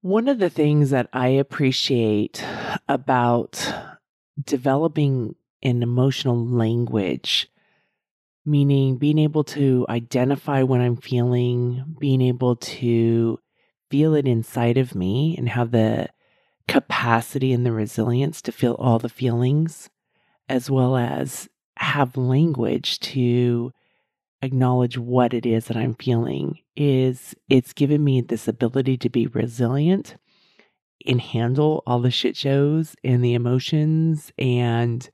One 0.00 0.28
of 0.28 0.38
the 0.38 0.48
things 0.48 0.90
that 0.90 1.08
I 1.12 1.26
appreciate 1.26 2.44
about 2.88 3.74
developing 4.40 5.34
an 5.60 5.82
emotional 5.82 6.38
language, 6.46 7.50
meaning 8.46 8.96
being 8.96 9.18
able 9.18 9.42
to 9.42 9.84
identify 9.88 10.62
what 10.62 10.80
I'm 10.80 10.96
feeling, 10.96 11.96
being 11.98 12.20
able 12.20 12.54
to 12.54 13.40
feel 13.90 14.14
it 14.14 14.28
inside 14.28 14.78
of 14.78 14.94
me, 14.94 15.34
and 15.36 15.48
have 15.48 15.72
the 15.72 16.10
capacity 16.68 17.52
and 17.52 17.66
the 17.66 17.72
resilience 17.72 18.40
to 18.42 18.52
feel 18.52 18.74
all 18.74 19.00
the 19.00 19.08
feelings, 19.08 19.90
as 20.48 20.70
well 20.70 20.96
as 20.96 21.48
have 21.76 22.16
language 22.16 23.00
to 23.00 23.72
acknowledge 24.42 24.96
what 24.96 25.34
it 25.34 25.44
is 25.44 25.66
that 25.66 25.76
I'm 25.76 25.94
feeling 25.94 26.58
is 26.76 27.34
it's 27.48 27.72
given 27.72 28.04
me 28.04 28.20
this 28.20 28.46
ability 28.48 28.96
to 28.98 29.10
be 29.10 29.26
resilient 29.26 30.16
and 31.06 31.20
handle 31.20 31.82
all 31.86 32.00
the 32.00 32.10
shit 32.10 32.36
shows 32.36 32.94
and 33.02 33.24
the 33.24 33.34
emotions 33.34 34.32
and 34.38 35.08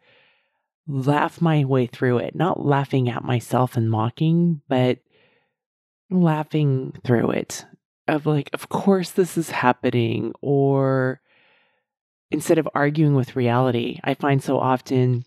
laugh 0.86 1.40
my 1.40 1.64
way 1.64 1.86
through 1.86 2.18
it. 2.18 2.34
Not 2.34 2.64
laughing 2.64 3.08
at 3.08 3.24
myself 3.24 3.76
and 3.76 3.90
mocking, 3.90 4.60
but 4.68 4.98
laughing 6.10 6.94
through 7.04 7.30
it. 7.32 7.64
Of 8.06 8.26
like, 8.26 8.50
of 8.52 8.68
course 8.68 9.10
this 9.10 9.38
is 9.38 9.50
happening, 9.50 10.34
or 10.42 11.20
instead 12.30 12.58
of 12.58 12.68
arguing 12.74 13.14
with 13.14 13.36
reality, 13.36 13.98
I 14.04 14.12
find 14.12 14.42
so 14.42 14.58
often 14.58 15.24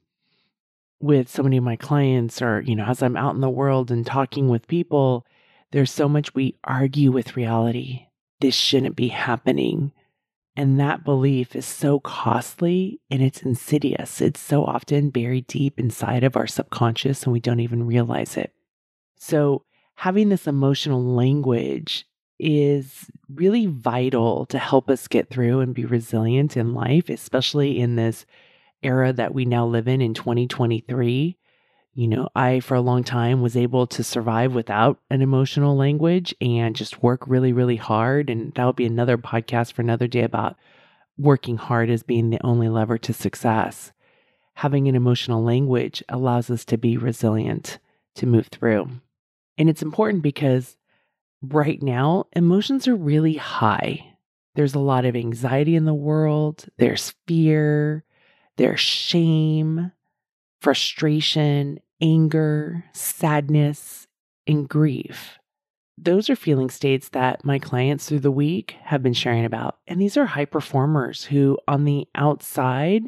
with 0.99 1.29
so 1.29 1.43
many 1.43 1.57
of 1.57 1.63
my 1.63 1.75
clients 1.75 2.41
or 2.41 2.61
you 2.61 2.75
know 2.75 2.85
as 2.85 3.03
i'm 3.03 3.15
out 3.15 3.35
in 3.35 3.41
the 3.41 3.49
world 3.49 3.91
and 3.91 4.05
talking 4.05 4.49
with 4.49 4.67
people 4.67 5.25
there's 5.71 5.91
so 5.91 6.07
much 6.07 6.33
we 6.33 6.57
argue 6.63 7.11
with 7.11 7.35
reality. 7.35 8.07
This 8.39 8.55
shouldn't 8.55 8.95
be 8.95 9.09
happening. 9.09 9.91
And 10.55 10.79
that 10.79 11.03
belief 11.03 11.55
is 11.55 11.65
so 11.65 11.99
costly 11.99 12.99
and 13.11 13.21
it's 13.21 13.41
insidious. 13.41 14.21
It's 14.21 14.39
so 14.39 14.65
often 14.65 15.09
buried 15.09 15.47
deep 15.47 15.79
inside 15.79 16.23
of 16.23 16.35
our 16.35 16.47
subconscious 16.47 17.23
and 17.23 17.33
we 17.33 17.39
don't 17.39 17.59
even 17.59 17.85
realize 17.85 18.37
it. 18.37 18.53
So 19.19 19.65
having 19.95 20.29
this 20.29 20.47
emotional 20.47 21.03
language 21.03 22.07
is 22.39 23.09
really 23.29 23.65
vital 23.65 24.45
to 24.47 24.57
help 24.57 24.89
us 24.89 25.07
get 25.07 25.29
through 25.29 25.59
and 25.59 25.73
be 25.73 25.85
resilient 25.85 26.55
in 26.55 26.75
life 26.75 27.09
especially 27.09 27.79
in 27.79 27.95
this 27.95 28.27
era 28.83 29.13
that 29.13 29.33
we 29.33 29.45
now 29.45 29.65
live 29.65 29.87
in 29.87 30.01
in 30.01 30.13
2023. 30.13 31.37
You 31.93 32.07
know, 32.07 32.29
I, 32.35 32.59
for 32.59 32.75
a 32.75 32.81
long 32.81 33.03
time, 33.03 33.41
was 33.41 33.57
able 33.57 33.87
to 33.87 34.03
survive 34.03 34.53
without 34.53 34.99
an 35.09 35.21
emotional 35.21 35.75
language 35.75 36.35
and 36.39 36.75
just 36.75 37.01
work 37.01 37.27
really, 37.27 37.51
really 37.53 37.75
hard. 37.75 38.29
And 38.29 38.53
that 38.53 38.65
would 38.65 38.75
be 38.75 38.85
another 38.85 39.17
podcast 39.17 39.73
for 39.73 39.81
another 39.81 40.07
day 40.07 40.21
about 40.21 40.57
working 41.17 41.57
hard 41.57 41.89
as 41.89 42.03
being 42.03 42.29
the 42.29 42.45
only 42.45 42.69
lever 42.69 42.99
to 42.99 43.13
success. 43.13 43.91
Having 44.53 44.87
an 44.87 44.95
emotional 44.95 45.43
language 45.43 46.03
allows 46.09 46.51
us 46.51 46.65
to 46.65 46.77
be 46.77 46.97
resilient, 46.97 47.79
to 48.15 48.27
move 48.27 48.47
through. 48.47 48.89
And 49.57 49.69
it's 49.69 49.81
important 49.81 50.21
because 50.21 50.77
right 51.41 51.81
now, 51.81 52.25
emotions 52.33 52.87
are 52.87 52.95
really 52.95 53.35
high. 53.35 54.13
There's 54.55 54.75
a 54.75 54.79
lot 54.79 55.05
of 55.05 55.15
anxiety 55.15 55.75
in 55.75 55.85
the 55.85 55.93
world, 55.93 56.65
there's 56.77 57.13
fear, 57.27 58.03
there's 58.57 58.79
shame, 58.79 59.91
frustration, 60.61 61.79
anger, 62.01 62.83
sadness, 62.93 64.07
and 64.45 64.67
grief. 64.67 65.39
Those 65.97 66.29
are 66.29 66.35
feeling 66.35 66.69
states 66.69 67.09
that 67.09 67.43
my 67.43 67.57
clients 67.57 68.07
through 68.07 68.19
the 68.19 68.31
week 68.31 68.75
have 68.83 69.01
been 69.01 69.13
sharing 69.13 69.45
about. 69.45 69.77
And 69.87 69.99
these 69.99 70.15
are 70.15 70.25
high 70.25 70.45
performers 70.45 71.25
who, 71.25 71.57
on 71.67 71.85
the 71.85 72.07
outside, 72.13 73.03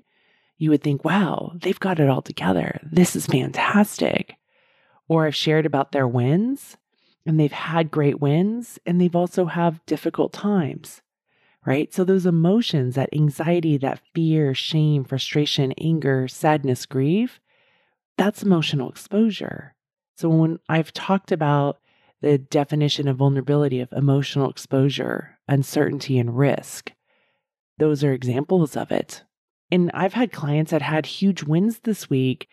you 0.57 0.71
would 0.71 0.81
think, 0.81 1.05
wow, 1.05 1.51
they've 1.55 1.79
got 1.79 1.99
it 1.99 2.09
all 2.09 2.21
together. 2.21 2.79
This 2.83 3.15
is 3.15 3.27
fantastic. 3.27 4.35
Or 5.07 5.25
I've 5.25 5.35
shared 5.35 5.65
about 5.65 5.91
their 5.91 6.07
wins 6.07 6.77
and 7.25 7.39
they've 7.39 7.51
had 7.51 7.91
great 7.91 8.19
wins 8.19 8.79
and 8.85 8.99
they've 8.99 9.15
also 9.15 9.45
have 9.45 9.85
difficult 9.85 10.33
times 10.33 11.01
right? 11.65 11.93
So 11.93 12.03
those 12.03 12.25
emotions, 12.25 12.95
that 12.95 13.09
anxiety, 13.13 13.77
that 13.77 14.01
fear, 14.13 14.53
shame, 14.53 15.03
frustration, 15.03 15.73
anger, 15.73 16.27
sadness, 16.27 16.85
grief, 16.85 17.39
that's 18.17 18.43
emotional 18.43 18.89
exposure. 18.89 19.75
So 20.15 20.29
when 20.29 20.59
I've 20.67 20.91
talked 20.93 21.31
about 21.31 21.79
the 22.21 22.37
definition 22.37 23.07
of 23.07 23.17
vulnerability 23.17 23.79
of 23.79 23.91
emotional 23.93 24.49
exposure, 24.49 25.37
uncertainty, 25.47 26.19
and 26.19 26.37
risk, 26.37 26.91
those 27.77 28.03
are 28.03 28.11
examples 28.11 28.75
of 28.75 28.91
it. 28.91 29.23
And 29.71 29.89
I've 29.93 30.13
had 30.13 30.31
clients 30.31 30.71
that 30.71 30.81
had 30.81 31.05
huge 31.05 31.43
wins 31.43 31.79
this 31.79 32.09
week, 32.09 32.49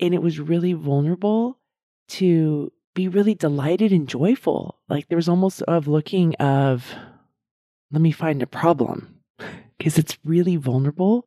and 0.00 0.14
it 0.14 0.22
was 0.22 0.40
really 0.40 0.72
vulnerable 0.72 1.58
to 2.08 2.72
be 2.94 3.08
really 3.08 3.34
delighted 3.34 3.92
and 3.92 4.08
joyful. 4.08 4.80
Like 4.88 5.08
there 5.08 5.16
was 5.16 5.28
almost 5.28 5.62
of 5.62 5.86
looking 5.86 6.34
of 6.36 6.92
let 7.90 8.02
me 8.02 8.12
find 8.12 8.42
a 8.42 8.46
problem 8.46 9.20
because 9.78 9.98
it's 9.98 10.18
really 10.24 10.56
vulnerable 10.56 11.26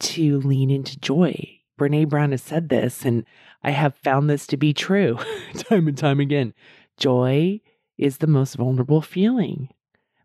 to 0.00 0.40
lean 0.40 0.70
into 0.70 0.98
joy. 0.98 1.60
Brene 1.78 2.08
Brown 2.08 2.32
has 2.32 2.42
said 2.42 2.68
this, 2.68 3.04
and 3.04 3.24
I 3.62 3.70
have 3.70 3.96
found 3.96 4.28
this 4.28 4.46
to 4.48 4.56
be 4.56 4.72
true 4.72 5.18
time 5.56 5.88
and 5.88 5.96
time 5.96 6.20
again. 6.20 6.54
Joy 6.96 7.60
is 7.96 8.18
the 8.18 8.26
most 8.26 8.56
vulnerable 8.56 9.02
feeling 9.02 9.68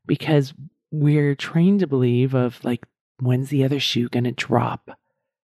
because 0.06 0.54
we're 0.92 1.36
trained 1.36 1.80
to 1.80 1.88
believe 1.88 2.34
of 2.34 2.64
like, 2.64 2.86
when's 3.20 3.50
the 3.50 3.64
other 3.64 3.80
shoe 3.80 4.10
going 4.10 4.24
to 4.26 4.32
drop? 4.32 4.92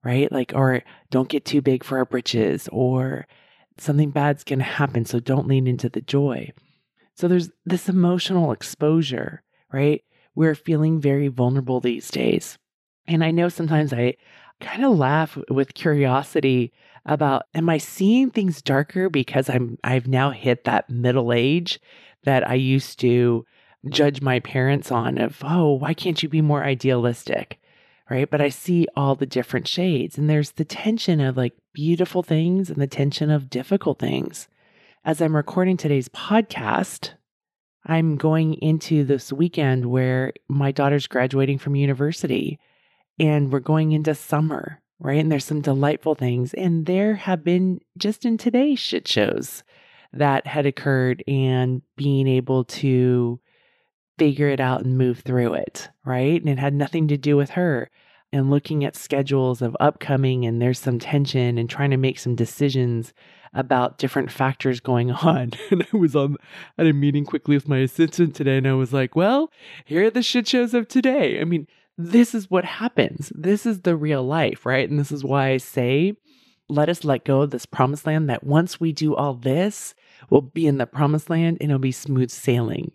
Right? 0.04 0.30
Like, 0.30 0.52
or 0.54 0.82
don't 1.10 1.28
get 1.28 1.44
too 1.44 1.62
big 1.62 1.84
for 1.84 1.98
our 1.98 2.04
britches, 2.04 2.68
or 2.72 3.26
something 3.78 4.10
bad's 4.10 4.42
going 4.42 4.58
to 4.58 4.64
happen. 4.64 5.04
So 5.04 5.20
don't 5.20 5.46
lean 5.46 5.68
into 5.68 5.88
the 5.88 6.00
joy. 6.00 6.50
So 7.14 7.28
there's 7.28 7.50
this 7.64 7.88
emotional 7.88 8.50
exposure 8.50 9.42
right? 9.72 10.02
We're 10.34 10.54
feeling 10.54 11.00
very 11.00 11.28
vulnerable 11.28 11.80
these 11.80 12.10
days. 12.10 12.58
And 13.06 13.24
I 13.24 13.30
know 13.30 13.48
sometimes 13.48 13.92
I 13.92 14.14
kind 14.60 14.84
of 14.84 14.96
laugh 14.96 15.36
with 15.50 15.74
curiosity 15.74 16.72
about 17.04 17.46
am 17.54 17.68
I 17.68 17.78
seeing 17.78 18.30
things 18.30 18.62
darker 18.62 19.10
because 19.10 19.50
I'm 19.50 19.76
I've 19.82 20.06
now 20.06 20.30
hit 20.30 20.64
that 20.64 20.88
middle 20.88 21.32
age 21.32 21.80
that 22.24 22.48
I 22.48 22.54
used 22.54 23.00
to 23.00 23.44
judge 23.88 24.22
my 24.22 24.38
parents 24.38 24.92
on 24.92 25.18
of 25.18 25.40
oh 25.42 25.72
why 25.72 25.94
can't 25.94 26.22
you 26.22 26.28
be 26.28 26.40
more 26.40 26.62
idealistic 26.62 27.60
right 28.08 28.30
but 28.30 28.40
I 28.40 28.50
see 28.50 28.86
all 28.94 29.16
the 29.16 29.26
different 29.26 29.66
shades 29.66 30.16
and 30.16 30.30
there's 30.30 30.52
the 30.52 30.64
tension 30.64 31.20
of 31.20 31.36
like 31.36 31.54
beautiful 31.72 32.22
things 32.22 32.70
and 32.70 32.80
the 32.80 32.86
tension 32.86 33.30
of 33.30 33.50
difficult 33.50 33.98
things 33.98 34.46
as 35.04 35.20
I'm 35.20 35.34
recording 35.34 35.76
today's 35.76 36.08
podcast 36.08 37.14
I'm 37.84 38.16
going 38.16 38.54
into 38.54 39.04
this 39.04 39.32
weekend 39.32 39.86
where 39.86 40.32
my 40.48 40.70
daughter's 40.70 41.06
graduating 41.06 41.58
from 41.58 41.76
university 41.76 42.58
and 43.18 43.52
we're 43.52 43.60
going 43.60 43.92
into 43.92 44.14
summer, 44.14 44.80
right? 45.00 45.18
And 45.20 45.30
there's 45.30 45.44
some 45.44 45.60
delightful 45.60 46.14
things. 46.14 46.54
And 46.54 46.86
there 46.86 47.14
have 47.14 47.42
been 47.42 47.80
just 47.98 48.24
in 48.24 48.38
today's 48.38 48.78
shit 48.78 49.08
shows 49.08 49.64
that 50.12 50.46
had 50.46 50.66
occurred 50.66 51.24
and 51.26 51.82
being 51.96 52.28
able 52.28 52.64
to 52.64 53.40
figure 54.18 54.48
it 54.48 54.60
out 54.60 54.84
and 54.84 54.98
move 54.98 55.20
through 55.20 55.54
it, 55.54 55.88
right? 56.04 56.40
And 56.40 56.48
it 56.48 56.58
had 56.58 56.74
nothing 56.74 57.08
to 57.08 57.16
do 57.16 57.36
with 57.36 57.50
her. 57.50 57.90
And 58.32 58.50
looking 58.50 58.84
at 58.84 58.96
schedules 58.96 59.60
of 59.60 59.76
upcoming, 59.78 60.46
and 60.46 60.60
there's 60.60 60.78
some 60.78 60.98
tension 60.98 61.58
and 61.58 61.68
trying 61.68 61.90
to 61.90 61.96
make 61.98 62.18
some 62.18 62.34
decisions 62.34 63.12
about 63.54 63.98
different 63.98 64.30
factors 64.30 64.80
going 64.80 65.10
on. 65.10 65.52
And 65.70 65.86
I 65.92 65.96
was 65.96 66.16
on 66.16 66.36
at 66.78 66.86
a 66.86 66.92
meeting 66.92 67.24
quickly 67.24 67.56
with 67.56 67.68
my 67.68 67.78
assistant 67.78 68.34
today, 68.34 68.58
and 68.58 68.68
I 68.68 68.74
was 68.74 68.92
like, 68.92 69.16
well, 69.16 69.50
here 69.84 70.06
are 70.06 70.10
the 70.10 70.22
shit 70.22 70.48
shows 70.48 70.74
of 70.74 70.88
today. 70.88 71.40
I 71.40 71.44
mean, 71.44 71.66
this 71.98 72.34
is 72.34 72.50
what 72.50 72.64
happens. 72.64 73.32
This 73.34 73.66
is 73.66 73.82
the 73.82 73.96
real 73.96 74.24
life, 74.24 74.64
right? 74.64 74.88
And 74.88 74.98
this 74.98 75.12
is 75.12 75.24
why 75.24 75.50
I 75.50 75.56
say, 75.58 76.14
let 76.68 76.88
us 76.88 77.04
let 77.04 77.24
go 77.24 77.42
of 77.42 77.50
this 77.50 77.66
promised 77.66 78.06
land 78.06 78.30
that 78.30 78.44
once 78.44 78.80
we 78.80 78.92
do 78.92 79.14
all 79.14 79.34
this, 79.34 79.94
we'll 80.30 80.40
be 80.40 80.66
in 80.66 80.78
the 80.78 80.86
promised 80.86 81.28
land 81.28 81.58
and 81.60 81.70
it'll 81.70 81.78
be 81.78 81.92
smooth 81.92 82.30
sailing. 82.30 82.92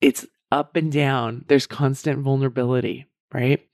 It's 0.00 0.26
up 0.50 0.76
and 0.76 0.90
down. 0.90 1.44
There's 1.46 1.66
constant 1.66 2.20
vulnerability, 2.20 3.06
right? 3.32 3.64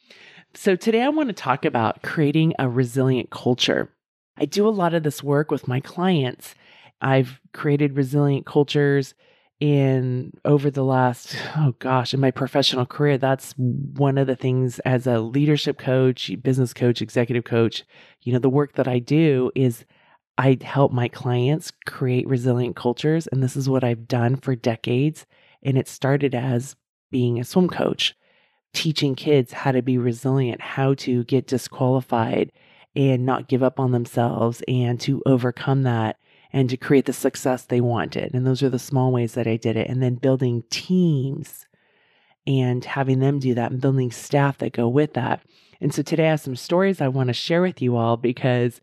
So 0.55 0.77
today 0.77 1.03
I 1.03 1.09
want 1.09 1.29
to 1.29 1.35
talk 1.35 1.65
about 1.65 2.03
creating 2.03 2.55
a 2.59 2.69
resilient 2.69 3.31
culture. 3.31 3.91
I 4.39 4.45
do 4.45 4.69
a 4.69 4.71
lot 4.71 4.95
of 4.95 5.03
this 5.03 5.23
work 5.23 5.51
with 5.51 5.69
my 5.69 5.81
clients. 5.81 6.55
I've 7.01 7.41
created 7.53 7.97
resilient 7.97 8.47
cultures 8.47 9.15
in 9.59 10.33
over 10.45 10.71
the 10.71 10.85
last 10.85 11.37
oh 11.57 11.75
gosh 11.79 12.13
in 12.13 12.21
my 12.21 12.31
professional 12.31 12.85
career 12.85 13.17
that's 13.17 13.55
one 13.57 14.19
of 14.19 14.27
the 14.27 14.37
things 14.37 14.79
as 14.81 15.07
a 15.07 15.21
leadership 15.21 15.79
coach 15.79 16.31
business 16.43 16.75
coach 16.75 17.01
executive 17.01 17.45
coach 17.45 17.83
you 18.23 18.33
know 18.33 18.39
the 18.39 18.51
work 18.51 18.75
that 18.75 18.87
i 18.87 18.99
do 18.99 19.51
is 19.55 19.87
i 20.37 20.59
help 20.61 20.93
my 20.93 21.09
clients 21.09 21.73
create 21.87 22.29
resilient 22.29 22.77
cultures 22.77 23.27
and 23.29 23.43
this 23.43 23.57
is 23.57 23.69
what 23.69 23.83
i've 23.83 24.07
done 24.07 24.37
for 24.37 24.55
decades 24.55 25.25
and 25.63 25.79
it 25.79 25.89
started 25.89 26.35
as 26.35 26.77
being 27.11 27.41
a 27.41 27.45
swim 27.45 27.69
coach 27.69 28.15
teaching 28.75 29.15
kids 29.15 29.55
how 29.55 29.73
to 29.73 29.81
be 29.81 29.97
resilient 29.97 30.61
how 30.61 30.93
to 30.93 31.25
get 31.25 31.47
disqualified 31.47 32.53
and 32.97 33.27
not 33.27 33.49
give 33.49 33.63
up 33.63 33.79
on 33.79 33.93
themselves 33.93 34.63
and 34.67 34.99
to 35.03 35.23
overcome 35.27 35.83
that 35.83 36.17
and 36.53 36.71
to 36.71 36.77
create 36.77 37.05
the 37.05 37.13
success 37.13 37.65
they 37.65 37.81
wanted. 37.81 38.33
And 38.35 38.47
those 38.47 38.63
are 38.63 38.71
the 38.71 38.79
small 38.79 39.13
ways 39.13 39.35
that 39.35 39.47
I 39.47 39.57
did 39.57 39.77
it. 39.77 39.89
And 39.89 40.03
then 40.03 40.15
building 40.15 40.65
teams 40.71 41.67
and 42.47 42.85
having 42.85 43.19
them 43.19 43.39
do 43.39 43.55
that 43.55 43.71
and 43.71 43.81
building 43.81 44.11
staff 44.11 44.59
that 44.59 44.73
go 44.73 44.89
with 44.89 45.13
that. 45.15 45.43
And 45.81 45.93
so 45.93 46.03
today 46.03 46.27
I 46.27 46.31
have 46.31 46.41
some 46.41 46.57
stories 46.57 47.01
I 47.01 47.09
want 47.09 47.29
to 47.29 47.35
share 47.35 47.61
with 47.61 47.83
you 47.83 47.97
all 47.97 48.17
because 48.17 48.81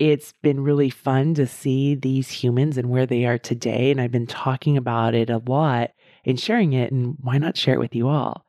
it's 0.00 0.32
been 0.42 0.64
really 0.64 0.90
fun 0.90 1.34
to 1.34 1.46
see 1.46 1.94
these 1.94 2.28
humans 2.28 2.76
and 2.76 2.90
where 2.90 3.06
they 3.06 3.24
are 3.24 3.38
today. 3.38 3.92
And 3.92 4.00
I've 4.00 4.10
been 4.10 4.26
talking 4.26 4.76
about 4.76 5.14
it 5.14 5.30
a 5.30 5.38
lot 5.38 5.92
and 6.24 6.40
sharing 6.40 6.72
it. 6.72 6.90
And 6.90 7.16
why 7.20 7.38
not 7.38 7.56
share 7.56 7.74
it 7.74 7.80
with 7.80 7.94
you 7.94 8.08
all? 8.08 8.44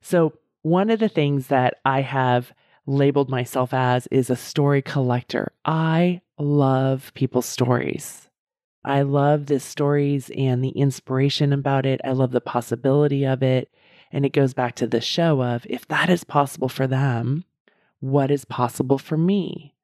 So, 0.00 0.34
one 0.62 0.88
of 0.88 1.00
the 1.00 1.08
things 1.08 1.48
that 1.48 1.74
I 1.84 2.00
have 2.00 2.54
labeled 2.86 3.30
myself 3.30 3.72
as 3.72 4.06
is 4.08 4.30
a 4.30 4.36
story 4.36 4.82
collector. 4.82 5.52
I 5.64 6.20
love 6.38 7.12
people's 7.14 7.46
stories. 7.46 8.28
I 8.84 9.02
love 9.02 9.46
the 9.46 9.60
stories 9.60 10.30
and 10.36 10.62
the 10.62 10.70
inspiration 10.70 11.52
about 11.52 11.86
it. 11.86 12.00
I 12.04 12.12
love 12.12 12.32
the 12.32 12.40
possibility 12.40 13.24
of 13.24 13.42
it. 13.42 13.70
And 14.12 14.26
it 14.26 14.32
goes 14.32 14.54
back 14.54 14.74
to 14.76 14.86
the 14.86 15.00
show 15.00 15.42
of 15.42 15.66
if 15.68 15.88
that 15.88 16.10
is 16.10 16.22
possible 16.24 16.68
for 16.68 16.86
them, 16.86 17.44
what 18.00 18.30
is 18.30 18.44
possible 18.44 18.98
for 18.98 19.16
me? 19.16 19.74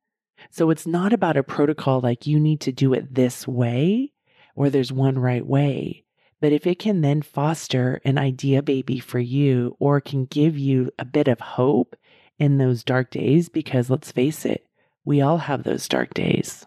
So 0.51 0.71
it's 0.71 0.87
not 0.87 1.13
about 1.13 1.37
a 1.37 1.43
protocol 1.43 2.01
like 2.01 2.27
you 2.27 2.39
need 2.39 2.61
to 2.61 2.73
do 2.73 2.93
it 2.93 3.15
this 3.15 3.49
way 3.49 4.13
or 4.55 4.69
there's 4.69 4.93
one 4.93 5.19
right 5.19 5.47
way. 5.47 6.05
But 6.41 6.53
if 6.53 6.67
it 6.67 6.79
can 6.79 7.01
then 7.01 7.23
foster 7.23 8.01
an 8.05 8.19
idea 8.19 8.63
baby 8.63 8.99
for 8.99 9.19
you 9.19 9.77
or 9.79 10.01
can 10.01 10.25
give 10.27 10.59
you 10.59 10.91
a 10.99 11.05
bit 11.05 11.29
of 11.29 11.41
hope 11.41 11.97
in 12.41 12.57
those 12.57 12.83
dark 12.83 13.11
days, 13.11 13.49
because 13.49 13.91
let's 13.91 14.11
face 14.11 14.45
it, 14.45 14.67
we 15.05 15.21
all 15.21 15.39
have 15.39 15.63
those 15.63 15.87
dark 15.87 16.15
days, 16.15 16.67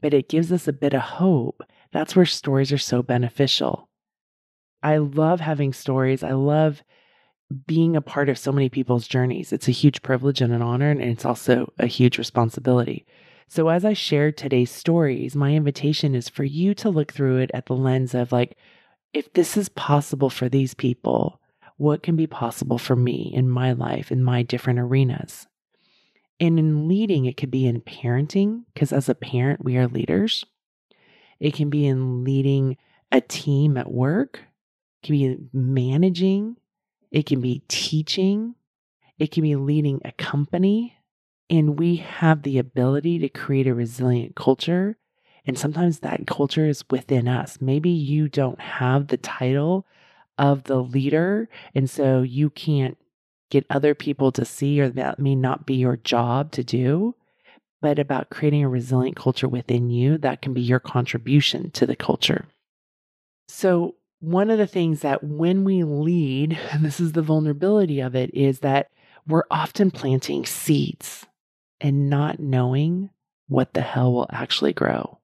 but 0.00 0.14
it 0.14 0.28
gives 0.28 0.50
us 0.50 0.66
a 0.66 0.72
bit 0.72 0.94
of 0.94 1.02
hope. 1.02 1.62
That's 1.92 2.16
where 2.16 2.26
stories 2.26 2.72
are 2.72 2.78
so 2.78 3.02
beneficial. 3.02 3.88
I 4.82 4.96
love 4.96 5.40
having 5.40 5.72
stories. 5.72 6.22
I 6.22 6.32
love 6.32 6.82
being 7.66 7.94
a 7.94 8.00
part 8.00 8.28
of 8.28 8.38
so 8.38 8.50
many 8.50 8.68
people's 8.68 9.06
journeys. 9.06 9.52
It's 9.52 9.68
a 9.68 9.72
huge 9.72 10.02
privilege 10.02 10.40
and 10.40 10.52
an 10.52 10.62
honor, 10.62 10.90
and 10.90 11.02
it's 11.02 11.24
also 11.24 11.72
a 11.78 11.86
huge 11.86 12.18
responsibility. 12.18 13.06
So, 13.46 13.68
as 13.68 13.84
I 13.84 13.92
share 13.92 14.32
today's 14.32 14.70
stories, 14.70 15.36
my 15.36 15.52
invitation 15.52 16.14
is 16.14 16.30
for 16.30 16.44
you 16.44 16.74
to 16.76 16.88
look 16.88 17.12
through 17.12 17.38
it 17.38 17.50
at 17.52 17.66
the 17.66 17.76
lens 17.76 18.14
of 18.14 18.32
like, 18.32 18.56
if 19.12 19.32
this 19.34 19.56
is 19.56 19.68
possible 19.68 20.30
for 20.30 20.48
these 20.48 20.74
people, 20.74 21.40
what 21.76 22.02
can 22.02 22.16
be 22.16 22.26
possible 22.26 22.78
for 22.78 22.96
me 22.96 23.30
in 23.34 23.48
my 23.48 23.72
life, 23.72 24.12
in 24.12 24.22
my 24.22 24.42
different 24.42 24.78
arenas? 24.78 25.46
And 26.40 26.58
in 26.58 26.88
leading, 26.88 27.26
it 27.26 27.36
could 27.36 27.50
be 27.50 27.66
in 27.66 27.80
parenting, 27.80 28.64
because 28.72 28.92
as 28.92 29.08
a 29.08 29.14
parent, 29.14 29.64
we 29.64 29.76
are 29.76 29.86
leaders. 29.86 30.44
It 31.38 31.54
can 31.54 31.70
be 31.70 31.86
in 31.86 32.24
leading 32.24 32.76
a 33.12 33.20
team 33.20 33.76
at 33.76 33.90
work, 33.90 34.40
it 35.02 35.06
can 35.06 35.14
be 35.14 35.38
managing, 35.52 36.56
it 37.10 37.26
can 37.26 37.40
be 37.40 37.62
teaching, 37.68 38.56
it 39.18 39.30
can 39.30 39.42
be 39.42 39.54
leading 39.56 40.00
a 40.04 40.12
company. 40.12 40.96
And 41.50 41.78
we 41.78 41.96
have 41.96 42.42
the 42.42 42.58
ability 42.58 43.18
to 43.20 43.28
create 43.28 43.66
a 43.66 43.74
resilient 43.74 44.34
culture. 44.34 44.96
And 45.46 45.58
sometimes 45.58 46.00
that 46.00 46.26
culture 46.26 46.66
is 46.66 46.84
within 46.90 47.28
us. 47.28 47.58
Maybe 47.60 47.90
you 47.90 48.28
don't 48.28 48.60
have 48.60 49.08
the 49.08 49.18
title 49.18 49.86
of 50.38 50.64
the 50.64 50.82
leader. 50.82 51.48
And 51.74 51.88
so 51.88 52.22
you 52.22 52.50
can't 52.50 52.96
get 53.50 53.66
other 53.70 53.94
people 53.94 54.32
to 54.32 54.44
see, 54.44 54.80
or 54.80 54.88
that 54.90 55.18
may 55.18 55.34
not 55.34 55.66
be 55.66 55.74
your 55.74 55.96
job 55.96 56.50
to 56.52 56.64
do, 56.64 57.14
but 57.80 57.98
about 57.98 58.30
creating 58.30 58.64
a 58.64 58.68
resilient 58.68 59.16
culture 59.16 59.48
within 59.48 59.90
you 59.90 60.18
that 60.18 60.42
can 60.42 60.54
be 60.54 60.60
your 60.60 60.80
contribution 60.80 61.70
to 61.72 61.86
the 61.86 61.96
culture. 61.96 62.46
So, 63.48 63.94
one 64.20 64.50
of 64.50 64.56
the 64.56 64.66
things 64.66 65.00
that 65.00 65.22
when 65.22 65.64
we 65.64 65.84
lead, 65.84 66.58
and 66.72 66.82
this 66.84 66.98
is 66.98 67.12
the 67.12 67.22
vulnerability 67.22 68.00
of 68.00 68.16
it, 68.16 68.32
is 68.34 68.60
that 68.60 68.90
we're 69.26 69.44
often 69.50 69.90
planting 69.90 70.46
seeds 70.46 71.26
and 71.80 72.08
not 72.08 72.40
knowing 72.40 73.10
what 73.48 73.74
the 73.74 73.82
hell 73.82 74.12
will 74.12 74.28
actually 74.30 74.72
grow, 74.72 75.18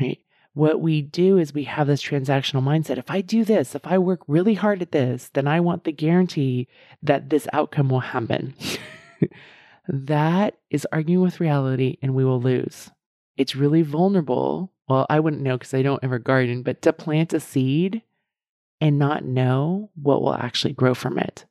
right? 0.00 0.18
What 0.56 0.80
we 0.80 1.02
do 1.02 1.36
is 1.36 1.52
we 1.52 1.64
have 1.64 1.86
this 1.86 2.02
transactional 2.02 2.62
mindset. 2.62 2.96
If 2.96 3.10
I 3.10 3.20
do 3.20 3.44
this, 3.44 3.74
if 3.74 3.86
I 3.86 3.98
work 3.98 4.22
really 4.26 4.54
hard 4.54 4.80
at 4.80 4.90
this, 4.90 5.28
then 5.34 5.46
I 5.46 5.60
want 5.60 5.84
the 5.84 5.92
guarantee 5.92 6.66
that 7.02 7.28
this 7.28 7.46
outcome 7.52 7.90
will 7.90 8.00
happen. 8.00 8.54
that 9.88 10.56
is 10.70 10.86
arguing 10.90 11.22
with 11.22 11.40
reality 11.40 11.98
and 12.00 12.14
we 12.14 12.24
will 12.24 12.40
lose. 12.40 12.90
It's 13.36 13.54
really 13.54 13.82
vulnerable. 13.82 14.72
Well, 14.88 15.04
I 15.10 15.20
wouldn't 15.20 15.42
know 15.42 15.58
because 15.58 15.74
I 15.74 15.82
don't 15.82 16.02
ever 16.02 16.18
garden, 16.18 16.62
but 16.62 16.80
to 16.82 16.92
plant 16.94 17.34
a 17.34 17.40
seed 17.40 18.00
and 18.80 18.98
not 18.98 19.26
know 19.26 19.90
what 19.94 20.22
will 20.22 20.32
actually 20.32 20.72
grow 20.72 20.94
from 20.94 21.18
it. 21.18 21.44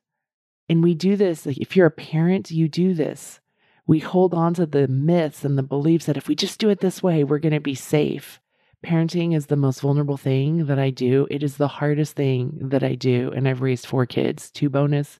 And 0.68 0.82
we 0.82 0.94
do 0.94 1.14
this, 1.14 1.46
like 1.46 1.58
if 1.58 1.76
you're 1.76 1.86
a 1.86 1.92
parent, 1.92 2.50
you 2.50 2.68
do 2.68 2.92
this. 2.92 3.38
We 3.86 4.00
hold 4.00 4.34
on 4.34 4.54
to 4.54 4.66
the 4.66 4.88
myths 4.88 5.44
and 5.44 5.56
the 5.56 5.62
beliefs 5.62 6.06
that 6.06 6.16
if 6.16 6.26
we 6.26 6.34
just 6.34 6.58
do 6.58 6.70
it 6.70 6.80
this 6.80 7.04
way, 7.04 7.22
we're 7.22 7.38
going 7.38 7.54
to 7.54 7.60
be 7.60 7.76
safe 7.76 8.40
parenting 8.84 9.34
is 9.34 9.46
the 9.46 9.56
most 9.56 9.80
vulnerable 9.80 10.16
thing 10.16 10.66
that 10.66 10.78
I 10.78 10.90
do. 10.90 11.26
It 11.30 11.42
is 11.42 11.56
the 11.56 11.68
hardest 11.68 12.14
thing 12.14 12.58
that 12.60 12.82
I 12.82 12.94
do. 12.94 13.32
And 13.34 13.48
I've 13.48 13.62
raised 13.62 13.86
four 13.86 14.06
kids, 14.06 14.50
two 14.50 14.68
bonus, 14.68 15.18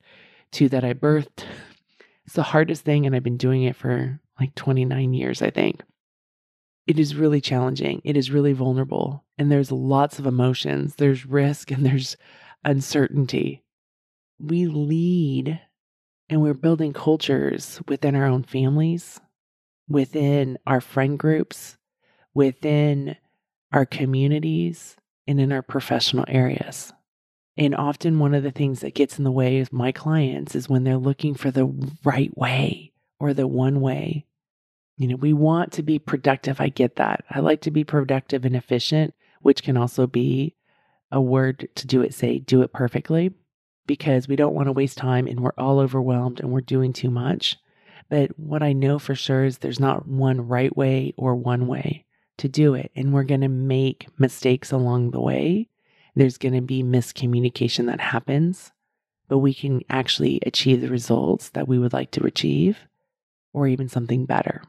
two 0.52 0.68
that 0.70 0.84
I 0.84 0.94
birthed. 0.94 1.44
It's 2.24 2.34
the 2.34 2.42
hardest 2.42 2.84
thing. 2.84 3.06
And 3.06 3.14
I've 3.14 3.22
been 3.22 3.36
doing 3.36 3.62
it 3.62 3.76
for 3.76 4.18
like 4.40 4.52
29 4.56 5.14
years, 5.14 5.42
I 5.42 5.50
think. 5.50 5.80
It 6.88 6.98
is 6.98 7.14
really 7.14 7.40
challenging. 7.40 8.02
It 8.02 8.16
is 8.16 8.32
really 8.32 8.52
vulnerable. 8.52 9.24
And 9.38 9.50
there's 9.50 9.70
lots 9.70 10.18
of 10.18 10.26
emotions. 10.26 10.96
There's 10.96 11.24
risk 11.24 11.70
and 11.70 11.86
there's 11.86 12.16
uncertainty. 12.64 13.62
We 14.40 14.66
lead 14.66 15.60
and 16.28 16.42
we're 16.42 16.54
building 16.54 16.92
cultures 16.92 17.80
within 17.86 18.16
our 18.16 18.26
own 18.26 18.42
families, 18.42 19.20
within 19.88 20.58
our 20.66 20.80
friend 20.80 21.16
groups, 21.16 21.76
within 22.34 23.16
our 23.76 23.86
communities, 23.86 24.96
and 25.26 25.38
in 25.38 25.52
our 25.52 25.62
professional 25.62 26.24
areas. 26.28 26.94
And 27.58 27.74
often, 27.74 28.18
one 28.18 28.34
of 28.34 28.42
the 28.42 28.50
things 28.50 28.80
that 28.80 28.94
gets 28.94 29.18
in 29.18 29.24
the 29.24 29.30
way 29.30 29.60
of 29.60 29.72
my 29.72 29.92
clients 29.92 30.54
is 30.54 30.68
when 30.68 30.84
they're 30.84 30.96
looking 30.96 31.34
for 31.34 31.50
the 31.50 31.66
right 32.02 32.36
way 32.36 32.92
or 33.20 33.34
the 33.34 33.46
one 33.46 33.82
way. 33.82 34.24
You 34.96 35.08
know, 35.08 35.16
we 35.16 35.34
want 35.34 35.72
to 35.72 35.82
be 35.82 35.98
productive. 35.98 36.58
I 36.58 36.68
get 36.68 36.96
that. 36.96 37.24
I 37.30 37.40
like 37.40 37.60
to 37.62 37.70
be 37.70 37.84
productive 37.84 38.46
and 38.46 38.56
efficient, 38.56 39.14
which 39.42 39.62
can 39.62 39.76
also 39.76 40.06
be 40.06 40.54
a 41.12 41.20
word 41.20 41.68
to 41.74 41.86
do 41.86 42.00
it, 42.00 42.14
say, 42.14 42.38
do 42.38 42.62
it 42.62 42.72
perfectly, 42.72 43.34
because 43.86 44.26
we 44.26 44.36
don't 44.36 44.54
want 44.54 44.68
to 44.68 44.72
waste 44.72 44.96
time 44.96 45.26
and 45.26 45.40
we're 45.40 45.52
all 45.58 45.80
overwhelmed 45.80 46.40
and 46.40 46.50
we're 46.50 46.62
doing 46.62 46.94
too 46.94 47.10
much. 47.10 47.58
But 48.08 48.38
what 48.38 48.62
I 48.62 48.72
know 48.72 48.98
for 48.98 49.14
sure 49.14 49.44
is 49.44 49.58
there's 49.58 49.80
not 49.80 50.08
one 50.08 50.48
right 50.48 50.74
way 50.74 51.12
or 51.18 51.34
one 51.34 51.66
way 51.66 52.05
to 52.38 52.48
do 52.48 52.74
it. 52.74 52.90
And 52.94 53.12
we're 53.12 53.24
going 53.24 53.40
to 53.40 53.48
make 53.48 54.06
mistakes 54.18 54.72
along 54.72 55.10
the 55.10 55.20
way. 55.20 55.68
There's 56.14 56.38
going 56.38 56.54
to 56.54 56.60
be 56.60 56.82
miscommunication 56.82 57.86
that 57.86 58.00
happens, 58.00 58.72
but 59.28 59.38
we 59.38 59.52
can 59.52 59.82
actually 59.90 60.40
achieve 60.46 60.80
the 60.80 60.88
results 60.88 61.50
that 61.50 61.68
we 61.68 61.78
would 61.78 61.92
like 61.92 62.10
to 62.12 62.24
achieve 62.24 62.78
or 63.52 63.66
even 63.66 63.88
something 63.88 64.26
better. 64.26 64.62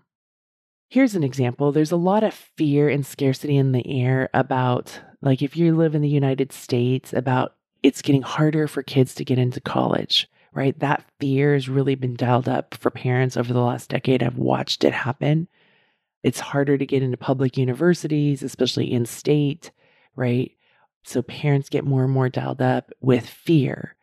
Here's 0.90 1.16
an 1.16 1.24
example 1.24 1.72
there's 1.72 1.92
a 1.92 1.98
lot 1.98 2.24
of 2.24 2.34
fear 2.34 2.88
and 2.88 3.06
scarcity 3.06 3.58
in 3.58 3.74
the 3.74 3.86
air 4.02 4.30
about, 4.34 5.02
like, 5.22 5.42
if 5.42 5.58
you 5.58 5.76
live 5.76 5.96
in 5.96 6.02
the 6.02 6.08
United 6.08 6.54
States, 6.54 7.12
about 7.12 7.56
it's 7.84 8.02
getting 8.02 8.22
harder 8.22 8.68
for 8.68 8.84
kids 8.84 9.14
to 9.16 9.26
get 9.26 9.38
into 9.38 9.60
college, 9.60 10.30
right? 10.54 10.80
That 10.80 11.04
fear 11.20 11.54
has 11.54 11.70
really 11.70 11.96
been 11.96 12.16
dialed 12.16 12.48
up 12.48 12.76
for 12.76 12.90
parents 12.90 13.36
over 13.38 13.52
the 13.52 13.62
last 13.62 13.90
decade. 13.90 14.24
I've 14.24 14.38
watched 14.38 14.84
it 14.84 14.94
happen. 14.94 15.48
It's 16.24 16.40
harder 16.40 16.78
to 16.78 16.86
get 16.86 17.04
into 17.04 17.18
public 17.18 17.58
universities, 17.58 18.44
especially 18.44 18.92
in 18.92 19.06
state, 19.06 19.72
right? 20.16 20.52
So 21.04 21.22
parents 21.22 21.70
get 21.70 21.86
more 21.86 22.04
and 22.04 22.12
more 22.12 22.30
dialed 22.30 22.62
up 22.62 22.92
with 23.00 23.28
fear, 23.28 23.96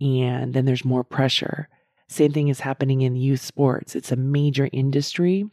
and 0.00 0.52
then 0.52 0.66
there's 0.66 0.84
more 0.84 1.04
pressure. 1.04 1.68
Same 2.08 2.32
thing 2.32 2.48
is 2.48 2.60
happening 2.60 3.02
in 3.02 3.16
youth 3.16 3.40
sports. 3.40 3.94
It's 3.94 4.12
a 4.12 4.16
major 4.16 4.68
industry, 4.72 5.48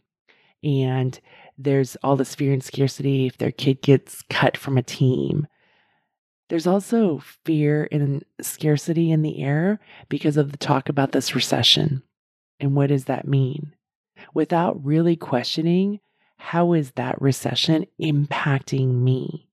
and 0.62 1.18
there's 1.56 1.96
all 2.02 2.16
this 2.16 2.34
fear 2.34 2.52
and 2.52 2.62
scarcity 2.62 3.26
if 3.26 3.38
their 3.38 3.52
kid 3.52 3.80
gets 3.80 4.22
cut 4.28 4.56
from 4.56 4.76
a 4.76 4.82
team. 4.82 5.46
There's 6.48 6.66
also 6.66 7.22
fear 7.44 7.88
and 7.92 8.24
scarcity 8.40 9.10
in 9.12 9.22
the 9.22 9.42
air 9.42 9.80
because 10.08 10.36
of 10.36 10.50
the 10.50 10.58
talk 10.58 10.88
about 10.88 11.12
this 11.12 11.34
recession. 11.34 12.02
And 12.58 12.74
what 12.74 12.88
does 12.88 13.04
that 13.04 13.28
mean? 13.28 13.74
Without 14.34 14.84
really 14.84 15.14
questioning, 15.14 16.00
how 16.38 16.72
is 16.72 16.92
that 16.92 17.20
recession 17.20 17.86
impacting 18.00 18.94
me? 19.02 19.48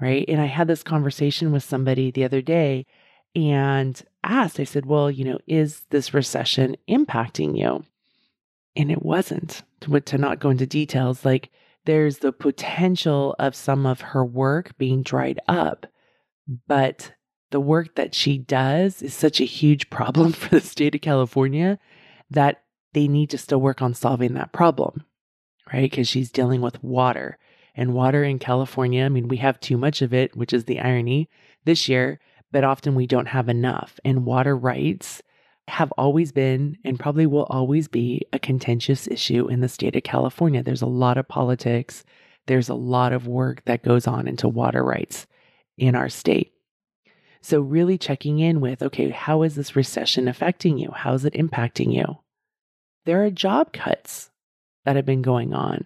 Right. 0.00 0.24
And 0.28 0.40
I 0.40 0.46
had 0.46 0.66
this 0.66 0.82
conversation 0.82 1.52
with 1.52 1.62
somebody 1.62 2.10
the 2.10 2.24
other 2.24 2.40
day 2.40 2.86
and 3.34 4.00
asked, 4.24 4.58
I 4.58 4.64
said, 4.64 4.86
well, 4.86 5.10
you 5.10 5.24
know, 5.24 5.38
is 5.46 5.82
this 5.90 6.14
recession 6.14 6.76
impacting 6.88 7.58
you? 7.58 7.84
And 8.76 8.90
it 8.90 9.02
wasn't. 9.02 9.62
To, 9.82 10.00
to 10.00 10.18
not 10.18 10.40
go 10.40 10.50
into 10.50 10.66
details, 10.66 11.24
like 11.24 11.50
there's 11.84 12.18
the 12.18 12.32
potential 12.32 13.34
of 13.38 13.54
some 13.54 13.86
of 13.86 14.00
her 14.00 14.24
work 14.24 14.76
being 14.78 15.02
dried 15.02 15.40
up, 15.48 15.86
but 16.66 17.12
the 17.50 17.60
work 17.60 17.94
that 17.96 18.14
she 18.14 18.38
does 18.38 19.02
is 19.02 19.14
such 19.14 19.40
a 19.40 19.44
huge 19.44 19.90
problem 19.90 20.32
for 20.32 20.48
the 20.50 20.60
state 20.60 20.94
of 20.94 21.00
California 21.00 21.78
that 22.30 22.62
they 22.92 23.08
need 23.08 23.30
to 23.30 23.38
still 23.38 23.60
work 23.60 23.82
on 23.82 23.94
solving 23.94 24.34
that 24.34 24.52
problem, 24.52 25.04
right? 25.72 25.90
Because 25.90 26.08
she's 26.08 26.30
dealing 26.30 26.60
with 26.60 26.82
water. 26.82 27.38
And 27.74 27.94
water 27.94 28.24
in 28.24 28.38
California, 28.38 29.04
I 29.04 29.08
mean, 29.08 29.28
we 29.28 29.38
have 29.38 29.60
too 29.60 29.76
much 29.76 30.02
of 30.02 30.12
it, 30.12 30.36
which 30.36 30.52
is 30.52 30.64
the 30.64 30.80
irony 30.80 31.28
this 31.64 31.88
year, 31.88 32.20
but 32.50 32.64
often 32.64 32.94
we 32.94 33.06
don't 33.06 33.28
have 33.28 33.48
enough. 33.48 33.98
And 34.04 34.26
water 34.26 34.56
rights 34.56 35.22
have 35.68 35.92
always 35.92 36.32
been 36.32 36.76
and 36.84 36.98
probably 36.98 37.26
will 37.26 37.44
always 37.44 37.86
be 37.86 38.26
a 38.32 38.38
contentious 38.38 39.06
issue 39.06 39.46
in 39.48 39.60
the 39.60 39.68
state 39.68 39.94
of 39.94 40.02
California. 40.02 40.62
There's 40.62 40.82
a 40.82 40.86
lot 40.86 41.16
of 41.16 41.28
politics, 41.28 42.04
there's 42.46 42.68
a 42.68 42.74
lot 42.74 43.12
of 43.12 43.28
work 43.28 43.62
that 43.66 43.84
goes 43.84 44.06
on 44.06 44.26
into 44.26 44.48
water 44.48 44.82
rights 44.82 45.26
in 45.78 45.94
our 45.94 46.08
state. 46.08 46.52
So, 47.42 47.60
really 47.60 47.96
checking 47.96 48.38
in 48.38 48.60
with 48.60 48.82
okay, 48.82 49.10
how 49.10 49.42
is 49.42 49.54
this 49.54 49.76
recession 49.76 50.28
affecting 50.28 50.76
you? 50.76 50.90
How 50.94 51.14
is 51.14 51.24
it 51.24 51.34
impacting 51.34 51.94
you? 51.94 52.18
There 53.06 53.24
are 53.24 53.30
job 53.30 53.72
cuts 53.72 54.29
that 54.84 54.96
have 54.96 55.06
been 55.06 55.22
going 55.22 55.52
on. 55.52 55.84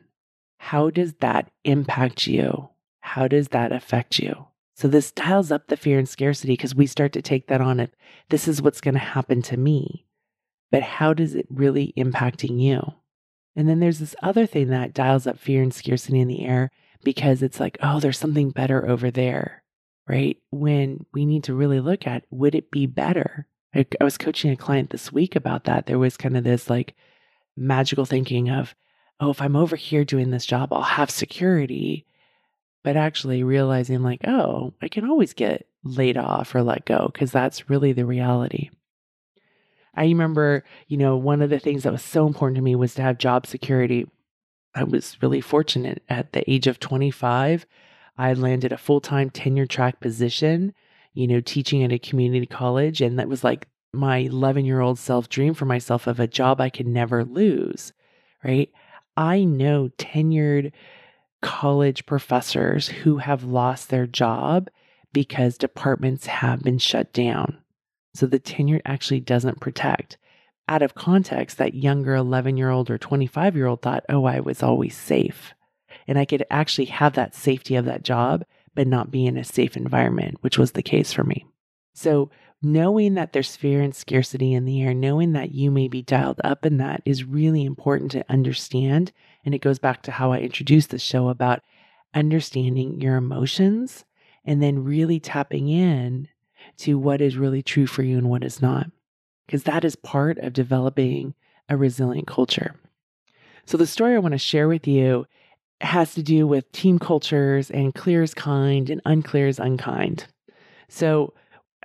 How 0.58 0.90
does 0.90 1.14
that 1.20 1.50
impact 1.64 2.26
you? 2.26 2.68
How 3.00 3.28
does 3.28 3.48
that 3.48 3.72
affect 3.72 4.18
you? 4.18 4.46
So 4.76 4.88
this 4.88 5.12
dials 5.12 5.52
up 5.52 5.68
the 5.68 5.76
fear 5.76 5.98
and 5.98 6.08
scarcity 6.08 6.54
because 6.54 6.74
we 6.74 6.86
start 6.86 7.12
to 7.12 7.22
take 7.22 7.46
that 7.46 7.60
on 7.60 7.78
it. 7.80 7.94
This 8.30 8.48
is 8.48 8.60
what's 8.60 8.80
going 8.80 8.94
to 8.94 9.00
happen 9.00 9.42
to 9.42 9.56
me. 9.56 10.06
But 10.72 10.82
how 10.82 11.14
does 11.14 11.34
it 11.34 11.46
really 11.48 11.92
impacting 11.96 12.60
you? 12.60 12.82
And 13.54 13.68
then 13.68 13.78
there's 13.78 14.00
this 14.00 14.16
other 14.22 14.46
thing 14.46 14.68
that 14.70 14.94
dials 14.94 15.26
up 15.26 15.38
fear 15.38 15.62
and 15.62 15.72
scarcity 15.72 16.18
in 16.18 16.26
the 16.26 16.44
air 16.44 16.70
because 17.04 17.42
it's 17.42 17.60
like, 17.60 17.78
oh, 17.82 18.00
there's 18.00 18.18
something 18.18 18.50
better 18.50 18.88
over 18.88 19.10
there, 19.10 19.62
right? 20.08 20.38
When 20.50 21.06
we 21.12 21.24
need 21.24 21.44
to 21.44 21.54
really 21.54 21.78
look 21.78 22.06
at 22.06 22.24
would 22.30 22.54
it 22.54 22.72
be 22.72 22.86
better? 22.86 23.46
I, 23.74 23.86
I 24.00 24.04
was 24.04 24.18
coaching 24.18 24.50
a 24.50 24.56
client 24.56 24.90
this 24.90 25.12
week 25.12 25.36
about 25.36 25.64
that. 25.64 25.86
There 25.86 25.98
was 25.98 26.16
kind 26.16 26.36
of 26.36 26.42
this 26.42 26.68
like 26.68 26.94
magical 27.56 28.04
thinking 28.04 28.50
of, 28.50 28.74
oh, 29.24 29.30
if 29.30 29.42
I'm 29.42 29.56
over 29.56 29.76
here 29.76 30.04
doing 30.04 30.30
this 30.30 30.46
job, 30.46 30.72
I'll 30.72 30.82
have 30.82 31.10
security 31.10 32.06
but 32.84 32.96
actually 32.96 33.42
realizing 33.42 34.02
like, 34.02 34.20
oh, 34.28 34.74
I 34.80 34.88
can 34.88 35.08
always 35.08 35.32
get 35.32 35.66
laid 35.82 36.16
off 36.16 36.54
or 36.54 36.62
let 36.62 36.84
go 36.84 37.10
because 37.12 37.32
that's 37.32 37.68
really 37.68 37.92
the 37.92 38.06
reality. 38.06 38.70
I 39.96 40.04
remember, 40.04 40.64
you 40.86 40.98
know, 40.98 41.16
one 41.16 41.40
of 41.40 41.50
the 41.50 41.58
things 41.58 41.82
that 41.82 41.92
was 41.92 42.02
so 42.02 42.26
important 42.26 42.56
to 42.56 42.62
me 42.62 42.76
was 42.76 42.94
to 42.94 43.02
have 43.02 43.18
job 43.18 43.46
security. 43.46 44.06
I 44.74 44.84
was 44.84 45.16
really 45.22 45.40
fortunate 45.40 46.02
at 46.08 46.32
the 46.32 46.48
age 46.50 46.66
of 46.66 46.78
25. 46.78 47.64
I 48.18 48.34
landed 48.34 48.70
a 48.72 48.76
full 48.76 49.00
time 49.00 49.30
tenure 49.30 49.66
track 49.66 50.00
position, 50.00 50.74
you 51.14 51.26
know, 51.26 51.40
teaching 51.40 51.82
at 51.82 51.92
a 51.92 51.98
community 51.98 52.46
college. 52.46 53.00
And 53.00 53.18
that 53.18 53.28
was 53.28 53.42
like 53.42 53.66
my 53.94 54.18
11 54.18 54.66
year 54.66 54.80
old 54.80 54.98
self 54.98 55.28
dream 55.30 55.54
for 55.54 55.64
myself 55.64 56.06
of 56.06 56.20
a 56.20 56.26
job 56.26 56.60
I 56.60 56.68
could 56.68 56.88
never 56.88 57.24
lose, 57.24 57.92
right? 58.42 58.70
I 59.16 59.44
know 59.44 59.90
tenured 59.98 60.72
college 61.42 62.06
professors 62.06 62.88
who 62.88 63.18
have 63.18 63.44
lost 63.44 63.90
their 63.90 64.06
job 64.06 64.70
because 65.12 65.58
departments 65.58 66.26
have 66.26 66.62
been 66.62 66.78
shut 66.78 67.12
down. 67.12 67.58
So 68.14 68.26
the 68.26 68.38
tenure 68.38 68.80
actually 68.84 69.20
doesn't 69.20 69.60
protect. 69.60 70.16
Out 70.68 70.82
of 70.82 70.94
context, 70.94 71.58
that 71.58 71.74
younger 71.74 72.14
11 72.14 72.56
year 72.56 72.70
old 72.70 72.90
or 72.90 72.96
25 72.98 73.54
year 73.56 73.66
old 73.66 73.82
thought, 73.82 74.04
oh, 74.08 74.24
I 74.24 74.40
was 74.40 74.62
always 74.62 74.96
safe. 74.96 75.52
And 76.08 76.18
I 76.18 76.24
could 76.24 76.44
actually 76.50 76.86
have 76.86 77.12
that 77.14 77.34
safety 77.34 77.76
of 77.76 77.84
that 77.84 78.02
job, 78.02 78.44
but 78.74 78.86
not 78.86 79.10
be 79.10 79.26
in 79.26 79.36
a 79.36 79.44
safe 79.44 79.76
environment, 79.76 80.38
which 80.40 80.58
was 80.58 80.72
the 80.72 80.82
case 80.82 81.12
for 81.12 81.24
me. 81.24 81.46
So 81.94 82.30
knowing 82.64 83.14
that 83.14 83.32
there's 83.32 83.56
fear 83.56 83.80
and 83.82 83.94
scarcity 83.94 84.54
in 84.54 84.64
the 84.64 84.82
air, 84.82 84.94
knowing 84.94 85.32
that 85.32 85.52
you 85.52 85.70
may 85.70 85.88
be 85.88 86.02
dialed 86.02 86.40
up 86.42 86.64
in 86.64 86.78
that 86.78 87.02
is 87.04 87.24
really 87.24 87.64
important 87.64 88.10
to 88.12 88.24
understand. 88.28 89.12
And 89.44 89.54
it 89.54 89.60
goes 89.60 89.78
back 89.78 90.02
to 90.02 90.10
how 90.10 90.32
I 90.32 90.38
introduced 90.38 90.90
the 90.90 90.98
show 90.98 91.28
about 91.28 91.62
understanding 92.14 93.00
your 93.00 93.16
emotions 93.16 94.04
and 94.44 94.62
then 94.62 94.84
really 94.84 95.20
tapping 95.20 95.68
in 95.68 96.28
to 96.78 96.98
what 96.98 97.20
is 97.20 97.36
really 97.36 97.62
true 97.62 97.86
for 97.86 98.02
you 98.02 98.18
and 98.18 98.30
what 98.30 98.44
is 98.44 98.62
not. 98.62 98.86
Because 99.46 99.64
that 99.64 99.84
is 99.84 99.96
part 99.96 100.38
of 100.38 100.52
developing 100.52 101.34
a 101.68 101.76
resilient 101.76 102.26
culture. 102.26 102.74
So, 103.66 103.76
the 103.76 103.86
story 103.86 104.14
I 104.14 104.18
want 104.18 104.32
to 104.32 104.38
share 104.38 104.68
with 104.68 104.86
you 104.86 105.26
has 105.80 106.14
to 106.14 106.22
do 106.22 106.46
with 106.46 106.70
team 106.72 106.98
cultures 106.98 107.70
and 107.70 107.94
clear 107.94 108.22
is 108.22 108.34
kind 108.34 108.88
and 108.90 109.00
unclear 109.04 109.48
is 109.48 109.58
unkind. 109.58 110.26
So, 110.88 111.34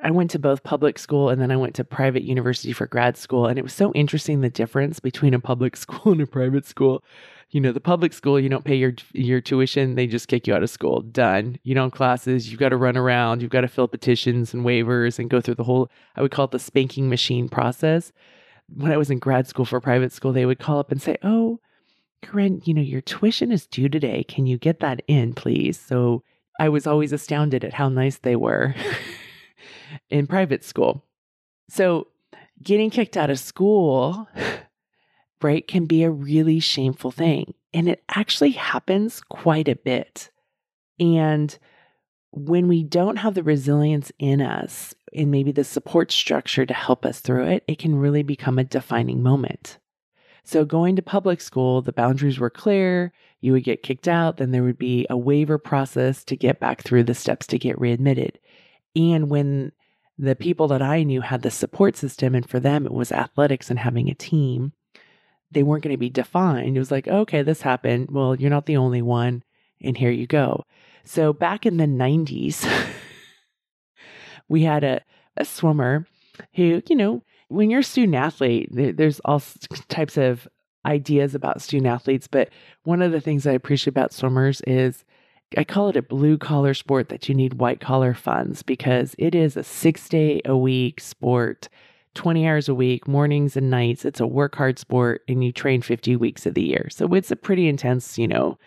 I 0.03 0.11
went 0.11 0.31
to 0.31 0.39
both 0.39 0.63
public 0.63 0.97
school 0.99 1.29
and 1.29 1.41
then 1.41 1.51
I 1.51 1.57
went 1.57 1.75
to 1.75 1.83
private 1.83 2.23
university 2.23 2.73
for 2.73 2.87
grad 2.87 3.17
school. 3.17 3.47
And 3.47 3.59
it 3.59 3.63
was 3.63 3.73
so 3.73 3.91
interesting 3.93 4.41
the 4.41 4.49
difference 4.49 4.99
between 4.99 5.33
a 5.33 5.39
public 5.39 5.75
school 5.77 6.11
and 6.11 6.21
a 6.21 6.27
private 6.27 6.65
school. 6.65 7.03
You 7.51 7.59
know, 7.59 7.71
the 7.71 7.79
public 7.79 8.13
school, 8.13 8.39
you 8.39 8.47
don't 8.47 8.63
pay 8.63 8.75
your 8.75 8.93
your 9.13 9.41
tuition, 9.41 9.95
they 9.95 10.05
just 10.05 10.27
kick 10.27 10.45
you 10.45 10.53
out 10.53 10.61
of 10.61 10.69
school. 10.69 11.01
Done. 11.01 11.57
You 11.63 11.73
don't 11.73 11.91
classes, 11.91 12.49
you've 12.49 12.59
got 12.59 12.69
to 12.69 12.77
run 12.77 12.95
around, 12.95 13.41
you've 13.41 13.49
got 13.49 13.61
to 13.61 13.67
fill 13.67 13.87
petitions 13.87 14.53
and 14.53 14.63
waivers 14.63 15.17
and 15.17 15.31
go 15.31 15.41
through 15.41 15.55
the 15.55 15.63
whole, 15.63 15.89
I 16.15 16.21
would 16.21 16.31
call 16.31 16.45
it 16.45 16.51
the 16.51 16.59
spanking 16.59 17.09
machine 17.09 17.49
process. 17.49 18.11
When 18.71 18.91
I 18.91 18.97
was 18.97 19.09
in 19.09 19.17
grad 19.17 19.47
school 19.47 19.65
for 19.65 19.81
private 19.81 20.11
school, 20.11 20.31
they 20.31 20.45
would 20.45 20.59
call 20.59 20.77
up 20.77 20.91
and 20.91 21.01
say, 21.01 21.17
Oh, 21.23 21.59
Corinne, 22.21 22.61
you 22.65 22.73
know, 22.73 22.81
your 22.81 23.01
tuition 23.01 23.51
is 23.51 23.65
due 23.65 23.89
today. 23.89 24.23
Can 24.23 24.45
you 24.45 24.57
get 24.59 24.79
that 24.81 25.01
in, 25.07 25.33
please? 25.33 25.79
So 25.79 26.23
I 26.59 26.69
was 26.69 26.85
always 26.85 27.13
astounded 27.13 27.63
at 27.63 27.73
how 27.73 27.89
nice 27.89 28.17
they 28.17 28.35
were. 28.35 28.75
in 30.09 30.27
private 30.27 30.63
school. 30.63 31.03
So, 31.69 32.07
getting 32.61 32.89
kicked 32.89 33.17
out 33.17 33.29
of 33.29 33.39
school, 33.39 34.27
right, 35.41 35.67
can 35.67 35.85
be 35.85 36.03
a 36.03 36.11
really 36.11 36.59
shameful 36.59 37.11
thing. 37.11 37.53
And 37.73 37.87
it 37.87 38.03
actually 38.09 38.51
happens 38.51 39.21
quite 39.21 39.67
a 39.67 39.75
bit. 39.75 40.31
And 40.99 41.57
when 42.31 42.67
we 42.67 42.83
don't 42.83 43.17
have 43.17 43.33
the 43.33 43.43
resilience 43.43 44.11
in 44.19 44.41
us 44.41 44.93
and 45.13 45.31
maybe 45.31 45.51
the 45.51 45.63
support 45.63 46.11
structure 46.11 46.65
to 46.65 46.73
help 46.73 47.05
us 47.05 47.19
through 47.19 47.45
it, 47.45 47.63
it 47.67 47.79
can 47.79 47.95
really 47.95 48.23
become 48.23 48.59
a 48.59 48.63
defining 48.63 49.23
moment. 49.23 49.77
So, 50.43 50.65
going 50.65 50.95
to 50.95 51.01
public 51.01 51.41
school, 51.41 51.81
the 51.81 51.93
boundaries 51.93 52.39
were 52.39 52.49
clear. 52.49 53.13
You 53.39 53.53
would 53.53 53.63
get 53.63 53.83
kicked 53.83 54.07
out, 54.07 54.37
then 54.37 54.51
there 54.51 54.63
would 54.63 54.79
be 54.79 55.05
a 55.09 55.17
waiver 55.17 55.57
process 55.57 56.23
to 56.25 56.35
get 56.35 56.59
back 56.59 56.81
through 56.81 57.03
the 57.03 57.13
steps 57.13 57.45
to 57.47 57.59
get 57.59 57.79
readmitted. 57.79 58.39
And 58.99 59.29
when 59.29 59.71
the 60.17 60.35
people 60.35 60.67
that 60.67 60.81
I 60.81 61.03
knew 61.03 61.21
had 61.21 61.41
the 61.41 61.51
support 61.51 61.95
system, 61.95 62.35
and 62.35 62.47
for 62.47 62.59
them, 62.59 62.85
it 62.85 62.91
was 62.91 63.11
athletics 63.11 63.69
and 63.69 63.79
having 63.79 64.09
a 64.09 64.13
team. 64.13 64.73
They 65.51 65.63
weren't 65.63 65.83
going 65.83 65.93
to 65.93 65.97
be 65.97 66.09
defined. 66.09 66.75
It 66.75 66.79
was 66.79 66.91
like, 66.91 67.07
okay, 67.07 67.41
this 67.41 67.61
happened. 67.61 68.09
Well, 68.11 68.35
you're 68.35 68.49
not 68.49 68.65
the 68.65 68.77
only 68.77 69.01
one, 69.01 69.43
and 69.81 69.97
here 69.97 70.11
you 70.11 70.27
go. 70.27 70.65
So 71.05 71.31
back 71.31 71.65
in 71.65 71.77
the 71.77 71.85
90s, 71.85 72.69
we 74.49 74.63
had 74.63 74.83
a, 74.83 75.01
a 75.37 75.45
swimmer 75.45 76.05
who, 76.55 76.81
you 76.87 76.95
know, 76.95 77.23
when 77.47 77.69
you're 77.69 77.79
a 77.79 77.83
student 77.83 78.15
athlete, 78.15 78.69
there's 78.71 79.19
all 79.21 79.41
types 79.87 80.17
of 80.17 80.47
ideas 80.85 81.33
about 81.33 81.61
student 81.61 81.87
athletes. 81.87 82.27
But 82.27 82.49
one 82.83 83.01
of 83.01 83.11
the 83.11 83.21
things 83.21 83.47
I 83.47 83.53
appreciate 83.53 83.91
about 83.91 84.13
swimmers 84.13 84.61
is 84.67 85.05
I 85.57 85.63
call 85.63 85.89
it 85.89 85.95
a 85.95 86.01
blue 86.01 86.37
collar 86.37 86.73
sport 86.73 87.09
that 87.09 87.27
you 87.27 87.33
need 87.33 87.55
white 87.55 87.79
collar 87.79 88.13
funds 88.13 88.61
because 88.61 89.15
it 89.17 89.33
is 89.33 89.57
a 89.57 89.63
six 89.63 90.07
day 90.07 90.41
a 90.45 90.55
week 90.55 90.99
sport, 90.99 91.69
20 92.13 92.47
hours 92.47 92.69
a 92.69 92.75
week, 92.75 93.07
mornings 93.07 93.57
and 93.57 93.69
nights. 93.69 94.05
It's 94.05 94.19
a 94.19 94.27
work 94.27 94.55
hard 94.55 94.77
sport 94.77 95.23
and 95.27 95.43
you 95.43 95.51
train 95.51 95.81
50 95.81 96.15
weeks 96.17 96.45
of 96.45 96.53
the 96.53 96.63
year. 96.63 96.87
So 96.91 97.13
it's 97.13 97.31
a 97.31 97.35
pretty 97.35 97.67
intense, 97.67 98.17
you 98.17 98.27
know, 98.27 98.59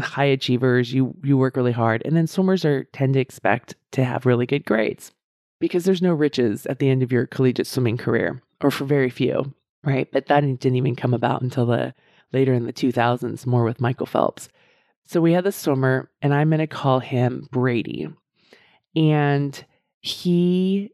high 0.00 0.24
achievers, 0.24 0.92
you 0.92 1.14
you 1.22 1.36
work 1.36 1.56
really 1.56 1.72
hard. 1.72 2.02
And 2.04 2.16
then 2.16 2.26
swimmers 2.26 2.64
are 2.64 2.84
tend 2.92 3.14
to 3.14 3.20
expect 3.20 3.76
to 3.92 4.04
have 4.04 4.26
really 4.26 4.46
good 4.46 4.64
grades 4.64 5.12
because 5.60 5.84
there's 5.84 6.02
no 6.02 6.12
riches 6.12 6.66
at 6.66 6.80
the 6.80 6.88
end 6.88 7.02
of 7.02 7.12
your 7.12 7.26
collegiate 7.26 7.66
swimming 7.66 7.96
career 7.96 8.42
or 8.60 8.70
for 8.70 8.84
very 8.84 9.10
few, 9.10 9.54
right? 9.84 10.10
But 10.12 10.26
that 10.26 10.40
didn't 10.40 10.76
even 10.76 10.96
come 10.96 11.14
about 11.14 11.42
until 11.42 11.66
the 11.66 11.94
later 12.32 12.52
in 12.52 12.66
the 12.66 12.72
2000s 12.72 13.46
more 13.46 13.64
with 13.64 13.80
Michael 13.80 14.06
Phelps. 14.06 14.48
So 15.06 15.20
we 15.20 15.32
had 15.32 15.44
the 15.44 15.52
swimmer 15.52 16.10
and 16.20 16.34
I'm 16.34 16.50
going 16.50 16.58
to 16.58 16.66
call 16.66 17.00
him 17.00 17.48
Brady. 17.52 18.08
And 18.94 19.64
he 20.00 20.90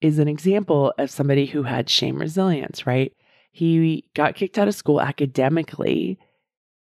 is 0.00 0.18
an 0.18 0.28
example 0.28 0.94
of 0.98 1.10
somebody 1.10 1.46
who 1.46 1.62
had 1.62 1.90
shame 1.90 2.18
resilience, 2.18 2.86
right? 2.86 3.12
He 3.52 4.08
got 4.14 4.34
kicked 4.34 4.58
out 4.58 4.68
of 4.68 4.74
school 4.74 5.00
academically 5.00 6.18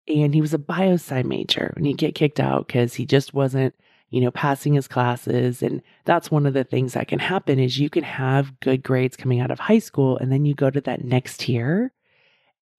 and 0.07 0.35
he 0.35 0.41
was 0.41 0.55
a 0.55 0.59
biosci 0.59 1.25
major 1.25 1.73
and 1.77 1.87
he 1.87 1.95
get 1.95 2.15
kicked 2.15 2.41
out 2.41 2.67
because 2.67 2.95
he 2.95 3.05
just 3.05 3.35
wasn't 3.35 3.75
you 4.11 4.21
know 4.21 4.31
passing 4.31 4.75
his 4.75 4.89
classes 4.89 5.63
and 5.63 5.83
that's 6.05 6.31
one 6.31 6.47
of 6.47 6.55
the 6.55 6.65
things 6.65 6.95
that 6.95 7.09
can 7.09 7.19
happen 7.19 7.59
is 7.59 7.79
you 7.79 7.91
can 7.91 8.05
have 8.05 8.59
good 8.61 8.83
grades 8.83 9.17
coming 9.17 9.41
out 9.41 9.51
of 9.51 9.59
high 9.59 9.79
school 9.79 10.17
and 10.19 10.33
then 10.33 10.45
you 10.45 10.55
go 10.55 10.71
to 10.71 10.81
that 10.81 11.05
next 11.05 11.41
tier 11.41 11.93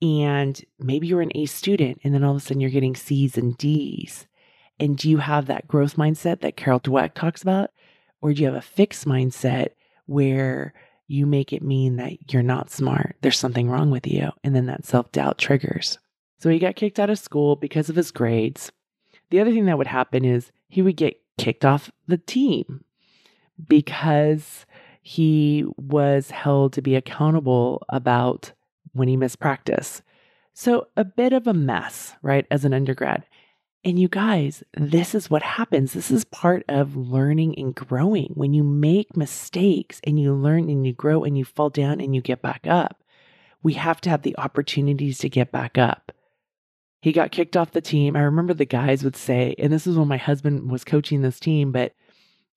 and 0.02 0.64
maybe 0.80 1.08
you're 1.08 1.22
an 1.22 1.32
A 1.36 1.46
student 1.46 2.00
and 2.04 2.14
then 2.14 2.24
all 2.24 2.32
of 2.32 2.38
a 2.38 2.40
sudden 2.40 2.62
you're 2.62 2.70
getting 2.70 2.96
C's 2.96 3.38
and 3.38 3.58
D's. 3.58 4.28
And 4.80 4.98
do 4.98 5.10
you 5.10 5.18
have 5.18 5.48
that 5.48 5.68
growth 5.68 5.98
mindset 5.98 6.40
that 6.40 6.56
Carol 6.56 6.80
Dweck 6.80 7.14
talks 7.14 7.42
about? 7.42 7.72
Or 8.22 8.34
do 8.34 8.42
you 8.42 8.48
have 8.48 8.56
a 8.56 8.62
fixed 8.62 9.06
mindset 9.06 9.70
where 10.06 10.74
you 11.08 11.26
make 11.26 11.52
it 11.52 11.62
mean 11.62 11.98
that 11.98 12.32
you're 12.32 12.44
not 12.44 12.72
smart? 12.72 13.18
There's 13.22 13.38
something 13.38 13.70
wrong 13.70 13.92
with 13.92 14.08
you. 14.08 14.32
And 14.44 14.56
then 14.56 14.68
that 14.68 14.86
self 14.86 15.12
doubt 15.12 15.38
triggers. 15.38 16.00
So 16.40 16.50
he 16.50 16.60
got 16.60 16.78
kicked 16.78 17.00
out 17.00 17.10
of 17.10 17.20
school 17.20 17.58
because 17.58 17.90
of 17.90 17.98
his 17.98 18.12
grades. 18.12 18.72
The 19.30 19.42
other 19.42 19.52
thing 19.52 19.66
that 19.66 19.78
would 19.78 19.88
happen 19.88 20.24
is 20.24 20.52
he 20.70 20.82
would 20.82 20.96
get 20.96 21.20
kicked 21.38 21.66
off 21.66 21.92
the 22.08 22.18
team 22.18 22.84
because 23.68 24.66
he 25.02 25.66
was 25.78 26.32
held 26.32 26.74
to 26.74 26.82
be 26.82 26.96
accountable 26.96 27.84
about 27.90 28.54
when 29.00 29.08
he 29.08 29.18
missed 29.18 29.40
practice. 29.40 30.04
So, 30.54 30.88
a 30.96 31.06
bit 31.06 31.34
of 31.34 31.48
a 31.48 31.54
mess, 31.54 32.16
right, 32.22 32.46
as 32.52 32.66
an 32.66 32.74
undergrad. 32.74 33.26
And 33.84 33.98
you 33.98 34.10
guys, 34.10 34.62
this 34.74 35.16
is 35.16 35.30
what 35.30 35.42
happens. 35.42 35.94
This 35.94 36.12
is 36.12 36.26
part 36.26 36.66
of 36.68 36.98
learning 36.98 37.58
and 37.58 37.74
growing. 37.74 38.32
When 38.34 38.54
you 38.54 38.62
make 38.62 39.16
mistakes 39.16 40.02
and 40.04 40.20
you 40.20 40.34
learn 40.34 40.70
and 40.70 40.86
you 40.86 40.92
grow 40.92 41.24
and 41.24 41.38
you 41.38 41.46
fall 41.46 41.70
down 41.70 42.02
and 42.02 42.14
you 42.14 42.22
get 42.22 42.42
back 42.42 42.68
up, 42.68 43.02
we 43.64 43.74
have 43.74 44.02
to 44.02 44.10
have 44.10 44.24
the 44.24 44.38
opportunities 44.38 45.18
to 45.20 45.30
get 45.30 45.52
back 45.52 45.78
up. 45.78 46.12
He 47.02 47.14
got 47.14 47.32
kicked 47.32 47.56
off 47.56 47.72
the 47.72 47.80
team. 47.80 48.18
I 48.18 48.22
remember 48.22 48.54
the 48.54 48.66
guys 48.66 49.04
would 49.04 49.16
say, 49.16 49.56
and 49.58 49.72
this 49.72 49.88
is 49.88 49.98
when 49.98 50.10
my 50.10 50.18
husband 50.18 50.70
was 50.70 50.84
coaching 50.84 51.22
this 51.22 51.40
team, 51.40 51.72
but 51.72 51.94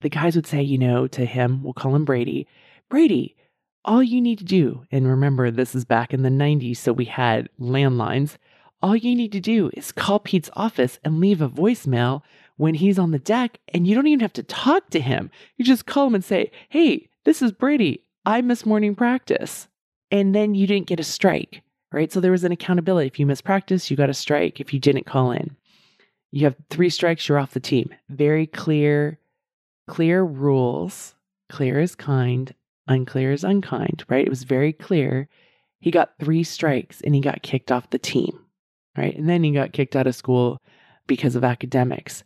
the 0.01 0.09
guys 0.09 0.35
would 0.35 0.47
say, 0.47 0.61
you 0.61 0.79
know, 0.79 1.07
to 1.07 1.25
him, 1.25 1.63
we'll 1.63 1.73
call 1.73 1.95
him 1.95 2.05
Brady, 2.05 2.49
Brady, 2.89 3.37
all 3.85 4.03
you 4.03 4.21
need 4.21 4.39
to 4.39 4.45
do, 4.45 4.87
and 4.91 5.07
remember, 5.07 5.51
this 5.51 5.75
is 5.75 5.85
back 5.85 6.15
in 6.15 6.23
the 6.23 6.29
90s, 6.29 6.77
so 6.77 6.93
we 6.93 7.05
had 7.07 7.49
landlines. 7.61 8.37
All 8.83 8.97
you 8.97 9.15
need 9.15 9.33
to 9.33 9.41
do 9.41 9.71
is 9.75 9.93
call 9.93 10.21
Pete's 10.21 10.51
office 10.55 10.99
and 11.05 11.21
leave 11.21 11.41
a 11.41 11.49
voicemail 11.49 12.23
when 12.57 12.75
he's 12.75 12.99
on 12.99 13.11
the 13.11 13.19
deck, 13.19 13.59
and 13.69 13.87
you 13.87 13.95
don't 13.95 14.07
even 14.07 14.21
have 14.21 14.33
to 14.35 14.43
talk 14.43 14.91
to 14.91 15.01
him. 15.01 15.31
You 15.57 15.65
just 15.65 15.87
call 15.87 16.07
him 16.07 16.15
and 16.15 16.25
say, 16.25 16.51
Hey, 16.69 17.09
this 17.25 17.43
is 17.43 17.53
Brady. 17.53 18.05
I 18.25 18.41
miss 18.41 18.67
morning 18.67 18.95
practice. 18.95 19.69
And 20.11 20.35
then 20.35 20.55
you 20.55 20.67
didn't 20.67 20.87
get 20.87 21.01
a 21.01 21.05
strike 21.05 21.63
right? 21.93 22.11
So 22.11 22.21
there 22.21 22.33
was 22.33 22.45
an 22.45 22.53
accountability. 22.53 23.07
If 23.07 23.19
you 23.19 23.27
miss 23.27 23.41
practice, 23.41 23.91
you 23.91 23.97
got 23.97 24.11
a 24.11 24.15
strike. 24.15 24.61
If 24.61 24.73
you 24.73 24.81
didn't 24.81 25.07
call 25.07 25.31
in, 25.31 25.57
you 26.31 26.45
have 26.45 26.57
three 26.71 26.91
strikes, 26.91 27.29
you're 27.29 27.39
off 27.39 27.53
the 27.53 27.61
team. 27.61 27.95
Very 28.09 28.47
clear, 28.47 29.19
clear 29.87 30.25
rules. 30.25 31.15
Clear 31.51 31.81
is 31.81 31.95
kind, 31.95 32.55
unclear 32.87 33.33
is 33.33 33.45
unkind, 33.45 34.05
right? 34.09 34.27
It 34.27 34.31
was 34.31 34.45
very 34.45 34.73
clear. 34.73 35.29
He 35.81 35.91
got 35.91 36.19
three 36.19 36.43
strikes 36.43 37.01
and 37.01 37.15
he 37.15 37.21
got 37.21 37.43
kicked 37.43 37.73
off 37.73 37.91
the 37.91 37.99
team, 37.99 38.39
right? 38.97 39.17
And 39.17 39.29
then 39.29 39.43
he 39.45 39.53
got 39.53 39.73
kicked 39.73 39.97
out 39.97 40.07
of 40.07 40.15
school 40.15 40.59
because 41.07 41.35
of 41.37 41.45
academics. 41.45 42.25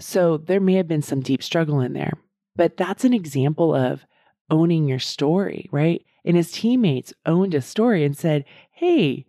So 0.00 0.38
there 0.38 0.60
may 0.60 0.74
have 0.74 0.88
been 0.88 1.02
some 1.02 1.20
deep 1.20 1.42
struggle 1.42 1.80
in 1.80 1.92
there, 1.92 2.14
but 2.56 2.76
that's 2.76 3.04
an 3.04 3.14
example 3.14 3.74
of 3.74 4.04
owning 4.50 4.88
your 4.88 4.98
story, 4.98 5.68
right? 5.70 6.04
And 6.24 6.36
his 6.36 6.50
teammates 6.50 7.12
owned 7.26 7.54
a 7.54 7.60
story 7.60 8.04
and 8.04 8.16
said, 8.16 8.44
Hey, 8.72 9.26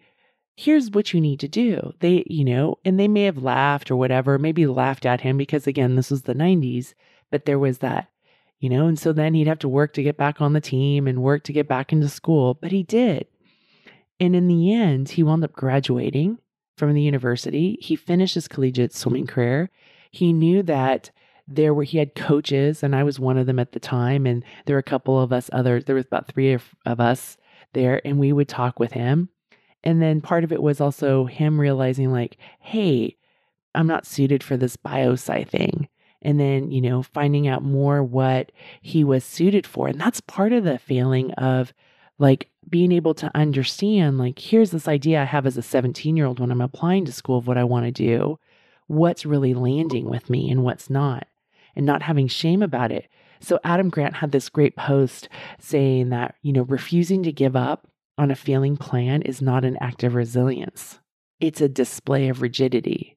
here's 0.55 0.91
what 0.91 1.13
you 1.13 1.21
need 1.21 1.39
to 1.41 1.47
do. 1.47 1.93
They, 1.99 2.23
you 2.27 2.45
know, 2.45 2.77
and 2.85 2.99
they 2.99 3.07
may 3.07 3.23
have 3.23 3.37
laughed 3.37 3.91
or 3.91 3.95
whatever, 3.95 4.39
maybe 4.39 4.65
laughed 4.65 5.05
at 5.05 5.21
him 5.21 5.37
because, 5.37 5.67
again, 5.67 5.95
this 5.95 6.09
was 6.09 6.23
the 6.23 6.33
90s, 6.33 6.93
but 7.31 7.45
there 7.45 7.59
was 7.59 7.79
that, 7.79 8.09
you 8.65 8.69
know, 8.71 8.87
and 8.87 8.97
so 8.97 9.13
then 9.13 9.35
he'd 9.35 9.45
have 9.45 9.59
to 9.59 9.69
work 9.69 9.93
to 9.93 10.01
get 10.01 10.17
back 10.17 10.41
on 10.41 10.53
the 10.53 10.59
team 10.59 11.05
and 11.05 11.21
work 11.21 11.43
to 11.43 11.53
get 11.53 11.67
back 11.67 11.93
into 11.93 12.09
school, 12.09 12.55
but 12.55 12.71
he 12.71 12.81
did. 12.81 13.27
And 14.19 14.35
in 14.35 14.47
the 14.47 14.73
end, 14.73 15.09
he 15.09 15.21
wound 15.21 15.43
up 15.43 15.53
graduating 15.53 16.39
from 16.75 16.95
the 16.95 17.01
university. 17.03 17.77
He 17.79 17.95
finished 17.95 18.33
his 18.33 18.47
collegiate 18.47 18.91
swimming 18.91 19.27
career. 19.27 19.69
He 20.09 20.33
knew 20.33 20.63
that 20.63 21.11
there 21.47 21.75
were 21.75 21.83
he 21.83 21.99
had 21.99 22.15
coaches 22.15 22.81
and 22.81 22.95
I 22.95 23.03
was 23.03 23.19
one 23.19 23.37
of 23.37 23.45
them 23.45 23.59
at 23.59 23.73
the 23.73 23.79
time 23.79 24.25
and 24.25 24.43
there 24.65 24.77
were 24.77 24.79
a 24.79 24.83
couple 24.83 25.21
of 25.21 25.31
us 25.31 25.47
others 25.53 25.85
there 25.85 25.93
was 25.93 26.05
about 26.05 26.27
3 26.27 26.53
of, 26.53 26.63
of 26.87 26.99
us 26.99 27.37
there 27.73 28.01
and 28.03 28.17
we 28.17 28.33
would 28.33 28.49
talk 28.49 28.79
with 28.79 28.93
him 28.93 29.29
and 29.83 30.01
then 30.01 30.21
part 30.21 30.43
of 30.43 30.51
it 30.51 30.63
was 30.63 30.81
also 30.81 31.25
him 31.25 31.61
realizing 31.61 32.11
like 32.11 32.37
hey 32.61 33.15
I'm 33.75 33.85
not 33.85 34.07
suited 34.07 34.41
for 34.43 34.57
this 34.57 34.75
biosci 34.75 35.47
thing 35.47 35.87
and 36.25 36.39
then 36.39 36.71
you 36.71 36.81
know 36.81 37.01
finding 37.01 37.47
out 37.47 37.63
more 37.63 38.03
what 38.03 38.51
he 38.81 39.03
was 39.03 39.23
suited 39.23 39.65
for 39.65 39.87
and 39.87 39.99
that's 39.99 40.19
part 40.21 40.51
of 40.51 40.65
the 40.65 40.77
feeling 40.77 41.31
of 41.33 41.73
like 42.19 42.49
being 42.67 42.91
able 42.91 43.13
to 43.13 43.31
understand 43.35 44.17
like 44.17 44.39
here's 44.39 44.71
this 44.71 44.87
idea 44.87 45.21
I 45.21 45.25
have 45.25 45.45
as 45.45 45.57
a 45.57 45.61
17 45.61 46.17
year 46.17 46.25
old 46.25 46.39
when 46.39 46.51
I'm 46.51 46.61
applying 46.61 47.05
to 47.05 47.13
school 47.13 47.37
of 47.37 47.47
what 47.47 47.57
I 47.57 47.63
want 47.63 47.85
to 47.85 47.91
do 47.91 48.37
what's 48.87 49.25
really 49.25 49.53
landing 49.53 50.09
with 50.09 50.29
me 50.29 50.49
and 50.49 50.63
what's 50.63 50.89
not 50.89 51.27
and 51.75 51.85
not 51.85 52.01
having 52.01 52.27
shame 52.27 52.61
about 52.61 52.91
it. 52.91 53.07
So 53.39 53.59
Adam 53.63 53.89
Grant 53.89 54.15
had 54.15 54.31
this 54.31 54.49
great 54.49 54.75
post 54.75 55.27
saying 55.59 56.09
that, 56.09 56.35
you 56.41 56.53
know, 56.53 56.63
refusing 56.63 57.23
to 57.23 57.31
give 57.31 57.55
up 57.55 57.87
on 58.17 58.31
a 58.31 58.35
failing 58.35 58.77
plan 58.77 59.21
is 59.23 59.41
not 59.41 59.65
an 59.65 59.77
act 59.81 60.03
of 60.03 60.15
resilience. 60.15 60.99
It's 61.39 61.61
a 61.61 61.67
display 61.67 62.29
of 62.29 62.41
rigidity, 62.41 63.14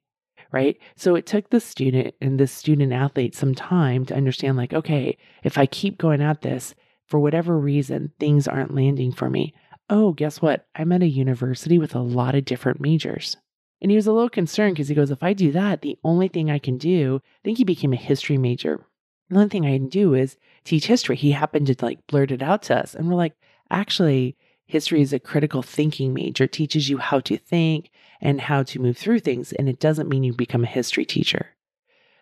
right? 0.52 0.78
So 0.96 1.14
it 1.14 1.26
took 1.26 1.50
the 1.50 1.60
student 1.60 2.14
and 2.20 2.38
the 2.38 2.46
student 2.46 2.92
athlete 2.92 3.34
some 3.34 3.54
time 3.54 4.04
to 4.06 4.14
understand 4.14 4.56
like, 4.56 4.72
okay, 4.72 5.16
if 5.42 5.58
I 5.58 5.66
keep 5.66 5.98
going 5.98 6.22
at 6.22 6.42
this, 6.42 6.74
for 7.06 7.18
whatever 7.18 7.58
reason, 7.58 8.12
things 8.20 8.46
aren't 8.46 8.74
landing 8.74 9.12
for 9.12 9.30
me. 9.30 9.54
Oh, 9.90 10.12
guess 10.12 10.42
what? 10.42 10.66
I'm 10.74 10.92
at 10.92 11.02
a 11.02 11.08
university 11.08 11.78
with 11.78 11.94
a 11.94 12.00
lot 12.00 12.34
of 12.34 12.44
different 12.44 12.80
majors. 12.80 13.36
And 13.80 13.90
he 13.90 13.96
was 13.96 14.06
a 14.06 14.12
little 14.12 14.28
concerned 14.28 14.74
because 14.74 14.88
he 14.88 14.94
goes, 14.94 15.10
if 15.10 15.22
I 15.22 15.32
do 15.32 15.50
that, 15.52 15.80
the 15.80 15.98
only 16.04 16.28
thing 16.28 16.50
I 16.50 16.58
can 16.58 16.76
do, 16.76 17.22
I 17.24 17.40
think 17.44 17.58
he 17.58 17.64
became 17.64 17.92
a 17.92 17.96
history 17.96 18.36
major. 18.36 18.84
The 19.30 19.36
only 19.36 19.48
thing 19.48 19.64
I 19.64 19.76
can 19.76 19.88
do 19.88 20.14
is 20.14 20.36
teach 20.64 20.86
history. 20.86 21.16
He 21.16 21.32
happened 21.32 21.68
to 21.68 21.76
like 21.80 22.06
blurt 22.06 22.30
it 22.30 22.42
out 22.42 22.62
to 22.64 22.76
us. 22.78 22.94
And 22.94 23.08
we're 23.08 23.14
like, 23.14 23.34
actually, 23.70 24.36
history 24.66 25.00
is 25.00 25.12
a 25.12 25.18
critical 25.18 25.62
thinking 25.62 26.12
major. 26.12 26.44
It 26.44 26.52
teaches 26.52 26.90
you 26.90 26.98
how 26.98 27.20
to 27.20 27.38
think 27.38 27.90
and 28.20 28.40
how 28.40 28.62
to 28.64 28.80
move 28.80 28.96
through 28.96 29.20
things. 29.20 29.52
And 29.52 29.68
it 29.68 29.80
doesn't 29.80 30.08
mean 30.08 30.24
you 30.24 30.32
become 30.32 30.64
a 30.64 30.68
history 30.68 31.04
teacher. 31.04 31.54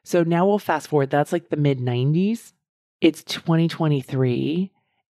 So 0.04 0.22
now 0.22 0.46
we'll 0.46 0.58
fast 0.58 0.88
forward. 0.88 1.10
That's 1.10 1.32
like 1.32 1.48
the 1.48 1.56
mid 1.56 1.78
90s. 1.78 2.52
It's 3.00 3.22
2023 3.24 4.72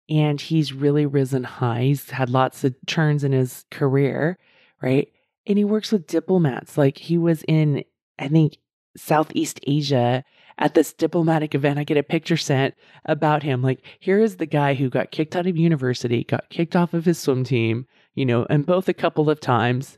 and 0.10 0.41
he's 0.41 0.74
really 0.74 1.06
risen 1.06 1.44
high. 1.44 1.84
He's 1.84 2.10
had 2.10 2.30
lots 2.30 2.63
of 2.63 2.76
turns 2.86 3.24
in 3.24 3.32
his 3.32 3.65
career, 3.72 4.38
right? 4.82 5.10
and 5.48 5.58
he 5.58 5.65
works 5.65 5.91
with 5.91 6.08
diplomats. 6.08 6.78
Like 6.78 6.98
he 6.98 7.17
was 7.17 7.44
in, 7.48 7.84
I 8.20 8.28
think, 8.28 8.58
Southeast 8.98 9.60
Asia 9.65 10.24
at 10.58 10.74
this 10.74 10.94
diplomatic 10.94 11.56
event. 11.56 11.80
I 11.80 11.84
get 11.84 11.98
a 11.98 12.04
picture 12.04 12.38
sent 12.38 12.76
about 13.06 13.44
him. 13.44 13.62
Like, 13.62 13.82
here 14.00 14.20
is 14.20 14.38
the 14.38 14.46
guy 14.46 14.74
who 14.74 14.89
got 14.89 15.12
kicked 15.12 15.36
out 15.36 15.48
of 15.48 15.58
university, 15.58 16.24
got 16.24 16.50
kicked 16.50 16.76
off 16.76 16.94
of 16.94 17.06
his 17.06 17.17
swim 17.17 17.44
team, 17.44 17.88
you 18.15 18.26
know, 18.26 18.46
and 18.50 18.65
both 18.65 18.89
a 18.89 18.94
couple 18.94 19.30
of 19.30 19.39
times. 19.39 19.98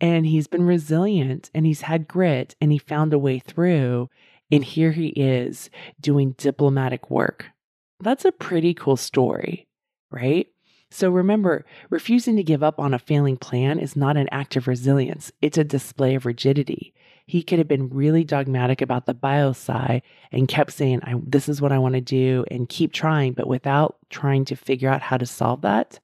And 0.00 0.26
he's 0.26 0.46
been 0.46 0.64
resilient 0.64 1.50
and 1.54 1.66
he's 1.66 1.82
had 1.82 2.08
grit 2.08 2.54
and 2.60 2.70
he 2.70 2.78
found 2.78 3.12
a 3.12 3.18
way 3.18 3.38
through. 3.38 4.10
And 4.50 4.64
here 4.64 4.92
he 4.92 5.08
is 5.08 5.70
doing 6.00 6.34
diplomatic 6.38 7.10
work. 7.10 7.46
That's 8.00 8.24
a 8.24 8.32
pretty 8.32 8.74
cool 8.74 8.96
story, 8.96 9.66
right? 10.10 10.46
So 10.90 11.10
remember, 11.10 11.66
refusing 11.90 12.36
to 12.36 12.42
give 12.42 12.62
up 12.62 12.78
on 12.78 12.94
a 12.94 12.98
failing 12.98 13.36
plan 13.36 13.78
is 13.78 13.96
not 13.96 14.16
an 14.16 14.28
act 14.30 14.56
of 14.56 14.68
resilience, 14.68 15.30
it's 15.42 15.58
a 15.58 15.64
display 15.64 16.14
of 16.14 16.24
rigidity. 16.24 16.94
He 17.26 17.42
could 17.42 17.58
have 17.58 17.68
been 17.68 17.90
really 17.90 18.24
dogmatic 18.24 18.80
about 18.80 19.04
the 19.04 19.14
biosci 19.14 20.00
and 20.32 20.48
kept 20.48 20.72
saying, 20.72 21.02
This 21.26 21.46
is 21.46 21.60
what 21.60 21.72
I 21.72 21.78
want 21.78 21.94
to 21.94 22.00
do, 22.00 22.46
and 22.50 22.70
keep 22.70 22.92
trying, 22.94 23.34
but 23.34 23.46
without 23.46 23.98
trying 24.08 24.46
to 24.46 24.56
figure 24.56 24.88
out 24.88 25.02
how 25.02 25.18
to 25.18 25.26
solve 25.26 25.60
that, 25.60 26.00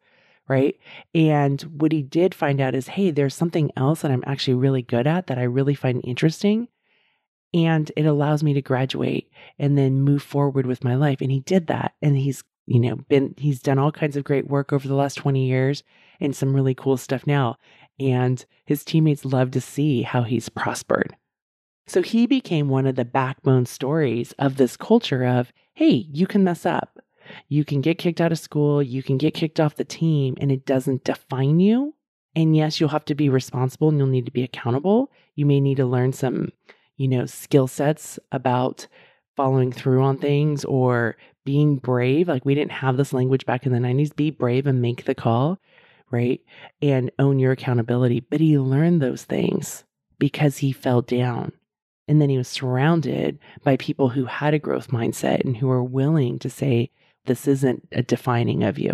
right? 0.48 0.78
And 1.14 1.60
what 1.62 1.92
he 1.92 2.02
did 2.02 2.34
find 2.34 2.60
out 2.60 2.74
is 2.74 2.88
hey, 2.88 3.10
there's 3.10 3.34
something 3.34 3.70
else 3.76 4.02
that 4.02 4.10
I'm 4.10 4.24
actually 4.26 4.54
really 4.54 4.82
good 4.82 5.06
at 5.06 5.26
that 5.26 5.38
I 5.38 5.44
really 5.44 5.74
find 5.74 6.00
interesting. 6.04 6.68
And 7.52 7.90
it 7.96 8.04
allows 8.04 8.42
me 8.42 8.52
to 8.54 8.62
graduate 8.62 9.30
and 9.58 9.78
then 9.78 10.00
move 10.00 10.22
forward 10.22 10.66
with 10.66 10.82
my 10.82 10.96
life. 10.96 11.20
And 11.20 11.30
he 11.30 11.40
did 11.40 11.68
that. 11.68 11.94
And 12.02 12.16
he's, 12.16 12.42
you 12.66 12.80
know, 12.80 12.96
been, 13.08 13.34
he's 13.38 13.60
done 13.60 13.78
all 13.78 13.92
kinds 13.92 14.16
of 14.16 14.24
great 14.24 14.48
work 14.48 14.72
over 14.72 14.88
the 14.88 14.94
last 14.94 15.14
20 15.14 15.46
years 15.46 15.84
and 16.20 16.34
some 16.34 16.54
really 16.54 16.74
cool 16.74 16.96
stuff 16.96 17.26
now. 17.28 17.56
And 18.00 18.44
his 18.64 18.84
teammates 18.84 19.24
love 19.24 19.52
to 19.52 19.60
see 19.60 20.02
how 20.02 20.24
he's 20.24 20.48
prospered. 20.48 21.16
So 21.86 22.02
he 22.02 22.26
became 22.26 22.68
one 22.68 22.86
of 22.86 22.96
the 22.96 23.04
backbone 23.04 23.66
stories 23.66 24.32
of 24.38 24.56
this 24.56 24.76
culture 24.76 25.24
of, 25.24 25.52
hey, 25.74 26.06
you 26.10 26.26
can 26.26 26.42
mess 26.42 26.64
up. 26.64 26.98
You 27.48 27.64
can 27.64 27.80
get 27.80 27.98
kicked 27.98 28.20
out 28.20 28.32
of 28.32 28.38
school, 28.38 28.82
you 28.82 29.02
can 29.02 29.18
get 29.18 29.34
kicked 29.34 29.60
off 29.60 29.76
the 29.76 29.84
team, 29.84 30.36
and 30.40 30.50
it 30.52 30.66
doesn't 30.66 31.04
define 31.04 31.60
you. 31.60 31.94
And 32.36 32.56
yes, 32.56 32.80
you'll 32.80 32.88
have 32.90 33.04
to 33.06 33.14
be 33.14 33.28
responsible 33.28 33.88
and 33.88 33.98
you'll 33.98 34.08
need 34.08 34.26
to 34.26 34.32
be 34.32 34.42
accountable. 34.42 35.12
You 35.36 35.46
may 35.46 35.60
need 35.60 35.76
to 35.76 35.86
learn 35.86 36.12
some, 36.12 36.50
you 36.96 37.08
know, 37.08 37.26
skill 37.26 37.66
sets 37.66 38.18
about 38.32 38.86
following 39.36 39.72
through 39.72 40.02
on 40.02 40.18
things 40.18 40.64
or 40.64 41.16
being 41.44 41.76
brave. 41.76 42.28
Like 42.28 42.44
we 42.44 42.54
didn't 42.54 42.72
have 42.72 42.96
this 42.96 43.12
language 43.12 43.46
back 43.46 43.66
in 43.66 43.72
the 43.72 43.78
90s. 43.78 44.14
Be 44.14 44.30
brave 44.30 44.66
and 44.66 44.82
make 44.82 45.04
the 45.04 45.14
call, 45.14 45.60
right? 46.10 46.40
And 46.82 47.10
own 47.18 47.38
your 47.38 47.52
accountability. 47.52 48.20
But 48.20 48.40
he 48.40 48.58
learned 48.58 49.00
those 49.00 49.24
things 49.24 49.84
because 50.18 50.58
he 50.58 50.72
fell 50.72 51.02
down. 51.02 51.52
And 52.06 52.20
then 52.20 52.28
he 52.28 52.36
was 52.36 52.48
surrounded 52.48 53.38
by 53.62 53.76
people 53.76 54.10
who 54.10 54.26
had 54.26 54.54
a 54.54 54.58
growth 54.58 54.88
mindset 54.88 55.40
and 55.44 55.56
who 55.56 55.68
were 55.68 55.82
willing 55.82 56.38
to 56.40 56.50
say, 56.50 56.90
this 57.26 57.48
isn't 57.48 57.88
a 57.92 58.02
defining 58.02 58.62
of 58.62 58.78
you. 58.78 58.92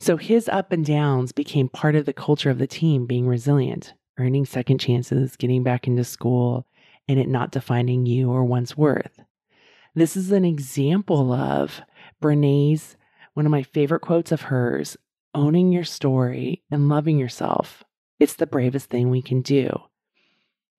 So 0.00 0.16
his 0.16 0.48
up 0.48 0.72
and 0.72 0.84
downs 0.84 1.32
became 1.32 1.68
part 1.68 1.94
of 1.94 2.06
the 2.06 2.12
culture 2.12 2.50
of 2.50 2.58
the 2.58 2.66
team 2.66 3.06
being 3.06 3.26
resilient, 3.26 3.92
earning 4.18 4.46
second 4.46 4.78
chances, 4.78 5.36
getting 5.36 5.62
back 5.62 5.86
into 5.86 6.04
school, 6.04 6.66
and 7.06 7.18
it 7.18 7.28
not 7.28 7.52
defining 7.52 8.06
you 8.06 8.30
or 8.30 8.44
one's 8.44 8.76
worth. 8.76 9.20
This 9.94 10.16
is 10.16 10.32
an 10.32 10.44
example 10.44 11.32
of 11.32 11.82
Brene's, 12.20 12.96
one 13.34 13.46
of 13.46 13.52
my 13.52 13.62
favorite 13.62 14.00
quotes 14.00 14.32
of 14.32 14.42
hers 14.42 14.96
owning 15.34 15.72
your 15.72 15.84
story 15.84 16.62
and 16.70 16.88
loving 16.88 17.18
yourself. 17.18 17.84
It's 18.18 18.34
the 18.34 18.46
bravest 18.46 18.90
thing 18.90 19.10
we 19.10 19.22
can 19.22 19.42
do. 19.42 19.70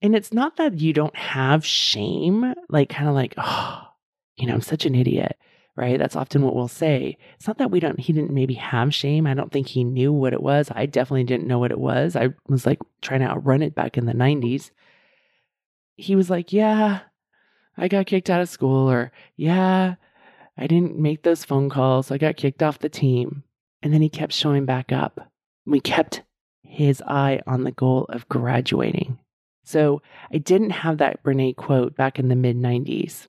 And 0.02 0.16
it's 0.16 0.34
not 0.34 0.58
that 0.58 0.80
you 0.80 0.94
don't 0.94 1.16
have 1.16 1.66
shame, 1.66 2.54
like 2.70 2.90
kind 2.90 3.08
of 3.08 3.16
like, 3.16 3.34
oh, 3.38 3.84
you 4.36 4.48
know, 4.48 4.54
I'm 4.54 4.62
such 4.62 4.86
an 4.86 4.96
idiot, 4.96 5.38
right? 5.76 5.98
That's 5.98 6.16
often 6.16 6.42
what 6.42 6.56
we'll 6.56 6.68
say. 6.68 7.18
It's 7.36 7.48
not 7.48 7.58
that 7.58 7.72
we 7.72 7.80
don't, 7.80 8.00
he 8.00 8.14
didn't 8.14 8.34
maybe 8.34 8.56
have 8.56 8.94
shame. 8.94 9.26
I 9.26 9.34
don't 9.34 9.52
think 9.52 9.68
he 9.68 9.84
knew 9.84 10.12
what 10.12 10.34
it 10.34 10.42
was. 10.42 10.70
I 10.74 10.86
definitely 10.86 11.24
didn't 11.24 11.48
know 11.48 11.60
what 11.60 11.72
it 11.72 11.80
was. 11.80 12.16
I 12.16 12.30
was 12.48 12.66
like 12.66 12.80
trying 13.02 13.22
to 13.22 13.28
outrun 13.28 13.62
it 13.62 13.76
back 13.76 13.98
in 13.98 14.06
the 14.06 14.14
90s. 14.14 14.72
He 15.96 16.16
was 16.16 16.30
like, 16.30 16.52
yeah, 16.52 17.02
I 17.78 17.88
got 17.88 18.06
kicked 18.06 18.30
out 18.30 18.42
of 18.42 18.50
school, 18.50 18.90
or 18.90 19.12
yeah, 19.36 19.96
I 20.58 20.68
didn't 20.68 20.98
make 20.98 21.24
those 21.24 21.46
phone 21.46 21.70
calls. 21.70 22.12
I 22.12 22.18
got 22.18 22.38
kicked 22.38 22.62
off 22.62 22.80
the 22.80 22.90
team. 22.90 23.44
And 23.82 23.94
then 23.94 24.02
he 24.02 24.10
kept 24.10 24.34
showing 24.34 24.66
back 24.66 24.92
up. 24.92 25.32
We 25.66 25.80
kept 25.80 26.22
his 26.64 27.02
eye 27.08 27.42
on 27.48 27.64
the 27.64 27.72
goal 27.72 28.06
of 28.10 28.30
graduating. 28.30 29.20
So 29.64 30.02
I 30.32 30.38
didn't 30.38 30.72
have 30.72 30.98
that 30.98 31.24
Brene 31.24 31.56
quote 31.56 31.96
back 31.96 32.20
in 32.20 32.28
the 32.28 32.36
mid 32.36 32.58
90s. 32.58 33.28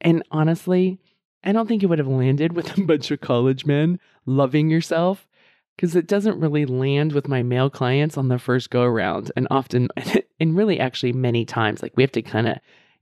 And 0.00 0.22
honestly, 0.30 0.98
I 1.44 1.52
don't 1.52 1.66
think 1.66 1.82
it 1.82 1.86
would 1.86 1.98
have 1.98 2.08
landed 2.08 2.52
with 2.52 2.76
a 2.78 2.82
bunch 2.82 3.10
of 3.10 3.20
college 3.20 3.66
men 3.66 3.98
loving 4.26 4.70
yourself 4.70 5.26
because 5.76 5.96
it 5.96 6.06
doesn't 6.06 6.40
really 6.40 6.66
land 6.66 7.12
with 7.12 7.28
my 7.28 7.42
male 7.42 7.70
clients 7.70 8.16
on 8.16 8.28
the 8.28 8.38
first 8.38 8.70
go 8.70 8.82
around. 8.82 9.32
And 9.36 9.48
often, 9.50 9.88
and 10.40 10.56
really 10.56 10.78
actually 10.78 11.12
many 11.12 11.44
times, 11.44 11.82
like 11.82 11.96
we 11.96 12.02
have 12.02 12.12
to 12.12 12.22
kind 12.22 12.48
of 12.48 12.58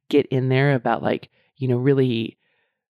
get 0.09 0.27
in 0.27 0.49
there 0.49 0.75
about 0.75 1.03
like, 1.03 1.29
you 1.57 1.69
know, 1.69 1.77
really 1.77 2.39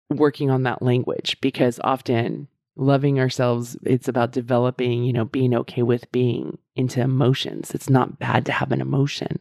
working 0.09 0.49
on 0.49 0.63
that 0.63 0.81
language 0.81 1.37
because 1.41 1.79
often 1.83 2.47
loving 2.75 3.19
ourselves, 3.19 3.77
it's 3.83 4.07
about 4.07 4.31
developing, 4.31 5.03
you 5.03 5.13
know, 5.13 5.25
being 5.25 5.53
okay 5.53 5.83
with 5.83 6.11
being 6.11 6.57
into 6.75 7.01
emotions. 7.01 7.71
It's 7.71 7.89
not 7.89 8.19
bad 8.19 8.45
to 8.45 8.51
have 8.51 8.71
an 8.71 8.81
emotion 8.81 9.39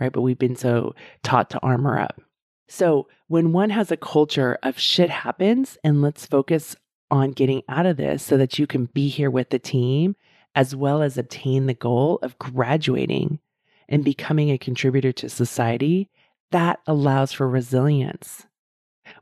right? 0.00 0.12
But 0.12 0.22
we've 0.22 0.38
been 0.38 0.56
so 0.56 0.94
taught 1.22 1.50
to 1.50 1.60
armor 1.60 1.98
up. 1.98 2.20
So 2.68 3.08
when 3.26 3.52
one 3.52 3.70
has 3.70 3.90
a 3.90 3.96
culture 3.96 4.58
of 4.62 4.78
shit 4.78 5.10
happens 5.10 5.78
and 5.82 6.02
let's 6.02 6.26
focus 6.26 6.76
on 7.10 7.32
getting 7.32 7.62
out 7.68 7.86
of 7.86 7.96
this 7.96 8.22
so 8.22 8.36
that 8.36 8.58
you 8.58 8.66
can 8.66 8.86
be 8.86 9.08
here 9.08 9.30
with 9.30 9.50
the 9.50 9.58
team 9.58 10.14
as 10.54 10.76
well 10.76 11.02
as 11.02 11.16
obtain 11.16 11.66
the 11.66 11.74
goal 11.74 12.18
of 12.22 12.38
graduating 12.38 13.38
and 13.88 14.04
becoming 14.04 14.50
a 14.50 14.58
contributor 14.58 15.12
to 15.12 15.28
society, 15.28 16.10
that 16.50 16.80
allows 16.86 17.32
for 17.32 17.48
resilience. 17.48 18.46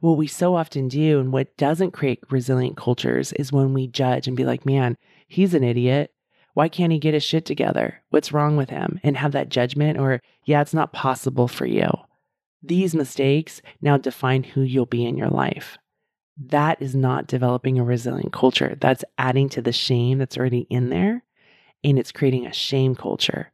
What 0.00 0.16
we 0.16 0.26
so 0.26 0.56
often 0.56 0.88
do 0.88 1.20
and 1.20 1.32
what 1.32 1.56
doesn't 1.56 1.92
create 1.92 2.20
resilient 2.30 2.76
cultures 2.76 3.32
is 3.34 3.52
when 3.52 3.72
we 3.72 3.86
judge 3.86 4.26
and 4.26 4.36
be 4.36 4.44
like, 4.44 4.66
man, 4.66 4.96
he's 5.28 5.54
an 5.54 5.62
idiot. 5.62 6.12
Why 6.54 6.68
can't 6.68 6.92
he 6.92 6.98
get 6.98 7.14
his 7.14 7.22
shit 7.22 7.44
together? 7.44 8.02
What's 8.10 8.32
wrong 8.32 8.56
with 8.56 8.70
him? 8.70 8.98
And 9.04 9.16
have 9.16 9.32
that 9.32 9.50
judgment 9.50 9.98
or, 9.98 10.20
yeah, 10.44 10.62
it's 10.62 10.74
not 10.74 10.92
possible 10.92 11.46
for 11.46 11.66
you. 11.66 11.88
These 12.66 12.94
mistakes 12.94 13.62
now 13.80 13.96
define 13.96 14.42
who 14.42 14.62
you'll 14.62 14.86
be 14.86 15.04
in 15.04 15.16
your 15.16 15.28
life. 15.28 15.78
That 16.36 16.82
is 16.82 16.94
not 16.94 17.26
developing 17.26 17.78
a 17.78 17.84
resilient 17.84 18.32
culture. 18.32 18.76
That's 18.80 19.04
adding 19.16 19.48
to 19.50 19.62
the 19.62 19.72
shame 19.72 20.18
that's 20.18 20.36
already 20.36 20.66
in 20.68 20.90
there, 20.90 21.24
and 21.84 21.98
it's 21.98 22.12
creating 22.12 22.46
a 22.46 22.52
shame 22.52 22.94
culture. 22.94 23.52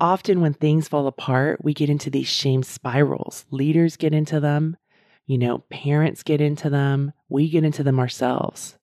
Often, 0.00 0.40
when 0.40 0.54
things 0.54 0.88
fall 0.88 1.06
apart, 1.06 1.62
we 1.62 1.74
get 1.74 1.90
into 1.90 2.10
these 2.10 2.26
shame 2.26 2.62
spirals. 2.62 3.44
Leaders 3.50 3.96
get 3.96 4.12
into 4.12 4.40
them, 4.40 4.76
you 5.26 5.38
know, 5.38 5.58
parents 5.70 6.22
get 6.22 6.40
into 6.40 6.68
them, 6.68 7.12
we 7.28 7.48
get 7.48 7.64
into 7.64 7.84
them 7.84 8.00
ourselves. 8.00 8.76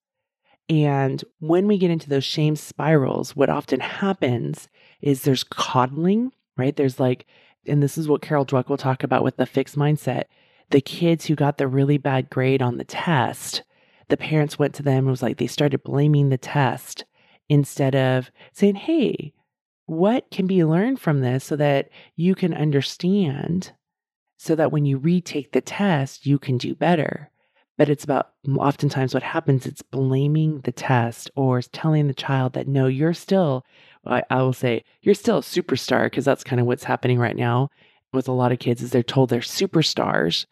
And 0.69 1.23
when 1.39 1.67
we 1.67 1.77
get 1.77 1.91
into 1.91 2.09
those 2.09 2.23
shame 2.23 2.55
spirals, 2.55 3.35
what 3.35 3.49
often 3.49 3.79
happens 3.79 4.69
is 5.01 5.23
there's 5.23 5.43
coddling, 5.43 6.31
right? 6.55 6.75
There's 6.75 6.99
like, 6.99 7.25
and 7.69 7.81
this 7.81 7.97
is 7.97 8.07
what 8.07 8.21
Carol 8.21 8.45
Dweck 8.45 8.67
will 8.67 8.77
talk 8.77 9.03
about 9.03 9.23
with 9.23 9.37
the 9.37 9.45
fixed 9.45 9.77
mindset. 9.77 10.23
The 10.71 10.81
kids 10.81 11.25
who 11.25 11.35
got 11.35 11.57
the 11.57 11.67
really 11.67 11.97
bad 11.97 12.29
grade 12.29 12.61
on 12.61 12.77
the 12.77 12.83
test, 12.83 13.63
the 14.07 14.17
parents 14.17 14.59
went 14.59 14.73
to 14.75 14.83
them 14.83 14.99
and 14.99 15.09
was 15.09 15.23
like, 15.23 15.37
they 15.37 15.47
started 15.47 15.83
blaming 15.83 16.29
the 16.29 16.37
test 16.37 17.05
instead 17.47 17.95
of 17.95 18.29
saying, 18.53 18.75
hey, 18.75 19.33
what 19.85 20.29
can 20.29 20.45
be 20.45 20.63
learned 20.63 20.99
from 20.99 21.21
this 21.21 21.43
so 21.43 21.55
that 21.55 21.89
you 22.15 22.35
can 22.35 22.53
understand 22.53 23.71
so 24.37 24.55
that 24.55 24.71
when 24.71 24.85
you 24.85 24.97
retake 24.97 25.51
the 25.51 25.61
test, 25.61 26.25
you 26.25 26.37
can 26.37 26.57
do 26.57 26.75
better 26.75 27.31
but 27.79 27.89
it's 27.89 28.03
about 28.03 28.33
oftentimes 28.57 29.13
what 29.13 29.23
happens 29.23 29.65
it's 29.65 29.81
blaming 29.81 30.59
the 30.61 30.71
test 30.71 31.31
or 31.35 31.61
telling 31.61 32.07
the 32.07 32.13
child 32.13 32.53
that 32.53 32.67
no 32.67 32.85
you're 32.85 33.13
still 33.13 33.65
i, 34.05 34.21
I 34.29 34.41
will 34.43 34.53
say 34.53 34.83
you're 35.01 35.15
still 35.15 35.39
a 35.39 35.41
superstar 35.41 36.03
because 36.05 36.25
that's 36.25 36.43
kind 36.43 36.59
of 36.59 36.67
what's 36.67 36.83
happening 36.83 37.17
right 37.17 37.35
now 37.35 37.69
with 38.13 38.27
a 38.27 38.33
lot 38.33 38.51
of 38.51 38.59
kids 38.59 38.83
is 38.83 38.91
they're 38.91 39.01
told 39.01 39.29
they're 39.29 39.39
superstars 39.39 40.45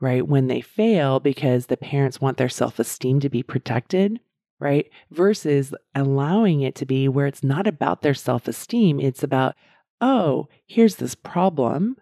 right 0.00 0.26
when 0.26 0.46
they 0.46 0.60
fail 0.60 1.20
because 1.20 1.66
the 1.66 1.76
parents 1.76 2.20
want 2.20 2.38
their 2.38 2.48
self-esteem 2.48 3.20
to 3.20 3.28
be 3.28 3.42
protected 3.42 4.20
right 4.60 4.88
versus 5.10 5.74
allowing 5.94 6.60
it 6.60 6.76
to 6.76 6.86
be 6.86 7.08
where 7.08 7.26
it's 7.26 7.42
not 7.42 7.66
about 7.66 8.02
their 8.02 8.14
self-esteem 8.14 9.00
it's 9.00 9.22
about 9.22 9.54
oh 10.00 10.48
here's 10.70 10.96
this 10.96 11.16
problem. 11.16 11.96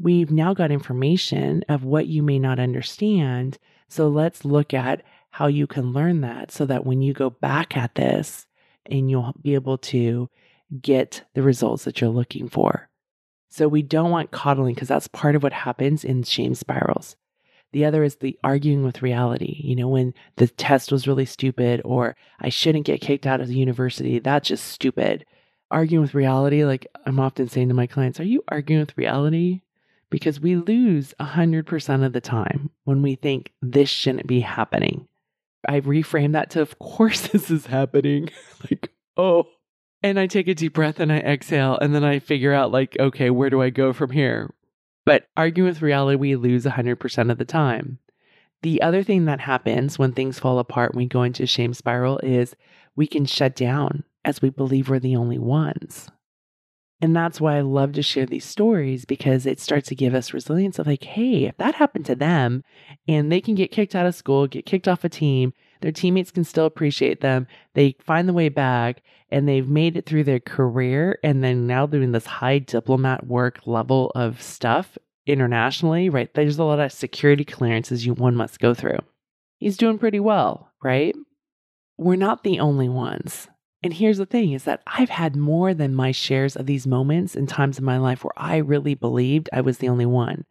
We've 0.00 0.32
now 0.32 0.52
got 0.52 0.72
information 0.72 1.62
of 1.68 1.84
what 1.84 2.08
you 2.08 2.24
may 2.24 2.40
not 2.40 2.58
understand 2.58 3.58
so 3.92 4.08
let's 4.08 4.44
look 4.46 4.72
at 4.72 5.02
how 5.32 5.48
you 5.48 5.66
can 5.66 5.92
learn 5.92 6.22
that 6.22 6.50
so 6.50 6.64
that 6.64 6.86
when 6.86 7.02
you 7.02 7.12
go 7.12 7.28
back 7.28 7.76
at 7.76 7.94
this 7.94 8.46
and 8.86 9.10
you'll 9.10 9.34
be 9.42 9.54
able 9.54 9.76
to 9.76 10.30
get 10.80 11.24
the 11.34 11.42
results 11.42 11.84
that 11.84 12.00
you're 12.00 12.08
looking 12.08 12.48
for. 12.48 12.88
So 13.50 13.68
we 13.68 13.82
don't 13.82 14.10
want 14.10 14.30
coddling 14.30 14.74
because 14.74 14.88
that's 14.88 15.08
part 15.08 15.36
of 15.36 15.42
what 15.42 15.52
happens 15.52 16.04
in 16.04 16.22
shame 16.22 16.54
spirals. 16.54 17.16
The 17.72 17.84
other 17.84 18.02
is 18.02 18.16
the 18.16 18.38
arguing 18.42 18.82
with 18.82 19.02
reality. 19.02 19.60
You 19.62 19.76
know, 19.76 19.88
when 19.88 20.14
the 20.36 20.48
test 20.48 20.90
was 20.90 21.06
really 21.06 21.26
stupid 21.26 21.82
or 21.84 22.16
I 22.40 22.48
shouldn't 22.48 22.86
get 22.86 23.02
kicked 23.02 23.26
out 23.26 23.42
of 23.42 23.48
the 23.48 23.58
university, 23.58 24.18
that's 24.20 24.48
just 24.48 24.64
stupid. 24.64 25.26
Arguing 25.70 26.00
with 26.00 26.14
reality, 26.14 26.64
like 26.64 26.86
I'm 27.04 27.20
often 27.20 27.48
saying 27.48 27.68
to 27.68 27.74
my 27.74 27.86
clients, 27.86 28.18
are 28.20 28.24
you 28.24 28.42
arguing 28.48 28.80
with 28.80 28.96
reality? 28.96 29.60
Because 30.12 30.38
we 30.38 30.56
lose 30.56 31.14
100% 31.18 32.04
of 32.04 32.12
the 32.12 32.20
time 32.20 32.70
when 32.84 33.00
we 33.00 33.14
think 33.14 33.50
this 33.62 33.88
shouldn't 33.88 34.26
be 34.26 34.40
happening. 34.40 35.08
I 35.66 35.80
reframe 35.80 36.32
that 36.32 36.50
to, 36.50 36.60
of 36.60 36.78
course, 36.78 37.20
this 37.28 37.50
is 37.50 37.66
happening. 37.66 38.28
like, 38.70 38.92
oh. 39.16 39.48
And 40.02 40.20
I 40.20 40.26
take 40.26 40.48
a 40.48 40.54
deep 40.54 40.74
breath 40.74 41.00
and 41.00 41.10
I 41.10 41.18
exhale, 41.18 41.78
and 41.78 41.94
then 41.94 42.04
I 42.04 42.18
figure 42.18 42.52
out, 42.52 42.70
like, 42.70 42.94
okay, 43.00 43.30
where 43.30 43.48
do 43.48 43.62
I 43.62 43.70
go 43.70 43.92
from 43.92 44.10
here? 44.10 44.52
But 45.06 45.26
arguing 45.36 45.68
with 45.68 45.80
reality, 45.80 46.16
we 46.16 46.36
lose 46.36 46.64
100% 46.64 47.30
of 47.30 47.38
the 47.38 47.44
time. 47.44 47.98
The 48.60 48.82
other 48.82 49.02
thing 49.02 49.24
that 49.24 49.40
happens 49.40 49.98
when 49.98 50.12
things 50.12 50.38
fall 50.38 50.58
apart, 50.58 50.94
when 50.94 51.04
we 51.04 51.08
go 51.08 51.22
into 51.22 51.46
shame 51.46 51.72
spiral, 51.72 52.18
is 52.18 52.54
we 52.94 53.06
can 53.06 53.24
shut 53.24 53.56
down 53.56 54.04
as 54.24 54.42
we 54.42 54.50
believe 54.50 54.90
we're 54.90 54.98
the 54.98 55.16
only 55.16 55.38
ones. 55.38 56.10
And 57.02 57.16
that's 57.16 57.40
why 57.40 57.56
I 57.56 57.62
love 57.62 57.94
to 57.94 58.02
share 58.02 58.26
these 58.26 58.44
stories 58.44 59.04
because 59.04 59.44
it 59.44 59.58
starts 59.58 59.88
to 59.88 59.96
give 59.96 60.14
us 60.14 60.32
resilience 60.32 60.78
of 60.78 60.86
like, 60.86 61.02
hey, 61.02 61.46
if 61.46 61.56
that 61.56 61.74
happened 61.74 62.06
to 62.06 62.14
them 62.14 62.62
and 63.08 63.30
they 63.30 63.40
can 63.40 63.56
get 63.56 63.72
kicked 63.72 63.96
out 63.96 64.06
of 64.06 64.14
school, 64.14 64.46
get 64.46 64.66
kicked 64.66 64.86
off 64.86 65.02
a 65.02 65.08
team, 65.08 65.52
their 65.80 65.90
teammates 65.90 66.30
can 66.30 66.44
still 66.44 66.64
appreciate 66.64 67.20
them, 67.20 67.48
they 67.74 67.96
find 67.98 68.28
the 68.28 68.32
way 68.32 68.48
back 68.48 69.02
and 69.32 69.48
they've 69.48 69.68
made 69.68 69.96
it 69.96 70.06
through 70.06 70.22
their 70.22 70.38
career 70.38 71.18
and 71.24 71.42
then 71.42 71.66
now 71.66 71.86
doing 71.86 72.12
this 72.12 72.24
high 72.24 72.60
diplomat 72.60 73.26
work 73.26 73.58
level 73.66 74.12
of 74.14 74.40
stuff 74.40 74.96
internationally, 75.26 76.08
right? 76.08 76.32
There's 76.34 76.58
a 76.58 76.64
lot 76.64 76.78
of 76.78 76.92
security 76.92 77.44
clearances 77.44 78.06
you 78.06 78.14
one 78.14 78.36
must 78.36 78.60
go 78.60 78.74
through. 78.74 79.00
He's 79.58 79.76
doing 79.76 79.98
pretty 79.98 80.20
well, 80.20 80.70
right? 80.84 81.16
We're 81.98 82.14
not 82.14 82.44
the 82.44 82.60
only 82.60 82.88
ones. 82.88 83.48
And 83.82 83.92
here's 83.94 84.18
the 84.18 84.26
thing 84.26 84.52
is 84.52 84.64
that 84.64 84.82
I've 84.86 85.10
had 85.10 85.34
more 85.34 85.74
than 85.74 85.94
my 85.94 86.12
shares 86.12 86.54
of 86.54 86.66
these 86.66 86.86
moments 86.86 87.34
and 87.34 87.48
times 87.48 87.78
in 87.78 87.84
my 87.84 87.98
life 87.98 88.22
where 88.22 88.32
I 88.36 88.58
really 88.58 88.94
believed 88.94 89.50
I 89.52 89.60
was 89.60 89.78
the 89.78 89.88
only 89.88 90.06
one. 90.06 90.44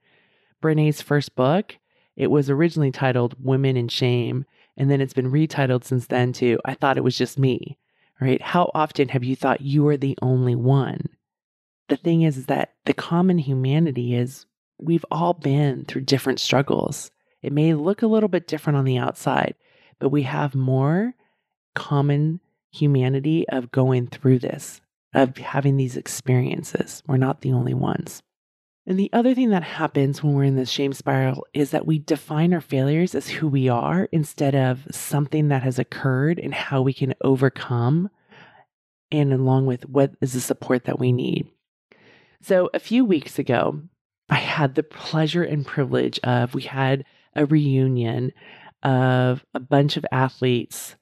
Brene's 0.59 1.01
first 1.01 1.35
book, 1.35 1.77
it 2.15 2.29
was 2.29 2.49
originally 2.49 2.91
titled 2.91 3.35
Women 3.43 3.77
in 3.77 3.87
Shame, 3.87 4.45
and 4.75 4.91
then 4.91 4.99
it's 4.99 5.13
been 5.13 5.31
retitled 5.31 5.83
since 5.83 6.07
then 6.07 6.33
to 6.33 6.59
I 6.65 6.73
Thought 6.73 6.97
It 6.97 7.03
Was 7.03 7.17
Just 7.17 7.39
Me. 7.39 7.77
Right? 8.19 8.41
How 8.41 8.69
often 8.75 9.09
have 9.09 9.23
you 9.23 9.35
thought 9.35 9.61
you 9.61 9.83
were 9.83 9.97
the 9.97 10.17
only 10.21 10.53
one? 10.53 11.07
The 11.87 11.97
thing 11.97 12.21
is, 12.21 12.37
is 12.37 12.45
that 12.45 12.73
the 12.85 12.93
common 12.93 13.39
humanity 13.39 14.13
is 14.13 14.45
we've 14.77 15.05
all 15.09 15.33
been 15.33 15.85
through 15.85 16.01
different 16.01 16.39
struggles. 16.39 17.11
It 17.41 17.51
may 17.51 17.73
look 17.73 18.01
a 18.01 18.07
little 18.07 18.29
bit 18.29 18.47
different 18.47 18.77
on 18.77 18.85
the 18.85 18.97
outside, 18.97 19.55
but 19.97 20.09
we 20.09 20.23
have 20.23 20.53
more 20.53 21.15
common 21.73 22.39
humanity 22.71 23.45
of 23.49 23.71
going 23.71 24.07
through 24.07 24.39
this, 24.39 24.81
of 25.13 25.37
having 25.37 25.77
these 25.77 25.97
experiences. 25.97 27.03
We're 27.07 27.17
not 27.17 27.41
the 27.41 27.53
only 27.53 27.73
ones. 27.73 28.21
And 28.87 28.97
the 28.97 29.11
other 29.13 29.35
thing 29.35 29.51
that 29.51 29.63
happens 29.63 30.23
when 30.23 30.33
we're 30.33 30.43
in 30.43 30.55
this 30.55 30.69
shame 30.69 30.93
spiral 30.93 31.45
is 31.53 31.69
that 31.71 31.85
we 31.85 31.99
define 31.99 32.53
our 32.53 32.61
failures 32.61 33.13
as 33.13 33.29
who 33.29 33.47
we 33.47 33.69
are 33.69 34.09
instead 34.11 34.55
of 34.55 34.87
something 34.89 35.49
that 35.49 35.61
has 35.61 35.77
occurred 35.77 36.39
and 36.39 36.53
how 36.53 36.81
we 36.81 36.93
can 36.93 37.13
overcome, 37.21 38.09
and 39.11 39.31
along 39.31 39.67
with 39.67 39.87
what 39.87 40.13
is 40.19 40.33
the 40.33 40.41
support 40.41 40.85
that 40.85 40.99
we 40.99 41.11
need. 41.11 41.47
So, 42.41 42.71
a 42.73 42.79
few 42.79 43.05
weeks 43.05 43.37
ago, 43.37 43.81
I 44.29 44.35
had 44.35 44.73
the 44.73 44.83
pleasure 44.83 45.43
and 45.43 45.65
privilege 45.65 46.19
of 46.23 46.55
we 46.55 46.63
had 46.63 47.05
a 47.35 47.45
reunion 47.45 48.31
of 48.81 49.45
a 49.53 49.59
bunch 49.59 49.95
of 49.95 50.05
athletes 50.11 50.95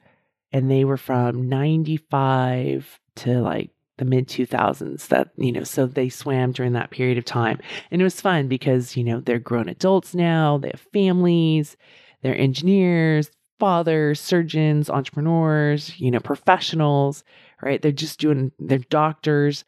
and 0.51 0.69
they 0.69 0.83
were 0.83 0.97
from 0.97 1.47
95 1.47 2.99
to 3.17 3.41
like 3.41 3.71
the 3.97 4.05
mid 4.05 4.27
2000s 4.27 5.07
that 5.07 5.29
you 5.35 5.51
know 5.51 5.63
so 5.63 5.85
they 5.85 6.07
swam 6.07 6.51
during 6.51 6.73
that 6.73 6.91
period 6.91 7.17
of 7.17 7.25
time. 7.25 7.59
And 7.91 8.01
it 8.01 8.03
was 8.03 8.21
fun 8.21 8.47
because 8.47 8.95
you 8.95 9.03
know 9.03 9.19
they're 9.19 9.39
grown 9.39 9.69
adults 9.69 10.15
now 10.15 10.57
they 10.57 10.69
have 10.69 10.85
families 10.93 11.75
they're 12.21 12.37
engineers 12.37 13.29
fathers 13.59 14.19
surgeons 14.21 14.89
entrepreneurs 14.89 15.99
you 15.99 16.09
know 16.09 16.19
professionals 16.19 17.23
right? 17.61 17.81
They're 17.81 17.91
just 17.91 18.19
doing 18.19 18.51
they're 18.59 18.77
doctors. 18.77 19.65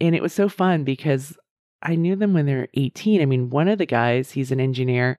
And 0.00 0.14
it 0.14 0.22
was 0.22 0.32
so 0.32 0.48
fun 0.48 0.84
because 0.84 1.36
i 1.84 1.96
knew 1.96 2.14
them 2.14 2.32
when 2.32 2.46
they 2.46 2.54
were 2.54 2.68
18 2.74 3.20
i 3.20 3.24
mean 3.24 3.50
one 3.50 3.66
of 3.66 3.78
the 3.78 3.86
guys 3.86 4.30
he's 4.30 4.52
an 4.52 4.60
engineer 4.60 5.18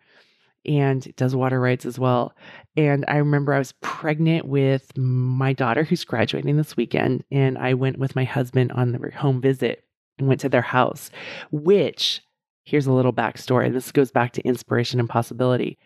and 0.66 1.14
does 1.16 1.36
water 1.36 1.60
rights 1.60 1.86
as 1.86 2.00
well. 2.00 2.36
And 2.76 3.06
I 3.08 3.18
remember 3.18 3.54
I 3.54 3.60
was 3.60 3.74
pregnant 3.82 4.46
with 4.46 4.98
my 4.98 5.54
daughter 5.54 5.84
who's 5.84 6.06
graduating 6.06 6.58
this 6.58 6.78
weekend, 6.78 7.24
and 7.32 7.58
I 7.58 7.74
went 7.74 8.00
with 8.00 8.16
my 8.16 8.24
husband 8.24 8.72
on 8.72 8.92
the 8.92 9.12
home 9.16 9.42
visit 9.42 9.84
and 10.18 10.28
went 10.28 10.42
to 10.42 10.50
their 10.50 10.62
house, 10.62 11.10
which 11.52 12.22
here's 12.64 12.88
a 12.88 12.94
little 12.94 13.14
backstory. 13.14 13.68
And 13.68 13.76
this 13.76 13.92
goes 13.92 14.12
back 14.12 14.34
to 14.34 14.42
inspiration 14.42 15.00
and 15.00 15.10
possibility. 15.10 15.78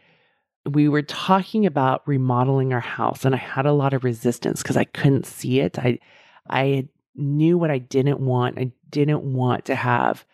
We 0.70 0.90
were 0.90 1.02
talking 1.02 1.66
about 1.66 2.08
remodeling 2.08 2.74
our 2.74 2.80
house, 2.80 3.26
and 3.26 3.34
I 3.34 3.40
had 3.40 3.66
a 3.66 3.74
lot 3.74 3.94
of 3.94 4.04
resistance 4.04 4.62
because 4.62 4.78
I 4.78 4.84
couldn't 4.84 5.26
see 5.26 5.60
it. 5.60 5.80
I 5.80 6.00
I 6.50 6.88
knew 7.16 7.58
what 7.58 7.72
I 7.72 7.80
didn't 7.80 8.20
want. 8.20 8.60
I 8.60 8.72
didn't 8.90 9.24
want 9.24 9.66
to 9.66 9.76
have 9.76 10.26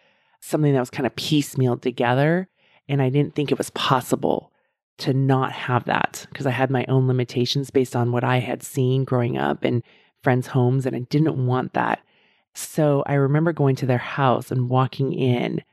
something 0.41 0.73
that 0.73 0.79
was 0.79 0.89
kind 0.89 1.07
of 1.07 1.15
piecemeal 1.15 1.77
together 1.77 2.49
and 2.87 3.01
I 3.01 3.09
didn't 3.09 3.35
think 3.35 3.51
it 3.51 3.57
was 3.57 3.69
possible 3.71 4.51
to 4.99 5.13
not 5.13 5.51
have 5.51 5.85
that 5.85 6.25
because 6.29 6.45
I 6.45 6.51
had 6.51 6.69
my 6.69 6.85
own 6.87 7.07
limitations 7.07 7.71
based 7.71 7.95
on 7.95 8.11
what 8.11 8.23
I 8.23 8.39
had 8.39 8.63
seen 8.63 9.03
growing 9.03 9.37
up 9.37 9.65
in 9.65 9.83
friends' 10.21 10.47
homes, 10.47 10.85
and 10.85 10.95
I 10.95 10.99
didn't 10.99 11.45
want 11.45 11.73
that. 11.73 11.99
So 12.53 13.03
I 13.05 13.15
remember 13.15 13.51
going 13.51 13.75
to 13.77 13.85
their 13.85 13.97
house 13.97 14.51
and 14.51 14.69
walking 14.69 15.13
in 15.13 15.63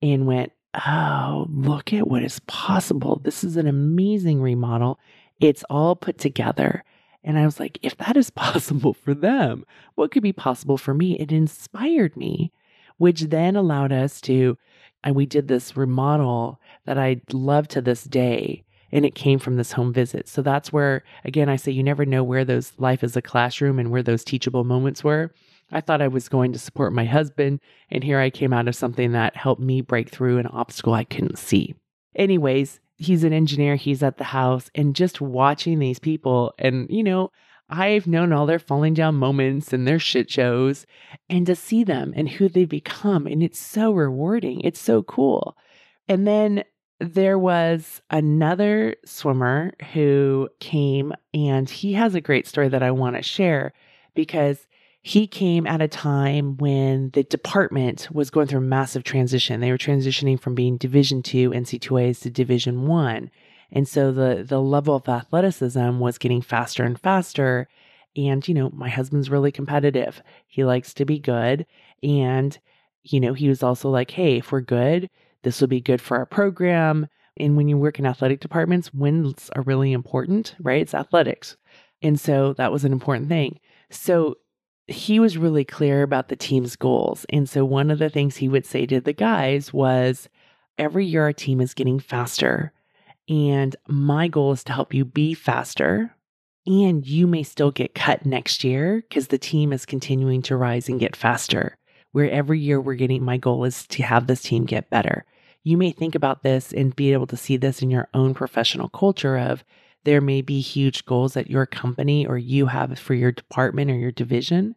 and 0.00 0.26
went, 0.26 0.52
Oh, 0.86 1.46
look 1.50 1.92
at 1.92 2.08
what 2.08 2.22
is 2.22 2.40
possible. 2.46 3.20
This 3.22 3.44
is 3.44 3.58
an 3.58 3.66
amazing 3.66 4.40
remodel. 4.40 4.98
It's 5.38 5.64
all 5.68 5.94
put 5.94 6.16
together. 6.16 6.82
And 7.22 7.38
I 7.38 7.44
was 7.44 7.60
like, 7.60 7.78
if 7.82 7.96
that 7.98 8.16
is 8.16 8.30
possible 8.44 8.94
for 8.94 9.14
them, 9.14 9.64
what 9.94 10.10
could 10.10 10.22
be 10.22 10.32
possible 10.32 10.78
for 10.78 10.94
me? 10.94 11.18
It 11.18 11.30
inspired 11.30 12.16
me, 12.16 12.52
which 12.96 13.22
then 13.22 13.54
allowed 13.54 13.92
us 13.92 14.20
to 14.22 14.56
and 15.04 15.14
we 15.14 15.26
did 15.26 15.48
this 15.48 15.76
remodel 15.76 16.60
that 16.84 16.98
I 16.98 17.20
love 17.32 17.68
to 17.68 17.80
this 17.80 18.04
day. 18.04 18.64
And 18.94 19.06
it 19.06 19.14
came 19.14 19.38
from 19.38 19.56
this 19.56 19.72
home 19.72 19.92
visit. 19.92 20.28
So 20.28 20.42
that's 20.42 20.70
where, 20.70 21.02
again, 21.24 21.48
I 21.48 21.56
say 21.56 21.72
you 21.72 21.82
never 21.82 22.04
know 22.04 22.22
where 22.22 22.44
those 22.44 22.72
life 22.76 23.02
as 23.02 23.16
a 23.16 23.22
classroom 23.22 23.78
and 23.78 23.90
where 23.90 24.02
those 24.02 24.22
teachable 24.22 24.64
moments 24.64 25.02
were. 25.02 25.32
I 25.70 25.80
thought 25.80 26.02
I 26.02 26.08
was 26.08 26.28
going 26.28 26.52
to 26.52 26.58
support 26.58 26.92
my 26.92 27.06
husband. 27.06 27.60
And 27.90 28.04
here 28.04 28.20
I 28.20 28.28
came 28.28 28.52
out 28.52 28.68
of 28.68 28.76
something 28.76 29.12
that 29.12 29.34
helped 29.34 29.62
me 29.62 29.80
break 29.80 30.10
through 30.10 30.36
an 30.36 30.46
obstacle 30.46 30.92
I 30.92 31.04
couldn't 31.04 31.38
see. 31.38 31.74
Anyways, 32.14 32.80
he's 32.96 33.24
an 33.24 33.32
engineer, 33.32 33.76
he's 33.76 34.02
at 34.02 34.18
the 34.18 34.24
house, 34.24 34.70
and 34.74 34.94
just 34.94 35.20
watching 35.20 35.78
these 35.78 35.98
people, 35.98 36.52
and 36.58 36.86
you 36.90 37.02
know, 37.02 37.30
I've 37.72 38.06
known 38.06 38.34
all 38.34 38.44
their 38.44 38.58
falling 38.58 38.92
down 38.92 39.14
moments 39.14 39.72
and 39.72 39.88
their 39.88 39.98
shit 39.98 40.30
shows 40.30 40.86
and 41.30 41.46
to 41.46 41.56
see 41.56 41.84
them 41.84 42.12
and 42.14 42.28
who 42.28 42.50
they 42.50 42.66
become. 42.66 43.26
And 43.26 43.42
it's 43.42 43.58
so 43.58 43.92
rewarding. 43.92 44.60
It's 44.60 44.80
so 44.80 45.02
cool. 45.02 45.56
And 46.06 46.26
then 46.26 46.64
there 47.00 47.38
was 47.38 48.02
another 48.10 48.94
swimmer 49.06 49.72
who 49.94 50.50
came 50.60 51.14
and 51.32 51.68
he 51.68 51.94
has 51.94 52.14
a 52.14 52.20
great 52.20 52.46
story 52.46 52.68
that 52.68 52.82
I 52.82 52.90
want 52.90 53.16
to 53.16 53.22
share 53.22 53.72
because 54.14 54.66
he 55.00 55.26
came 55.26 55.66
at 55.66 55.80
a 55.80 55.88
time 55.88 56.58
when 56.58 57.10
the 57.14 57.24
department 57.24 58.08
was 58.12 58.30
going 58.30 58.48
through 58.48 58.60
a 58.60 58.62
massive 58.62 59.02
transition. 59.02 59.60
They 59.60 59.70
were 59.70 59.78
transitioning 59.78 60.38
from 60.38 60.54
being 60.54 60.76
Division 60.76 61.22
2 61.22 61.50
NCAA's 61.50 62.20
to 62.20 62.30
Division 62.30 62.86
1 62.86 63.30
and 63.72 63.88
so 63.88 64.12
the 64.12 64.44
the 64.46 64.60
level 64.60 64.94
of 64.94 65.08
athleticism 65.08 65.98
was 65.98 66.18
getting 66.18 66.42
faster 66.42 66.84
and 66.84 67.00
faster. 67.00 67.68
And, 68.14 68.46
you 68.46 68.54
know, 68.54 68.70
my 68.74 68.90
husband's 68.90 69.30
really 69.30 69.50
competitive. 69.50 70.22
He 70.46 70.64
likes 70.64 70.92
to 70.94 71.06
be 71.06 71.18
good. 71.18 71.64
And, 72.02 72.58
you 73.02 73.20
know, 73.20 73.32
he 73.32 73.48
was 73.48 73.62
also 73.62 73.88
like, 73.88 74.10
hey, 74.10 74.36
if 74.36 74.52
we're 74.52 74.60
good, 74.60 75.08
this 75.42 75.60
will 75.60 75.68
be 75.68 75.80
good 75.80 76.00
for 76.00 76.18
our 76.18 76.26
program. 76.26 77.06
And 77.38 77.56
when 77.56 77.68
you 77.68 77.78
work 77.78 77.98
in 77.98 78.04
athletic 78.04 78.40
departments, 78.40 78.92
wins 78.92 79.50
are 79.56 79.62
really 79.62 79.92
important, 79.92 80.54
right? 80.60 80.82
It's 80.82 80.94
athletics. 80.94 81.56
And 82.02 82.20
so 82.20 82.52
that 82.54 82.70
was 82.70 82.84
an 82.84 82.92
important 82.92 83.28
thing. 83.28 83.58
So 83.88 84.36
he 84.88 85.18
was 85.18 85.38
really 85.38 85.64
clear 85.64 86.02
about 86.02 86.28
the 86.28 86.36
team's 86.36 86.76
goals. 86.76 87.24
And 87.30 87.48
so 87.48 87.64
one 87.64 87.90
of 87.90 87.98
the 87.98 88.10
things 88.10 88.36
he 88.36 88.48
would 88.48 88.66
say 88.66 88.84
to 88.86 89.00
the 89.00 89.14
guys 89.14 89.72
was 89.72 90.28
every 90.76 91.06
year 91.06 91.22
our 91.22 91.32
team 91.32 91.60
is 91.60 91.72
getting 91.72 91.98
faster. 91.98 92.72
And 93.32 93.74
my 93.88 94.28
goal 94.28 94.52
is 94.52 94.62
to 94.64 94.74
help 94.74 94.92
you 94.92 95.06
be 95.06 95.32
faster. 95.32 96.14
And 96.66 97.06
you 97.06 97.26
may 97.26 97.42
still 97.42 97.70
get 97.70 97.94
cut 97.94 98.26
next 98.26 98.62
year 98.62 99.02
because 99.08 99.28
the 99.28 99.38
team 99.38 99.72
is 99.72 99.86
continuing 99.86 100.42
to 100.42 100.56
rise 100.56 100.86
and 100.90 101.00
get 101.00 101.16
faster. 101.16 101.78
Where 102.10 102.30
every 102.30 102.60
year 102.60 102.78
we're 102.78 102.92
getting, 102.92 103.24
my 103.24 103.38
goal 103.38 103.64
is 103.64 103.86
to 103.86 104.02
have 104.02 104.26
this 104.26 104.42
team 104.42 104.66
get 104.66 104.90
better. 104.90 105.24
You 105.64 105.78
may 105.78 105.92
think 105.92 106.14
about 106.14 106.42
this 106.42 106.74
and 106.74 106.94
be 106.94 107.14
able 107.14 107.26
to 107.28 107.36
see 107.38 107.56
this 107.56 107.80
in 107.80 107.90
your 107.90 108.06
own 108.12 108.34
professional 108.34 108.90
culture 108.90 109.38
of 109.38 109.64
there 110.04 110.20
may 110.20 110.42
be 110.42 110.60
huge 110.60 111.06
goals 111.06 111.32
that 111.32 111.48
your 111.48 111.64
company 111.64 112.26
or 112.26 112.36
you 112.36 112.66
have 112.66 112.98
for 112.98 113.14
your 113.14 113.32
department 113.32 113.90
or 113.90 113.94
your 113.94 114.12
division. 114.12 114.74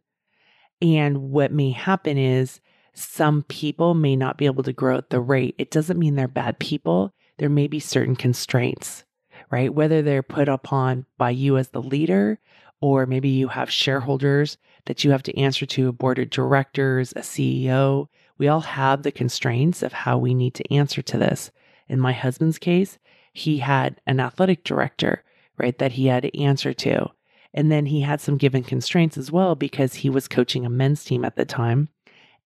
And 0.81 1.23
what 1.29 1.51
may 1.51 1.71
happen 1.71 2.17
is 2.17 2.61
some 2.93 3.43
people 3.43 3.95
may 3.95 4.15
not 4.15 4.37
be 4.37 4.45
able 4.45 4.63
to 4.63 4.71
grow 4.71 4.97
at 4.99 5.09
the 5.09 5.19
rate. 5.19 5.55
It 5.57 5.71
doesn't 5.71 5.99
mean 5.99 6.15
they're 6.15 6.29
bad 6.29 6.57
people 6.57 7.13
there 7.38 7.50
may 7.50 7.67
be 7.67 7.80
certain 7.80 8.15
constraints, 8.15 9.04
right? 9.52 9.74
Whether 9.74 10.02
they're 10.02 10.24
put 10.24 10.48
upon 10.48 11.06
by 11.17 11.32
you 11.32 11.58
as 11.58 11.69
the 11.69 11.82
leader, 11.82 12.39
or 12.82 13.06
maybe 13.06 13.30
you 13.30 13.50
have 13.50 13.71
shareholders 13.71 14.58
that 14.86 15.04
you 15.04 15.12
have 15.12 15.24
to 15.24 15.38
answer 15.38 15.65
to, 15.65 15.88
a 15.88 15.93
board 15.93 16.19
of 16.19 16.30
directors, 16.30 17.12
a 17.13 17.21
CEO. 17.21 18.08
We 18.38 18.48
all 18.48 18.62
have 18.62 19.04
the 19.04 19.12
constraints 19.12 19.82
of 19.82 19.93
how 19.93 20.17
we 20.17 20.34
need 20.34 20.54
to 20.56 20.74
answer 20.74 21.02
to 21.02 21.17
this. 21.17 21.52
In 21.88 22.00
my 22.00 22.13
husband's 22.13 22.58
case, 22.58 22.98
he 23.34 23.58
had 23.58 24.00
an 24.06 24.19
athletic 24.19 24.63
director, 24.63 25.24
right, 25.58 25.78
that 25.80 25.93
he 25.93 26.08
had 26.08 26.24
to 26.24 26.41
answer 26.41 26.74
to. 26.74 27.10
And 27.54 27.71
then 27.71 27.86
he 27.86 28.02
had 28.02 28.21
some 28.21 28.38
given 28.38 28.63
constraints 28.63 29.17
as 29.17 29.32
well 29.32 29.56
because 29.56 29.95
he 29.95 30.10
was 30.10 30.28
coaching 30.28 30.65
a 30.65 30.69
men's 30.69 31.04
team 31.04 31.24
at 31.24 31.36
the 31.38 31.45
time 31.45 31.89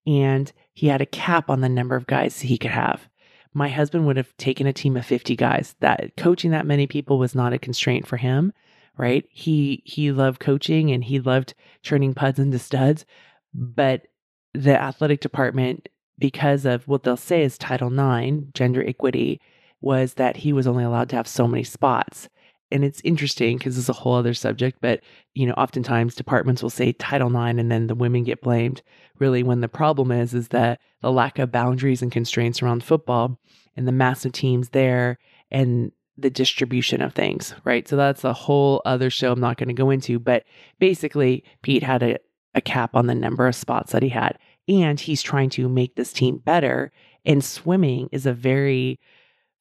and 0.06 0.52
he 0.72 0.86
had 0.86 1.00
a 1.00 1.06
cap 1.06 1.50
on 1.50 1.60
the 1.60 1.68
number 1.68 1.96
of 1.96 2.06
guys 2.06 2.40
he 2.40 2.56
could 2.56 2.70
have. 2.70 3.08
My 3.52 3.68
husband 3.68 4.06
would 4.06 4.16
have 4.16 4.36
taken 4.36 4.66
a 4.66 4.72
team 4.72 4.96
of 4.96 5.04
50 5.04 5.34
guys. 5.36 5.74
That 5.80 6.16
coaching 6.16 6.52
that 6.52 6.66
many 6.66 6.86
people 6.86 7.18
was 7.18 7.34
not 7.34 7.52
a 7.52 7.58
constraint 7.58 8.06
for 8.06 8.16
him, 8.16 8.52
right? 8.96 9.24
He 9.30 9.82
he 9.84 10.12
loved 10.12 10.40
coaching 10.40 10.90
and 10.90 11.02
he 11.02 11.18
loved 11.18 11.54
turning 11.82 12.14
puds 12.14 12.38
into 12.38 12.58
studs, 12.58 13.04
but 13.52 14.06
the 14.54 14.80
athletic 14.80 15.20
department 15.20 15.88
because 16.18 16.64
of 16.66 16.86
what 16.86 17.02
they'll 17.02 17.16
say 17.16 17.42
is 17.42 17.58
Title 17.58 17.88
IX, 17.88 18.44
gender 18.52 18.86
equity, 18.86 19.40
was 19.80 20.14
that 20.14 20.36
he 20.38 20.52
was 20.52 20.66
only 20.66 20.84
allowed 20.84 21.08
to 21.08 21.16
have 21.16 21.26
so 21.26 21.48
many 21.48 21.64
spots. 21.64 22.28
And 22.72 22.84
it's 22.84 23.00
interesting 23.02 23.58
because 23.58 23.76
it's 23.76 23.88
a 23.88 23.94
whole 23.94 24.14
other 24.14 24.34
subject, 24.34 24.78
but 24.80 25.00
you 25.34 25.46
know, 25.46 25.54
oftentimes 25.54 26.14
departments 26.14 26.62
will 26.62 26.70
say 26.70 26.92
Title 26.92 27.28
IX 27.28 27.58
and 27.58 27.70
then 27.70 27.88
the 27.88 27.94
women 27.94 28.24
get 28.24 28.42
blamed. 28.42 28.82
Really, 29.18 29.42
when 29.42 29.60
the 29.60 29.68
problem 29.68 30.12
is, 30.12 30.34
is 30.34 30.48
that 30.48 30.80
the 31.02 31.12
lack 31.12 31.38
of 31.38 31.52
boundaries 31.52 32.02
and 32.02 32.12
constraints 32.12 32.62
around 32.62 32.84
football 32.84 33.38
and 33.76 33.88
the 33.88 33.92
massive 33.92 34.32
teams 34.32 34.70
there 34.70 35.18
and 35.50 35.92
the 36.16 36.30
distribution 36.30 37.00
of 37.00 37.14
things, 37.14 37.54
right? 37.64 37.88
So 37.88 37.96
that's 37.96 38.24
a 38.24 38.32
whole 38.32 38.82
other 38.84 39.10
show 39.10 39.32
I'm 39.32 39.40
not 39.40 39.56
going 39.56 39.68
to 39.68 39.74
go 39.74 39.90
into. 39.90 40.18
But 40.18 40.44
basically, 40.78 41.44
Pete 41.62 41.82
had 41.82 42.02
a, 42.02 42.18
a 42.54 42.60
cap 42.60 42.94
on 42.94 43.06
the 43.06 43.14
number 43.14 43.46
of 43.46 43.54
spots 43.54 43.92
that 43.92 44.02
he 44.02 44.10
had, 44.10 44.38
and 44.68 45.00
he's 45.00 45.22
trying 45.22 45.50
to 45.50 45.68
make 45.68 45.96
this 45.96 46.12
team 46.12 46.38
better. 46.38 46.92
And 47.24 47.44
swimming 47.44 48.08
is 48.12 48.26
a 48.26 48.32
very 48.32 49.00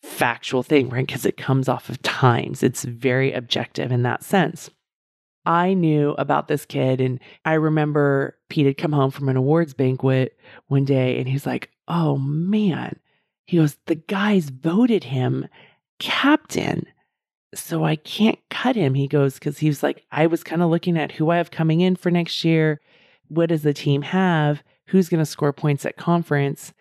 factual 0.01 0.63
thing, 0.63 0.89
right? 0.89 1.05
Because 1.05 1.25
it 1.25 1.37
comes 1.37 1.67
off 1.67 1.89
of 1.89 2.01
times. 2.01 2.63
It's 2.63 2.83
very 2.83 3.33
objective 3.33 3.91
in 3.91 4.03
that 4.03 4.23
sense. 4.23 4.69
I 5.45 5.73
knew 5.73 6.11
about 6.17 6.47
this 6.47 6.65
kid, 6.65 7.01
and 7.01 7.19
I 7.45 7.53
remember 7.53 8.37
Pete 8.49 8.65
had 8.65 8.77
come 8.77 8.91
home 8.91 9.11
from 9.11 9.29
an 9.29 9.37
awards 9.37 9.73
banquet 9.73 10.37
one 10.67 10.85
day, 10.85 11.17
and 11.19 11.27
he's 11.27 11.45
like, 11.45 11.69
Oh 11.87 12.17
man. 12.17 12.99
He 13.45 13.57
goes, 13.57 13.77
The 13.87 13.95
guys 13.95 14.49
voted 14.49 15.05
him 15.05 15.47
captain. 15.97 16.85
So 17.55 17.83
I 17.83 17.95
can't 17.95 18.37
cut 18.49 18.75
him. 18.75 18.93
He 18.93 19.07
goes, 19.07 19.35
because 19.35 19.57
he 19.57 19.67
was 19.67 19.81
like, 19.81 20.05
I 20.11 20.27
was 20.27 20.43
kind 20.43 20.61
of 20.61 20.69
looking 20.69 20.97
at 20.97 21.13
who 21.13 21.31
I 21.31 21.37
have 21.37 21.49
coming 21.49 21.81
in 21.81 21.95
for 21.95 22.11
next 22.11 22.45
year. 22.45 22.79
What 23.27 23.49
does 23.49 23.63
the 23.63 23.73
team 23.73 24.03
have? 24.03 24.61
Who's 24.87 25.09
going 25.09 25.19
to 25.19 25.25
score 25.25 25.51
points 25.51 25.83
at 25.85 25.97
conference? 25.97 26.73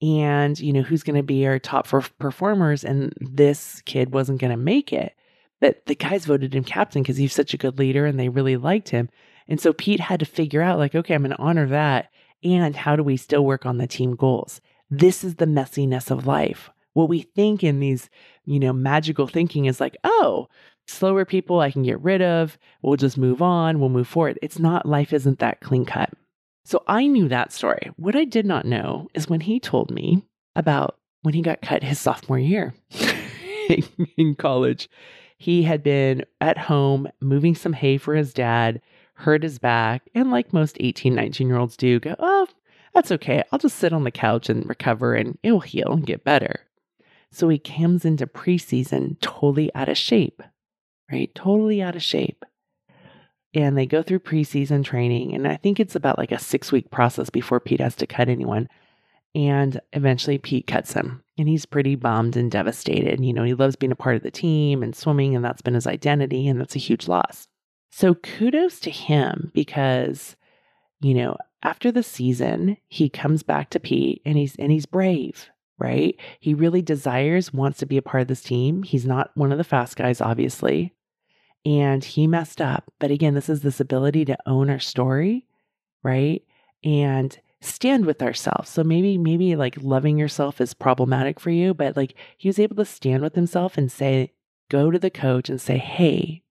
And 0.00 0.58
you 0.60 0.72
know 0.72 0.82
who's 0.82 1.02
going 1.02 1.16
to 1.16 1.22
be 1.22 1.46
our 1.46 1.58
top 1.58 1.86
four 1.86 2.02
performers 2.18 2.84
and 2.84 3.12
this 3.20 3.82
kid 3.84 4.12
wasn't 4.12 4.40
going 4.40 4.50
to 4.50 4.56
make 4.56 4.92
it. 4.92 5.14
But 5.60 5.86
the 5.86 5.96
guys 5.96 6.24
voted 6.24 6.54
him 6.54 6.64
captain 6.64 7.02
because 7.02 7.16
he's 7.16 7.32
such 7.32 7.52
a 7.52 7.58
good 7.58 7.78
leader 7.78 8.06
and 8.06 8.18
they 8.18 8.28
really 8.28 8.56
liked 8.56 8.90
him. 8.90 9.08
And 9.48 9.60
so 9.60 9.72
pete 9.72 10.00
had 10.00 10.20
to 10.20 10.26
figure 10.26 10.62
out 10.62 10.78
like 10.78 10.94
okay 10.94 11.14
i'm 11.14 11.22
going 11.22 11.32
to 11.32 11.38
honor 11.38 11.66
that 11.68 12.10
and 12.44 12.76
how 12.76 12.94
do 12.96 13.02
we 13.02 13.16
still 13.16 13.44
work 13.44 13.66
on 13.66 13.78
the 13.78 13.86
team 13.86 14.14
goals? 14.14 14.60
This 14.90 15.24
is 15.24 15.34
the 15.34 15.46
messiness 15.46 16.10
of 16.10 16.26
life. 16.26 16.70
What 16.92 17.08
we 17.08 17.22
think 17.22 17.64
in 17.64 17.80
these 17.80 18.08
you 18.44 18.60
know 18.60 18.72
magical 18.72 19.26
thinking 19.26 19.66
is 19.66 19.80
like 19.80 19.96
oh 20.04 20.48
slower 20.86 21.26
people 21.26 21.60
i 21.60 21.70
can 21.70 21.82
get 21.82 22.00
rid 22.00 22.22
of. 22.22 22.56
We'll 22.82 22.96
just 22.96 23.18
move 23.18 23.42
on. 23.42 23.80
We'll 23.80 23.88
move 23.88 24.08
forward. 24.08 24.38
It's 24.42 24.58
not 24.58 24.86
life 24.86 25.12
isn't 25.12 25.40
that 25.40 25.60
clean 25.60 25.84
cut 25.84 26.10
so 26.68 26.82
I 26.86 27.06
knew 27.06 27.28
that 27.28 27.50
story. 27.50 27.92
What 27.96 28.14
I 28.14 28.26
did 28.26 28.44
not 28.44 28.66
know 28.66 29.08
is 29.14 29.26
when 29.26 29.40
he 29.40 29.58
told 29.58 29.90
me 29.90 30.22
about 30.54 30.98
when 31.22 31.32
he 31.32 31.40
got 31.40 31.62
cut 31.62 31.82
his 31.82 31.98
sophomore 31.98 32.38
year 32.38 32.74
in 34.18 34.34
college. 34.34 34.90
He 35.38 35.62
had 35.62 35.82
been 35.82 36.26
at 36.42 36.58
home 36.58 37.08
moving 37.22 37.54
some 37.54 37.72
hay 37.72 37.96
for 37.96 38.14
his 38.14 38.34
dad, 38.34 38.82
hurt 39.14 39.44
his 39.44 39.58
back, 39.58 40.10
and 40.14 40.30
like 40.30 40.52
most 40.52 40.76
18, 40.78 41.14
19 41.14 41.48
year 41.48 41.56
olds 41.56 41.74
do, 41.74 42.00
go, 42.00 42.14
oh, 42.18 42.46
that's 42.92 43.12
okay. 43.12 43.42
I'll 43.50 43.58
just 43.58 43.78
sit 43.78 43.94
on 43.94 44.04
the 44.04 44.10
couch 44.10 44.50
and 44.50 44.68
recover 44.68 45.14
and 45.14 45.38
it'll 45.42 45.60
heal 45.60 45.90
and 45.90 46.04
get 46.04 46.22
better. 46.22 46.60
So 47.32 47.48
he 47.48 47.58
comes 47.58 48.04
into 48.04 48.26
preseason 48.26 49.18
totally 49.22 49.74
out 49.74 49.88
of 49.88 49.96
shape, 49.96 50.42
right? 51.10 51.34
Totally 51.34 51.80
out 51.80 51.96
of 51.96 52.02
shape 52.02 52.44
and 53.54 53.76
they 53.76 53.86
go 53.86 54.02
through 54.02 54.20
preseason 54.20 54.84
training. 54.84 55.34
And 55.34 55.48
I 55.48 55.56
think 55.56 55.80
it's 55.80 55.96
about 55.96 56.18
like 56.18 56.32
a 56.32 56.38
six 56.38 56.70
week 56.70 56.90
process 56.90 57.30
before 57.30 57.60
Pete 57.60 57.80
has 57.80 57.94
to 57.96 58.06
cut 58.06 58.28
anyone. 58.28 58.68
And 59.34 59.80
eventually 59.92 60.38
Pete 60.38 60.66
cuts 60.66 60.92
him 60.92 61.22
and 61.38 61.48
he's 61.48 61.66
pretty 61.66 61.94
bummed 61.94 62.36
and 62.36 62.50
devastated. 62.50 63.24
You 63.24 63.32
know, 63.32 63.44
he 63.44 63.54
loves 63.54 63.76
being 63.76 63.92
a 63.92 63.96
part 63.96 64.16
of 64.16 64.22
the 64.22 64.30
team 64.30 64.82
and 64.82 64.96
swimming, 64.96 65.36
and 65.36 65.44
that's 65.44 65.62
been 65.62 65.74
his 65.74 65.86
identity, 65.86 66.48
and 66.48 66.60
that's 66.60 66.74
a 66.74 66.80
huge 66.80 67.06
loss. 67.06 67.46
So 67.90 68.14
kudos 68.14 68.80
to 68.80 68.90
him 68.90 69.52
because, 69.54 70.36
you 71.00 71.14
know, 71.14 71.36
after 71.62 71.92
the 71.92 72.02
season, 72.02 72.76
he 72.88 73.08
comes 73.08 73.42
back 73.42 73.70
to 73.70 73.80
Pete 73.80 74.22
and 74.24 74.36
he's 74.36 74.56
and 74.56 74.70
he's 74.70 74.86
brave, 74.86 75.48
right? 75.78 76.16
He 76.38 76.54
really 76.54 76.82
desires, 76.82 77.52
wants 77.52 77.78
to 77.78 77.86
be 77.86 77.96
a 77.96 78.02
part 78.02 78.22
of 78.22 78.28
this 78.28 78.42
team. 78.42 78.82
He's 78.82 79.06
not 79.06 79.30
one 79.34 79.52
of 79.52 79.58
the 79.58 79.64
fast 79.64 79.96
guys, 79.96 80.20
obviously 80.20 80.94
and 81.64 82.04
he 82.04 82.26
messed 82.26 82.60
up. 82.60 82.92
But 82.98 83.10
again, 83.10 83.34
this 83.34 83.48
is 83.48 83.62
this 83.62 83.80
ability 83.80 84.24
to 84.26 84.38
own 84.46 84.70
our 84.70 84.78
story, 84.78 85.46
right? 86.02 86.42
And 86.84 87.38
stand 87.60 88.06
with 88.06 88.22
ourselves. 88.22 88.70
So 88.70 88.84
maybe, 88.84 89.18
maybe 89.18 89.56
like 89.56 89.76
loving 89.80 90.18
yourself 90.18 90.60
is 90.60 90.74
problematic 90.74 91.40
for 91.40 91.50
you, 91.50 91.74
but 91.74 91.96
like 91.96 92.14
he 92.36 92.48
was 92.48 92.58
able 92.58 92.76
to 92.76 92.84
stand 92.84 93.22
with 93.22 93.34
himself 93.34 93.76
and 93.76 93.90
say, 93.90 94.32
go 94.70 94.90
to 94.90 94.98
the 94.98 95.10
coach 95.10 95.48
and 95.48 95.60
say, 95.60 95.78
hey, 95.78 96.42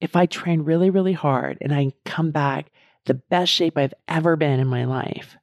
if 0.00 0.16
I 0.16 0.26
train 0.26 0.62
really, 0.62 0.90
really 0.90 1.12
hard 1.12 1.58
and 1.60 1.74
I 1.74 1.92
come 2.04 2.30
back 2.30 2.70
the 3.04 3.14
best 3.14 3.52
shape 3.52 3.76
I've 3.76 3.94
ever 4.08 4.36
been 4.36 4.60
in 4.60 4.66
my 4.66 4.84
life, 4.84 5.36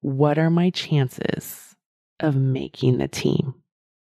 what 0.00 0.38
are 0.38 0.50
my 0.50 0.70
chances 0.70 1.76
of 2.18 2.36
making 2.36 2.98
the 2.98 3.08
team? 3.08 3.54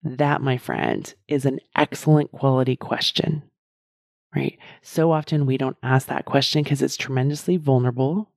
That, 0.03 0.41
my 0.41 0.57
friend, 0.57 1.13
is 1.27 1.45
an 1.45 1.59
excellent 1.75 2.31
quality 2.31 2.75
question 2.75 3.43
right? 4.35 4.57
So 4.81 5.11
often 5.11 5.45
we 5.45 5.57
don't 5.57 5.77
ask 5.83 6.07
that 6.07 6.25
question 6.25 6.63
because 6.63 6.81
it's 6.81 6.97
tremendously 6.97 7.57
vulnerable 7.57 8.31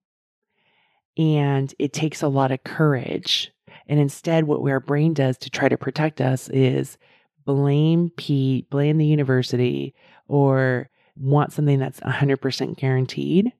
and 1.17 1.73
it 1.79 1.93
takes 1.93 2.23
a 2.23 2.29
lot 2.29 2.53
of 2.53 2.65
courage. 2.65 3.53
And 3.87 4.01
instead, 4.01 4.45
what 4.45 4.69
our 4.69 4.81
brain 4.81 5.15
does 5.15 5.39
to 5.39 5.51
try 5.51 5.69
to 5.69 5.77
protect 5.77 6.21
us 6.21 6.49
is 6.49 6.99
blame 7.45 8.11
Pete, 8.17 8.69
blame 8.71 8.99
the 8.99 9.07
university, 9.07 9.95
or 10.27 10.89
want 11.17 11.53
something 11.53 11.79
that's 11.79 12.01
100% 12.01 12.77
guaranteed, 12.77 13.53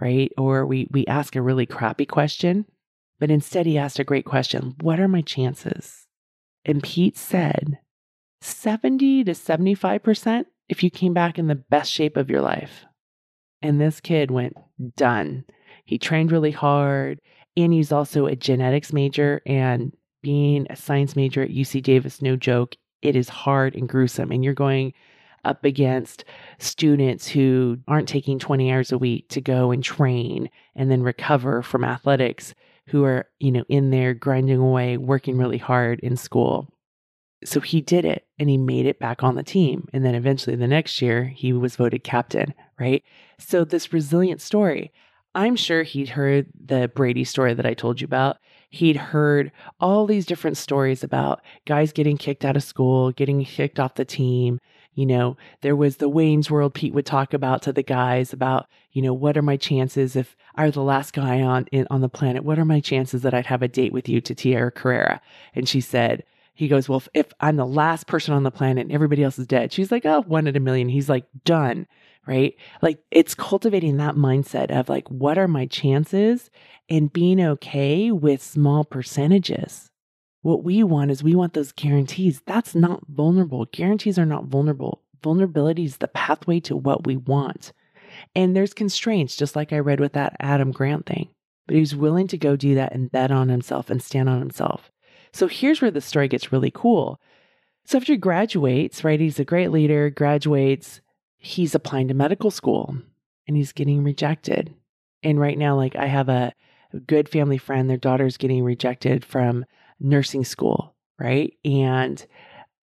right? 0.00 0.30
Or 0.36 0.66
we, 0.66 0.88
we 0.90 1.06
ask 1.06 1.36
a 1.36 1.42
really 1.42 1.66
crappy 1.66 2.04
question, 2.04 2.66
but 3.18 3.30
instead 3.30 3.66
he 3.66 3.78
asked 3.78 3.98
a 3.98 4.04
great 4.04 4.24
question 4.24 4.74
What 4.80 5.00
are 5.00 5.08
my 5.08 5.22
chances? 5.22 6.06
And 6.64 6.82
Pete 6.82 7.16
said 7.16 7.78
70 8.42 9.24
to 9.24 9.32
75% 9.32 10.44
if 10.68 10.82
you 10.82 10.90
came 10.90 11.14
back 11.14 11.38
in 11.38 11.46
the 11.46 11.54
best 11.54 11.90
shape 11.90 12.16
of 12.16 12.30
your 12.30 12.40
life. 12.40 12.84
And 13.62 13.80
this 13.80 14.00
kid 14.00 14.30
went 14.30 14.56
done. 14.96 15.44
He 15.84 15.98
trained 15.98 16.30
really 16.30 16.50
hard, 16.50 17.20
and 17.56 17.72
he's 17.72 17.92
also 17.92 18.26
a 18.26 18.36
genetics 18.36 18.92
major. 18.92 19.40
And 19.46 19.92
being 20.22 20.66
a 20.70 20.76
science 20.76 21.16
major 21.16 21.42
at 21.42 21.50
UC 21.50 21.82
Davis, 21.82 22.22
no 22.22 22.36
joke, 22.36 22.76
it 23.02 23.16
is 23.16 23.28
hard 23.28 23.74
and 23.74 23.88
gruesome. 23.88 24.30
And 24.30 24.44
you're 24.44 24.54
going 24.54 24.92
up 25.44 25.64
against 25.64 26.24
students 26.58 27.26
who 27.26 27.78
aren't 27.88 28.08
taking 28.08 28.38
20 28.38 28.70
hours 28.72 28.92
a 28.92 28.98
week 28.98 29.28
to 29.30 29.40
go 29.40 29.70
and 29.70 29.82
train 29.82 30.50
and 30.76 30.90
then 30.90 31.02
recover 31.02 31.62
from 31.62 31.84
athletics, 31.84 32.54
who 32.88 33.04
are, 33.04 33.28
you 33.38 33.52
know, 33.52 33.64
in 33.68 33.90
there 33.90 34.14
grinding 34.14 34.58
away, 34.58 34.96
working 34.96 35.36
really 35.36 35.58
hard 35.58 36.00
in 36.00 36.16
school 36.16 36.72
so 37.44 37.60
he 37.60 37.80
did 37.80 38.04
it 38.04 38.26
and 38.38 38.48
he 38.48 38.56
made 38.56 38.86
it 38.86 38.98
back 38.98 39.22
on 39.22 39.36
the 39.36 39.42
team. 39.42 39.88
And 39.92 40.04
then 40.04 40.14
eventually 40.14 40.56
the 40.56 40.66
next 40.66 41.00
year, 41.00 41.24
he 41.24 41.52
was 41.52 41.76
voted 41.76 42.04
captain, 42.04 42.54
right? 42.78 43.02
So, 43.38 43.64
this 43.64 43.92
resilient 43.92 44.40
story, 44.40 44.92
I'm 45.34 45.56
sure 45.56 45.82
he'd 45.82 46.10
heard 46.10 46.48
the 46.58 46.90
Brady 46.94 47.24
story 47.24 47.54
that 47.54 47.66
I 47.66 47.74
told 47.74 48.00
you 48.00 48.06
about. 48.06 48.38
He'd 48.70 48.96
heard 48.96 49.52
all 49.80 50.06
these 50.06 50.26
different 50.26 50.56
stories 50.56 51.04
about 51.04 51.40
guys 51.64 51.92
getting 51.92 52.18
kicked 52.18 52.44
out 52.44 52.56
of 52.56 52.62
school, 52.62 53.12
getting 53.12 53.44
kicked 53.44 53.78
off 53.78 53.94
the 53.94 54.04
team. 54.04 54.58
You 54.94 55.06
know, 55.06 55.36
there 55.60 55.76
was 55.76 55.98
the 55.98 56.08
Wayne's 56.08 56.50
World 56.50 56.74
Pete 56.74 56.92
would 56.92 57.06
talk 57.06 57.32
about 57.32 57.62
to 57.62 57.72
the 57.72 57.84
guys 57.84 58.32
about, 58.32 58.66
you 58.90 59.00
know, 59.00 59.14
what 59.14 59.36
are 59.36 59.42
my 59.42 59.56
chances 59.56 60.16
if 60.16 60.34
I 60.56 60.64
were 60.64 60.72
the 60.72 60.82
last 60.82 61.12
guy 61.12 61.40
on 61.40 61.66
in, 61.70 61.86
on 61.88 62.00
the 62.00 62.08
planet? 62.08 62.44
What 62.44 62.58
are 62.58 62.64
my 62.64 62.80
chances 62.80 63.22
that 63.22 63.32
I'd 63.32 63.46
have 63.46 63.62
a 63.62 63.68
date 63.68 63.92
with 63.92 64.08
you 64.08 64.20
to 64.20 64.34
Tia 64.34 64.72
Carrere? 64.72 65.20
And 65.54 65.68
she 65.68 65.80
said, 65.80 66.24
he 66.58 66.66
goes, 66.66 66.88
Well, 66.88 67.02
if, 67.14 67.32
I'm 67.38 67.54
the 67.54 67.64
last 67.64 68.08
person 68.08 68.34
on 68.34 68.42
the 68.42 68.50
planet 68.50 68.86
and 68.86 68.92
everybody 68.92 69.22
else 69.22 69.38
is 69.38 69.46
dead, 69.46 69.72
she's 69.72 69.92
like, 69.92 70.04
Oh, 70.04 70.22
one 70.22 70.48
in 70.48 70.56
a 70.56 70.60
million. 70.60 70.88
He's 70.88 71.08
like, 71.08 71.24
Done. 71.44 71.86
Right. 72.26 72.56
Like 72.82 72.98
it's 73.12 73.34
cultivating 73.34 73.96
that 73.96 74.16
mindset 74.16 74.70
of 74.70 74.88
like, 74.88 75.08
what 75.08 75.38
are 75.38 75.48
my 75.48 75.66
chances 75.66 76.50
and 76.88 77.12
being 77.12 77.40
okay 77.40 78.10
with 78.10 78.42
small 78.42 78.84
percentages. 78.84 79.88
What 80.42 80.64
we 80.64 80.82
want 80.82 81.12
is 81.12 81.22
we 81.22 81.36
want 81.36 81.54
those 81.54 81.72
guarantees. 81.72 82.42
That's 82.44 82.74
not 82.74 83.06
vulnerable. 83.08 83.66
Guarantees 83.66 84.18
are 84.18 84.26
not 84.26 84.46
vulnerable. 84.46 85.02
Vulnerability 85.22 85.84
is 85.84 85.98
the 85.98 86.08
pathway 86.08 86.58
to 86.60 86.76
what 86.76 87.06
we 87.06 87.16
want. 87.16 87.72
And 88.34 88.56
there's 88.56 88.74
constraints, 88.74 89.36
just 89.36 89.54
like 89.54 89.72
I 89.72 89.78
read 89.78 90.00
with 90.00 90.14
that 90.14 90.36
Adam 90.40 90.72
Grant 90.72 91.06
thing. 91.06 91.28
But 91.66 91.74
he 91.74 91.80
was 91.80 91.94
willing 91.94 92.26
to 92.28 92.38
go 92.38 92.56
do 92.56 92.74
that 92.74 92.94
and 92.94 93.12
bet 93.12 93.30
on 93.30 93.48
himself 93.48 93.90
and 93.90 94.02
stand 94.02 94.28
on 94.28 94.40
himself. 94.40 94.90
So 95.32 95.46
here's 95.46 95.80
where 95.80 95.90
the 95.90 96.00
story 96.00 96.28
gets 96.28 96.52
really 96.52 96.70
cool. 96.70 97.20
So 97.84 97.98
after 97.98 98.12
he 98.12 98.18
graduates, 98.18 99.04
right, 99.04 99.20
he's 99.20 99.38
a 99.38 99.44
great 99.44 99.70
leader, 99.70 100.10
graduates, 100.10 101.00
he's 101.38 101.74
applying 101.74 102.08
to 102.08 102.14
medical 102.14 102.50
school 102.50 102.96
and 103.46 103.56
he's 103.56 103.72
getting 103.72 104.04
rejected. 104.04 104.74
And 105.22 105.40
right 105.40 105.56
now, 105.56 105.76
like 105.76 105.96
I 105.96 106.06
have 106.06 106.28
a, 106.28 106.52
good 107.06 107.28
family 107.28 107.58
friend, 107.58 107.88
their 107.88 107.96
daughter's 107.96 108.36
getting 108.36 108.64
rejected 108.64 109.24
from 109.24 109.64
nursing 110.00 110.44
school, 110.44 110.94
right? 111.18 111.52
And 111.64 112.24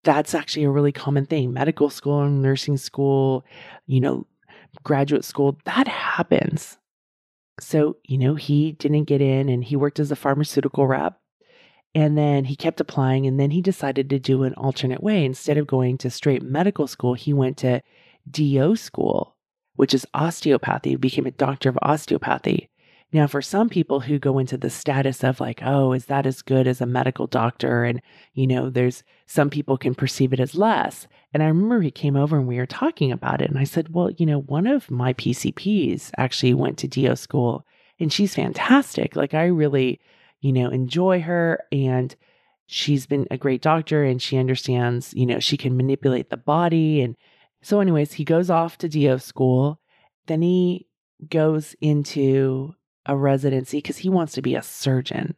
that's 0.03 0.35
actually 0.35 0.65
a 0.65 0.69
really 0.69 0.91
common 0.91 1.25
thing. 1.25 1.53
Medical 1.53 1.89
school, 1.89 2.21
and 2.21 2.41
nursing 2.41 2.77
school, 2.77 3.45
you 3.85 4.01
know, 4.01 4.27
graduate 4.83 5.23
school, 5.23 5.57
that 5.65 5.87
happens. 5.87 6.77
So, 7.59 7.97
you 8.03 8.17
know, 8.17 8.35
he 8.35 8.73
didn't 8.73 9.05
get 9.05 9.21
in 9.21 9.47
and 9.47 9.63
he 9.63 9.75
worked 9.75 9.99
as 9.99 10.11
a 10.11 10.15
pharmaceutical 10.15 10.87
rep. 10.87 11.19
And 11.95 12.17
then 12.17 12.45
he 12.45 12.55
kept 12.55 12.79
applying 12.79 13.27
and 13.27 13.39
then 13.39 13.51
he 13.51 13.61
decided 13.61 14.09
to 14.09 14.19
do 14.19 14.43
an 14.43 14.53
alternate 14.55 15.03
way. 15.03 15.23
Instead 15.23 15.57
of 15.57 15.67
going 15.67 15.97
to 15.99 16.09
straight 16.09 16.41
medical 16.41 16.87
school, 16.87 17.13
he 17.13 17.33
went 17.33 17.57
to 17.57 17.81
DO 18.29 18.75
school, 18.75 19.35
which 19.75 19.93
is 19.93 20.07
osteopathy, 20.13 20.91
he 20.91 20.95
became 20.95 21.25
a 21.25 21.31
doctor 21.31 21.69
of 21.69 21.77
osteopathy. 21.81 22.69
Now, 23.11 23.27
for 23.27 23.43
some 23.43 23.69
people 23.69 23.99
who 23.99 24.17
go 24.17 24.39
into 24.39 24.57
the 24.57 24.71
status 24.71 25.23
of 25.23 25.39
like, 25.39 25.61
oh, 25.63 25.93
is 25.93 26.07
that 26.07 26.25
as 26.25 26.41
good 26.41 26.65
as 26.65 26.81
a 26.81 26.87
medical 26.87 27.27
doctor? 27.27 27.83
And, 27.83 28.01
you 28.33 28.47
know, 28.47 28.71
there's 28.71 29.03
some 29.27 29.51
people 29.51 29.77
can 29.77 29.93
perceive 29.93 30.33
it 30.33 30.39
as 30.39 30.55
less. 30.55 31.07
And 31.31 31.43
I 31.43 31.47
remember 31.47 31.81
he 31.81 31.91
came 31.91 32.15
over 32.15 32.35
and 32.39 32.47
we 32.47 32.57
were 32.57 32.65
talking 32.65 33.11
about 33.11 33.39
it. 33.39 33.51
And 33.51 33.59
I 33.59 33.65
said, 33.65 33.93
well, 33.93 34.09
you 34.09 34.25
know, 34.25 34.39
one 34.39 34.65
of 34.65 34.89
my 34.89 35.13
PCPs 35.13 36.09
actually 36.17 36.55
went 36.55 36.79
to 36.79 36.87
DO 36.87 37.15
school 37.15 37.67
and 37.99 38.11
she's 38.11 38.33
fantastic. 38.33 39.15
Like, 39.15 39.35
I 39.35 39.45
really, 39.45 39.99
you 40.43 40.51
know, 40.51 40.69
enjoy 40.69 41.21
her. 41.21 41.63
And 41.71 42.15
she's 42.67 43.05
been 43.05 43.25
a 43.31 43.37
great 43.37 43.61
doctor 43.61 44.03
and 44.03 44.21
she 44.21 44.37
understands, 44.37 45.13
you 45.15 45.25
know, 45.25 45.39
she 45.39 45.55
can 45.57 45.77
manipulate 45.77 46.29
the 46.29 46.37
body. 46.37 47.01
And 47.01 47.15
so, 47.61 47.79
anyways, 47.79 48.13
he 48.13 48.25
goes 48.25 48.49
off 48.49 48.77
to 48.79 48.89
DO 48.89 49.19
school. 49.19 49.79
Then 50.27 50.41
he 50.41 50.87
goes 51.29 51.75
into 51.79 52.75
a 53.05 53.15
residency 53.15 53.77
because 53.77 53.97
he 53.97 54.09
wants 54.09 54.33
to 54.33 54.41
be 54.41 54.53
a 54.53 54.61
surgeon. 54.61 55.35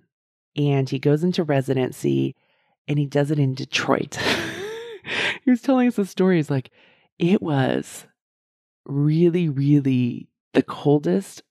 And 0.57 0.89
he 0.89 0.97
goes 0.97 1.23
into 1.23 1.43
residency 1.43 2.35
and 2.87 2.97
he 2.97 3.05
does 3.05 3.29
it 3.29 3.37
in 3.37 3.53
Detroit. 3.53 4.15
he 5.43 5.51
was 5.51 5.61
telling 5.61 5.87
us 5.87 5.97
the 5.97 6.05
story. 6.05 6.37
He's 6.37 6.49
like, 6.49 6.71
it 7.19 7.43
was 7.43 8.07
really, 8.87 9.49
really 9.49 10.29
the 10.53 10.63
coldest 10.63 11.43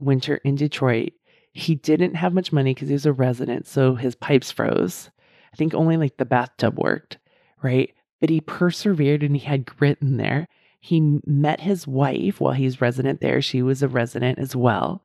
winter 0.00 0.36
in 0.36 0.56
Detroit. 0.56 1.12
He 1.56 1.74
didn't 1.74 2.14
have 2.14 2.34
much 2.34 2.52
money 2.52 2.74
because 2.74 2.88
he 2.88 2.94
was 2.94 3.06
a 3.06 3.12
resident, 3.12 3.66
so 3.66 3.94
his 3.94 4.14
pipes 4.14 4.50
froze. 4.50 5.10
I 5.52 5.56
think 5.56 5.74
only 5.74 5.96
like 5.96 6.16
the 6.16 6.24
bathtub 6.24 6.78
worked, 6.78 7.18
right? 7.62 7.94
But 8.20 8.30
he 8.30 8.40
persevered 8.40 9.22
and 9.22 9.36
he 9.36 9.44
had 9.44 9.66
grit 9.66 9.98
in 10.00 10.16
there. 10.16 10.48
He 10.80 11.20
met 11.26 11.60
his 11.60 11.86
wife 11.86 12.40
while 12.40 12.52
he's 12.52 12.80
resident 12.80 13.20
there. 13.20 13.40
She 13.40 13.62
was 13.62 13.82
a 13.82 13.88
resident 13.88 14.38
as 14.38 14.54
well 14.54 15.02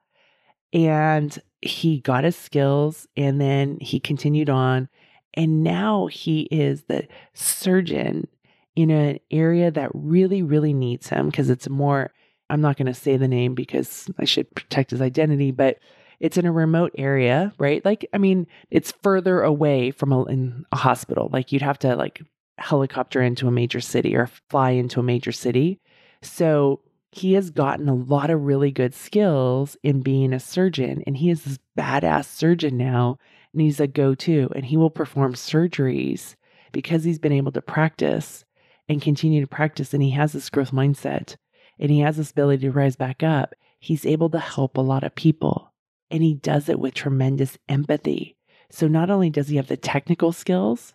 and 0.73 1.37
he 1.61 1.99
got 1.99 2.23
his 2.23 2.35
skills 2.35 3.07
and 3.17 3.39
then 3.39 3.77
he 3.81 3.99
continued 3.99 4.49
on 4.49 4.87
and 5.33 5.63
now 5.63 6.07
he 6.07 6.41
is 6.51 6.83
the 6.83 7.07
surgeon 7.33 8.27
in 8.75 8.89
an 8.89 9.19
area 9.29 9.69
that 9.69 9.91
really 9.93 10.41
really 10.41 10.73
needs 10.73 11.09
him 11.09 11.27
because 11.27 11.49
it's 11.49 11.69
more 11.69 12.13
i'm 12.49 12.61
not 12.61 12.77
going 12.77 12.85
to 12.87 12.93
say 12.93 13.17
the 13.17 13.27
name 13.27 13.53
because 13.53 14.09
i 14.17 14.25
should 14.25 14.53
protect 14.55 14.91
his 14.91 15.01
identity 15.01 15.51
but 15.51 15.77
it's 16.21 16.37
in 16.37 16.45
a 16.45 16.51
remote 16.51 16.93
area 16.97 17.51
right? 17.57 17.83
Like 17.83 18.07
i 18.13 18.17
mean 18.17 18.47
it's 18.69 18.93
further 19.03 19.41
away 19.41 19.91
from 19.91 20.13
a, 20.13 20.25
a 20.71 20.77
hospital. 20.77 21.29
Like 21.33 21.51
you'd 21.51 21.61
have 21.61 21.79
to 21.79 21.95
like 21.95 22.21
helicopter 22.57 23.21
into 23.21 23.47
a 23.47 23.51
major 23.51 23.81
city 23.81 24.15
or 24.15 24.29
fly 24.49 24.71
into 24.71 24.99
a 24.99 25.03
major 25.03 25.31
city. 25.31 25.79
So 26.21 26.81
he 27.11 27.33
has 27.33 27.49
gotten 27.49 27.89
a 27.89 27.95
lot 27.95 28.29
of 28.29 28.43
really 28.43 28.71
good 28.71 28.93
skills 28.93 29.75
in 29.83 30.01
being 30.01 30.31
a 30.31 30.39
surgeon 30.39 31.03
and 31.05 31.17
he 31.17 31.29
is 31.29 31.43
this 31.43 31.59
badass 31.77 32.25
surgeon 32.25 32.77
now 32.77 33.17
and 33.51 33.61
he's 33.61 33.79
a 33.79 33.87
go-to 33.87 34.49
and 34.55 34.65
he 34.65 34.77
will 34.77 34.89
perform 34.89 35.33
surgeries 35.33 36.35
because 36.71 37.03
he's 37.03 37.19
been 37.19 37.33
able 37.33 37.51
to 37.51 37.61
practice 37.61 38.45
and 38.87 39.01
continue 39.01 39.41
to 39.41 39.47
practice 39.47 39.93
and 39.93 40.01
he 40.01 40.11
has 40.11 40.31
this 40.31 40.49
growth 40.49 40.71
mindset 40.71 41.35
and 41.79 41.91
he 41.91 41.99
has 41.99 42.15
this 42.17 42.31
ability 42.31 42.61
to 42.61 42.71
rise 42.71 42.95
back 42.95 43.23
up. 43.23 43.53
He's 43.79 44.05
able 44.05 44.29
to 44.29 44.39
help 44.39 44.77
a 44.77 44.81
lot 44.81 45.03
of 45.03 45.15
people 45.15 45.70
and 46.11 46.21
he 46.23 46.33
does 46.33 46.69
it 46.69 46.79
with 46.79 46.93
tremendous 46.93 47.57
empathy 47.67 48.35
so 48.69 48.87
not 48.87 49.09
only 49.09 49.29
does 49.29 49.47
he 49.47 49.55
have 49.55 49.67
the 49.67 49.77
technical 49.77 50.31
skills 50.31 50.93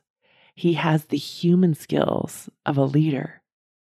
he 0.54 0.74
has 0.74 1.06
the 1.06 1.16
human 1.16 1.74
skills 1.74 2.48
of 2.64 2.76
a 2.76 2.84
leader 2.84 3.42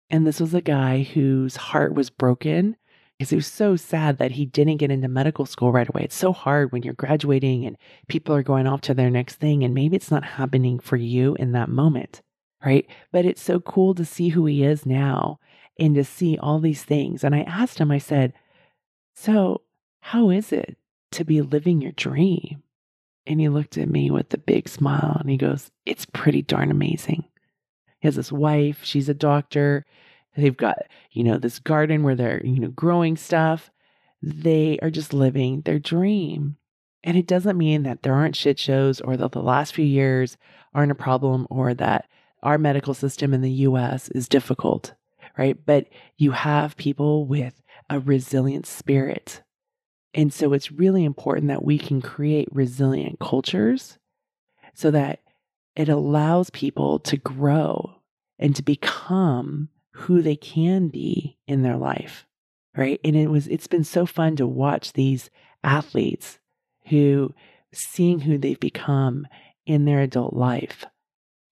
and 0.10 0.28
this 0.28 0.40
was 0.40 0.54
a 0.54 0.62
guy 0.62 1.04
whose 1.04 1.56
heart 1.56 1.94
was 1.94 2.10
broken 2.10 2.76
because 3.22 3.30
he 3.30 3.36
was 3.36 3.46
so 3.46 3.76
sad 3.76 4.18
that 4.18 4.32
he 4.32 4.48
didn't 4.48 4.78
get 4.78 4.90
into 4.90 5.08
medical 5.08 5.46
school 5.46 5.72
right 5.72 5.88
away. 5.88 6.02
It's 6.04 6.16
so 6.16 6.34
hard 6.34 6.72
when 6.72 6.82
you're 6.82 6.96
graduating 6.96 7.68
and 7.68 7.78
people 8.08 8.34
are 8.34 8.42
going 8.42 8.66
off 8.66 8.82
to 8.82 8.96
their 8.96 9.12
next 9.12 9.36
thing, 9.36 9.64
and 9.64 9.76
maybe 9.76 9.96
it's 9.96 10.10
not 10.10 10.24
happening 10.24 10.80
for 10.80 10.98
you 10.98 11.36
in 11.36 11.52
that 11.52 11.70
moment, 11.70 12.24
right? 12.66 12.88
But 13.12 13.26
it's 13.26 13.44
so 13.44 13.60
cool 13.60 13.94
to 13.94 14.06
see 14.06 14.30
who 14.30 14.48
he 14.48 14.64
is 14.64 14.88
now 14.88 15.40
and 15.80 15.94
to 15.94 16.04
see 16.04 16.36
all 16.40 16.60
these 16.60 16.84
things. 16.84 17.24
And 17.24 17.36
I 17.36 17.42
asked 17.42 17.78
him, 17.78 17.92
I 17.92 18.00
said, 18.00 18.34
So, 19.14 19.62
how 20.00 20.32
is 20.32 20.52
it 20.52 20.76
to 21.12 21.24
be 21.24 21.42
living 21.42 21.82
your 21.82 21.92
dream? 21.92 22.64
And 23.28 23.40
he 23.40 23.50
looked 23.50 23.78
at 23.78 23.90
me 23.90 24.10
with 24.10 24.34
a 24.34 24.38
big 24.38 24.68
smile 24.68 25.18
and 25.20 25.30
he 25.30 25.38
goes, 25.38 25.72
It's 25.86 26.06
pretty 26.06 26.42
darn 26.42 26.72
amazing. 26.72 27.26
He 28.00 28.08
has 28.08 28.16
this 28.16 28.32
wife, 28.32 28.84
she's 28.84 29.10
a 29.10 29.14
doctor. 29.14 29.86
They've 30.36 30.56
got, 30.56 30.78
you 31.12 31.24
know, 31.24 31.38
this 31.38 31.60
garden 31.60 32.04
where 32.04 32.16
they're, 32.16 32.44
you 32.46 32.60
know, 32.60 32.70
growing 32.70 33.18
stuff. 33.18 33.70
They 34.22 34.80
are 34.82 34.90
just 34.90 35.14
living 35.14 35.62
their 35.62 35.80
dream. 35.80 36.58
And 37.04 37.18
it 37.18 37.28
doesn't 37.28 37.58
mean 37.58 37.84
that 37.84 38.04
there 38.04 38.14
aren't 38.14 38.36
shit 38.36 38.60
shows 38.60 39.02
or 39.02 39.18
that 39.18 39.32
the 39.32 39.42
last 39.42 39.74
few 39.74 39.86
years 39.86 40.38
aren't 40.74 40.92
a 40.92 40.96
problem 40.96 41.48
or 41.50 41.74
that 41.74 42.08
our 42.44 42.58
medical 42.58 42.94
system 42.94 43.34
in 43.34 43.42
the 43.42 43.52
US 43.52 44.10
is 44.10 44.28
difficult, 44.28 44.94
right? 45.38 45.58
But 45.66 45.88
you 46.18 46.32
have 46.32 46.78
people 46.78 47.26
with 47.26 47.62
a 47.90 48.00
resilient 48.00 48.66
spirit. 48.66 49.42
And 50.14 50.34
so 50.34 50.54
it's 50.54 50.72
really 50.72 51.06
important 51.06 51.48
that 51.48 51.64
we 51.64 51.78
can 51.78 52.02
create 52.02 52.50
resilient 52.52 53.20
cultures 53.20 53.98
so 54.74 54.92
that 54.92 55.22
it 55.76 55.90
allows 55.90 56.50
people 56.50 57.00
to 57.00 57.18
grow 57.18 57.96
and 58.38 58.56
to 58.56 58.64
become 58.64 59.70
who 59.92 60.22
they 60.22 60.36
can 60.36 60.90
be 60.90 61.38
in 61.48 61.62
their 61.64 61.78
life. 61.78 62.26
Right. 62.76 63.00
And 63.04 63.16
it 63.16 63.28
was, 63.28 63.48
it's 63.48 63.68
been 63.68 63.84
so 63.84 64.06
fun 64.06 64.38
to 64.38 64.48
watch 64.48 64.94
these 64.94 65.30
athletes 65.64 66.40
who 66.88 67.34
seeing 67.74 68.20
who 68.22 68.38
they've 68.38 68.60
become 68.60 69.28
in 69.66 69.86
their 69.86 70.02
adult 70.02 70.34
life 70.34 70.86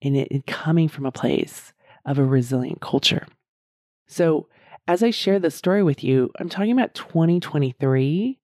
and 0.02 0.16
it, 0.16 0.46
coming 0.46 0.88
from 0.88 1.06
a 1.06 1.12
place 1.12 1.72
of 2.04 2.18
a 2.18 2.24
resilient 2.24 2.80
culture. 2.80 3.26
So, 4.08 4.48
as 4.88 5.02
I 5.02 5.10
share 5.10 5.38
this 5.38 5.54
story 5.54 5.82
with 5.82 6.02
you, 6.02 6.30
I'm 6.38 6.48
talking 6.48 6.72
about 6.72 6.94
2023. 6.94 8.39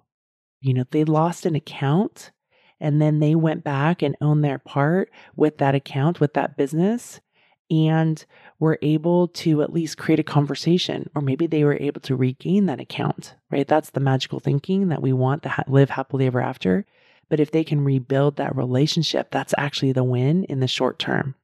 You 0.59 0.73
know, 0.73 0.83
they 0.91 1.05
lost 1.05 1.45
an 1.45 1.55
account 1.55 2.31
and 2.79 3.01
then 3.01 3.19
they 3.19 3.33
went 3.33 3.63
back 3.63 4.01
and 4.01 4.17
owned 4.21 4.43
their 4.43 4.59
part 4.59 5.09
with 5.35 5.57
that 5.59 5.73
account, 5.73 6.19
with 6.19 6.33
that 6.33 6.57
business, 6.57 7.21
and 7.69 8.25
were 8.59 8.79
able 8.81 9.27
to 9.27 9.61
at 9.61 9.73
least 9.73 9.97
create 9.97 10.19
a 10.19 10.23
conversation, 10.23 11.09
or 11.13 11.21
maybe 11.21 11.47
they 11.47 11.63
were 11.63 11.77
able 11.79 12.01
to 12.01 12.15
regain 12.15 12.65
that 12.65 12.79
account, 12.79 13.35
right? 13.51 13.67
That's 13.67 13.89
the 13.89 13.99
magical 13.99 14.39
thinking 14.39 14.87
that 14.89 15.01
we 15.01 15.13
want 15.13 15.43
to 15.43 15.49
ha- 15.49 15.63
live 15.67 15.89
happily 15.89 16.25
ever 16.25 16.41
after. 16.41 16.85
But 17.29 17.39
if 17.39 17.51
they 17.51 17.63
can 17.63 17.83
rebuild 17.83 18.37
that 18.37 18.55
relationship, 18.55 19.31
that's 19.31 19.53
actually 19.57 19.91
the 19.91 20.03
win 20.03 20.45
in 20.45 20.59
the 20.59 20.67
short 20.67 20.97
term. 20.97 21.35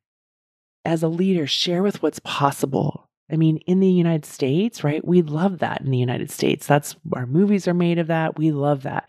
As 0.85 1.03
a 1.03 1.07
leader, 1.07 1.45
share 1.45 1.83
with 1.83 2.01
what's 2.01 2.19
possible. 2.19 3.09
I 3.31 3.35
mean, 3.35 3.57
in 3.65 3.79
the 3.79 3.89
United 3.89 4.25
States, 4.25 4.83
right? 4.83 5.05
We 5.05 5.21
love 5.21 5.59
that 5.59 5.81
in 5.81 5.91
the 5.91 5.97
United 5.97 6.29
States. 6.29 6.67
That's 6.67 6.95
our 7.13 7.25
movies 7.25 7.67
are 7.67 7.73
made 7.73 7.99
of 7.99 8.07
that. 8.07 8.37
We 8.37 8.51
love 8.51 8.83
that. 8.83 9.07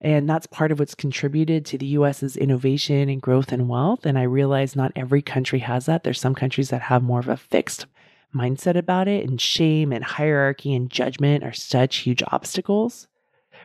And 0.00 0.28
that's 0.28 0.46
part 0.46 0.72
of 0.72 0.78
what's 0.78 0.94
contributed 0.94 1.64
to 1.66 1.78
the 1.78 1.86
US's 1.86 2.36
innovation 2.36 3.08
and 3.08 3.20
growth 3.20 3.50
and 3.50 3.68
wealth. 3.68 4.04
And 4.04 4.18
I 4.18 4.24
realize 4.24 4.76
not 4.76 4.92
every 4.94 5.22
country 5.22 5.60
has 5.60 5.86
that. 5.86 6.04
There's 6.04 6.20
some 6.20 6.34
countries 6.34 6.70
that 6.70 6.82
have 6.82 7.02
more 7.02 7.20
of 7.20 7.28
a 7.28 7.36
fixed 7.36 7.86
mindset 8.34 8.76
about 8.76 9.08
it, 9.08 9.26
and 9.26 9.40
shame 9.40 9.92
and 9.92 10.04
hierarchy 10.04 10.74
and 10.74 10.90
judgment 10.90 11.42
are 11.42 11.54
such 11.54 11.98
huge 11.98 12.22
obstacles, 12.28 13.08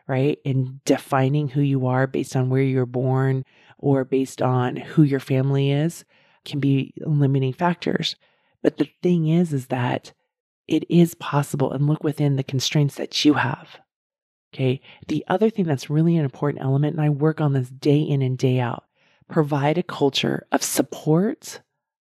right? 0.07 0.39
In 0.45 0.79
defining 0.85 1.49
who 1.49 1.61
you 1.61 1.87
are 1.87 2.07
based 2.07 2.35
on 2.35 2.49
where 2.49 2.61
you're 2.61 2.85
born 2.85 3.43
or 3.77 4.05
based 4.05 4.41
on 4.41 4.77
who 4.77 5.03
your 5.03 5.19
family 5.19 5.71
is 5.71 6.05
can 6.45 6.59
be 6.59 6.93
limiting 6.99 7.53
factors. 7.53 8.15
But 8.63 8.77
the 8.77 8.89
thing 9.03 9.27
is, 9.27 9.51
is 9.51 9.67
that 9.67 10.13
it 10.67 10.85
is 10.89 11.15
possible 11.15 11.73
and 11.73 11.87
look 11.87 12.03
within 12.03 12.37
the 12.37 12.43
constraints 12.43 12.95
that 12.95 13.25
you 13.25 13.33
have. 13.33 13.80
Okay. 14.53 14.81
The 15.07 15.23
other 15.27 15.49
thing 15.49 15.65
that's 15.65 15.89
really 15.89 16.17
an 16.17 16.25
important 16.25 16.63
element, 16.63 16.95
and 16.95 17.03
I 17.03 17.09
work 17.09 17.39
on 17.39 17.53
this 17.53 17.69
day 17.69 17.99
in 17.99 18.21
and 18.21 18.37
day 18.37 18.59
out, 18.59 18.83
provide 19.29 19.77
a 19.77 19.83
culture 19.83 20.45
of 20.51 20.61
support 20.61 21.61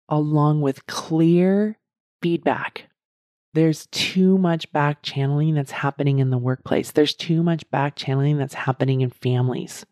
along 0.08 0.60
with 0.60 0.86
clear 0.86 1.78
feedback. 2.20 2.88
There's 3.54 3.86
too 3.86 4.36
much 4.36 4.70
back 4.72 5.02
channeling 5.02 5.54
that's 5.54 5.70
happening 5.70 6.18
in 6.18 6.30
the 6.30 6.38
workplace. 6.38 6.90
There's 6.90 7.14
too 7.14 7.42
much 7.44 7.70
back 7.70 7.94
channeling 7.94 8.36
that's 8.36 8.54
happening 8.54 9.00
in 9.02 9.10
families, 9.10 9.86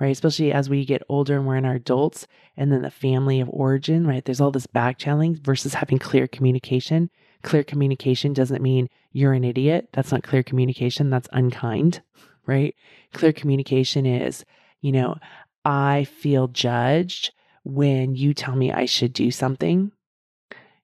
right? 0.00 0.10
Especially 0.10 0.52
as 0.52 0.68
we 0.68 0.84
get 0.84 1.04
older 1.08 1.36
and 1.36 1.46
we're 1.46 1.56
in 1.56 1.64
our 1.64 1.76
adults 1.76 2.26
and 2.56 2.72
then 2.72 2.82
the 2.82 2.90
family 2.90 3.40
of 3.40 3.48
origin, 3.48 4.08
right? 4.08 4.24
There's 4.24 4.40
all 4.40 4.50
this 4.50 4.66
back 4.66 4.98
channeling 4.98 5.36
versus 5.36 5.74
having 5.74 6.00
clear 6.00 6.26
communication. 6.26 7.10
Clear 7.42 7.64
communication 7.64 8.32
doesn't 8.32 8.62
mean 8.62 8.88
you're 9.12 9.32
an 9.32 9.44
idiot. 9.44 9.88
That's 9.92 10.12
not 10.12 10.22
clear 10.22 10.42
communication. 10.42 11.10
That's 11.10 11.28
unkind, 11.32 12.02
right? 12.46 12.74
Clear 13.12 13.32
communication 13.32 14.06
is, 14.06 14.44
you 14.80 14.92
know, 14.92 15.16
I 15.64 16.04
feel 16.04 16.48
judged 16.48 17.32
when 17.64 18.14
you 18.14 18.34
tell 18.34 18.56
me 18.56 18.72
I 18.72 18.86
should 18.86 19.12
do 19.12 19.30
something. 19.30 19.92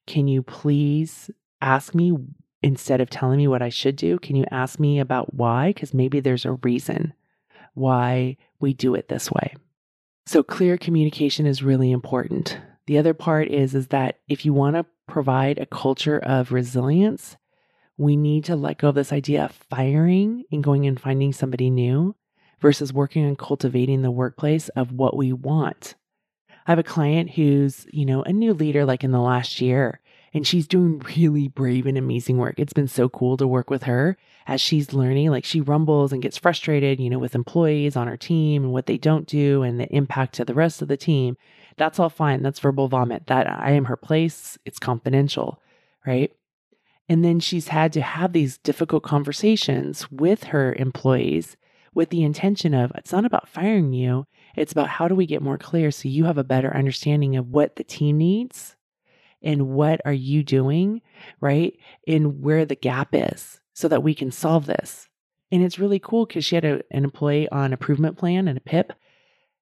Can 0.07 0.29
you 0.29 0.43
please 0.43 1.31
ask 1.61 1.95
me 1.95 2.17
instead 2.63 3.01
of 3.01 3.11
telling 3.11 3.39
me 3.39 3.49
what 3.49 3.63
I 3.63 3.69
should 3.69 3.97
do? 3.97 4.19
Can 4.19 4.37
you 4.37 4.45
ask 4.51 4.79
me 4.79 4.99
about 4.99 5.35
why? 5.35 5.71
Because 5.71 5.95
maybe 5.95 6.21
there's 6.21 6.45
a 6.45 6.53
reason 6.53 7.13
why 7.75 8.37
we 8.61 8.73
do 8.73 8.95
it 8.95 9.09
this 9.09 9.31
way. 9.31 9.55
So 10.27 10.43
clear 10.43 10.77
communication 10.77 11.47
is 11.47 11.63
really 11.63 11.91
important. 11.93 12.59
The 12.87 12.99
other 12.99 13.15
part 13.15 13.49
is 13.49 13.75
is 13.75 13.89
that 13.89 14.21
if 14.29 14.45
you 14.45 14.53
want 14.53 14.77
to 14.77 14.87
provide 15.07 15.59
a 15.59 15.67
culture 15.67 16.19
of 16.19 16.53
resilience, 16.53 17.37
we 17.97 18.17
need 18.17 18.45
to 18.45 18.57
let 18.57 18.79
go 18.79 18.91
of 18.91 18.95
this 18.95 19.13
idea 19.13 19.45
of 19.45 19.53
firing 19.53 20.45
and 20.53 20.63
going 20.63 20.87
and 20.87 21.01
finding 21.01 21.33
somebody 21.33 21.71
new 21.71 22.15
versus 22.61 22.93
working 22.93 23.27
on 23.27 23.37
cultivating 23.37 24.03
the 24.03 24.11
workplace 24.11 24.69
of 24.71 24.93
what 24.93 25.17
we 25.17 25.33
want. 25.33 25.95
I 26.67 26.73
have 26.73 26.79
a 26.79 26.85
client 26.85 27.31
who's, 27.31 27.87
you 27.93 28.05
know, 28.05 28.23
a 28.23 28.33
new 28.33 28.53
leader 28.53 28.85
like 28.85 29.05
in 29.05 29.13
the 29.13 29.21
last 29.21 29.61
year, 29.61 30.01
and 30.35 30.47
she's 30.47 30.67
doing 30.67 31.01
really 31.17 31.49
brave 31.49 31.87
and 31.87 31.97
amazing 31.97 32.39
work. 32.39 32.57
It's 32.59 32.73
been 32.73 32.89
so 32.89 33.09
cool 33.09 33.37
to 33.37 33.47
work 33.47 33.71
with 33.71 33.85
her 33.85 34.17
as 34.47 34.61
she's 34.61 34.93
learning. 34.93 35.31
Like 35.31 35.45
she 35.45 35.61
rumbles 35.61 36.13
and 36.13 36.21
gets 36.21 36.37
frustrated, 36.37 36.99
you 37.01 37.09
know, 37.09 37.21
with 37.21 37.35
employees 37.35 37.97
on 37.97 38.09
her 38.09 38.17
team 38.17 38.65
and 38.65 38.73
what 38.73 38.87
they 38.87 38.99
don't 38.99 39.27
do 39.27 39.63
and 39.63 39.79
the 39.79 39.87
impact 39.95 40.35
to 40.35 40.45
the 40.45 40.55
rest 40.55 40.83
of 40.83 40.89
the 40.89 40.97
team. 40.97 41.37
That's 41.77 41.99
all 41.99 42.09
fine. 42.09 42.43
That's 42.43 42.61
verbal 42.61 42.89
vomit. 42.89 43.27
That 43.27 43.49
I 43.49 43.73
am 43.73 43.87
her 43.87 43.97
place. 43.97 44.59
It's 44.65 44.79
confidential, 44.79 45.61
right? 46.07 46.33
And 47.09 47.25
then 47.25 47.39
she's 47.41 47.69
had 47.69 47.93
to 47.93 48.01
have 48.01 48.33
these 48.33 48.59
difficult 48.59 49.03
conversations 49.03 50.11
with 50.11 50.45
her 50.45 50.75
employees 50.75 51.57
with 51.95 52.11
the 52.11 52.25
intention 52.25 52.75
of 52.75 52.93
it's 52.95 53.13
not 53.13 53.25
about 53.25 53.49
firing 53.49 53.95
you, 53.95 54.27
it's 54.55 54.73
about 54.73 54.89
how 54.89 55.09
do 55.09 55.15
we 55.15 55.25
get 55.25 55.41
more 55.41 55.57
clear 55.57 55.91
so 55.91 56.09
you 56.09 56.27
have 56.27 56.37
a 56.37 56.45
better 56.45 56.75
understanding 56.77 57.37
of 57.37 57.49
what 57.49 57.77
the 57.77 57.85
team 57.85 58.19
needs 58.19 58.77
and 59.43 59.69
what 59.69 60.01
are 60.05 60.13
you 60.13 60.43
doing, 60.43 61.01
right? 61.41 61.75
And 62.07 62.43
where 62.43 62.67
the 62.67 62.75
gap 62.75 63.11
is 63.13 63.61
so 63.73 63.89
that 63.89 64.03
we 64.03 64.15
can 64.15 64.31
solve 64.31 64.67
this. 64.67 65.09
And 65.51 65.63
it's 65.63 65.79
really 65.79 65.99
cool 65.99 66.27
because 66.27 66.45
she 66.45 66.55
had 66.55 66.67
a, 66.67 66.83
an 66.91 67.05
employee 67.05 67.49
on 67.49 67.73
improvement 67.73 68.19
plan 68.19 68.47
and 68.47 68.59
a 68.59 68.63
PIP 68.63 68.93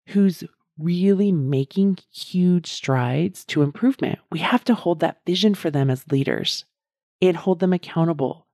who's 0.08 0.42
really 0.78 1.32
making 1.32 1.98
huge 2.10 2.70
strides 2.70 3.44
to 3.46 3.62
improvement. 3.62 4.18
We 4.30 4.40
have 4.40 4.64
to 4.64 4.74
hold 4.74 5.00
that 5.00 5.20
vision 5.26 5.54
for 5.54 5.70
them 5.70 5.90
as 5.90 6.10
leaders 6.10 6.64
and 7.22 7.36
hold 7.36 7.60
them 7.60 7.72
accountable, 7.72 8.46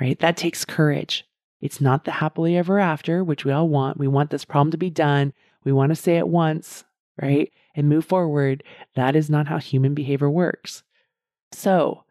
right? 0.00 0.18
That 0.18 0.36
takes 0.36 0.64
courage. 0.64 1.26
It's 1.60 1.80
not 1.80 2.04
the 2.04 2.10
happily 2.10 2.56
ever 2.56 2.78
after, 2.78 3.24
which 3.24 3.44
we 3.44 3.52
all 3.52 3.68
want. 3.68 3.98
We 3.98 4.08
want 4.08 4.30
this 4.30 4.44
problem 4.44 4.70
to 4.72 4.76
be 4.76 4.90
done. 4.90 5.32
We 5.64 5.72
want 5.72 5.90
to 5.90 5.96
say 5.96 6.18
it 6.18 6.28
once, 6.28 6.84
right? 7.20 7.50
And 7.74 7.88
move 7.88 8.04
forward. 8.04 8.62
That 8.94 9.16
is 9.16 9.30
not 9.30 9.48
how 9.48 9.58
human 9.58 9.94
behavior 9.94 10.28
works. 10.28 10.82
So, 11.52 12.04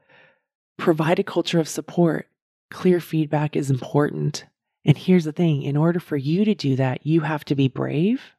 provide 0.78 1.20
a 1.20 1.24
culture 1.24 1.60
of 1.60 1.68
support. 1.68 2.28
Clear 2.72 3.00
feedback 3.00 3.56
is 3.56 3.70
important. 3.70 4.46
And 4.86 4.98
here's 4.98 5.26
the 5.26 5.32
thing 5.32 5.64
in 5.64 5.78
order 5.78 6.00
for 6.00 6.18
you 6.18 6.46
to 6.46 6.56
do 6.56 6.76
that, 6.78 7.06
you 7.06 7.22
have 7.22 7.46
to 7.46 7.56
be 7.56 7.68
brave. 7.68 8.33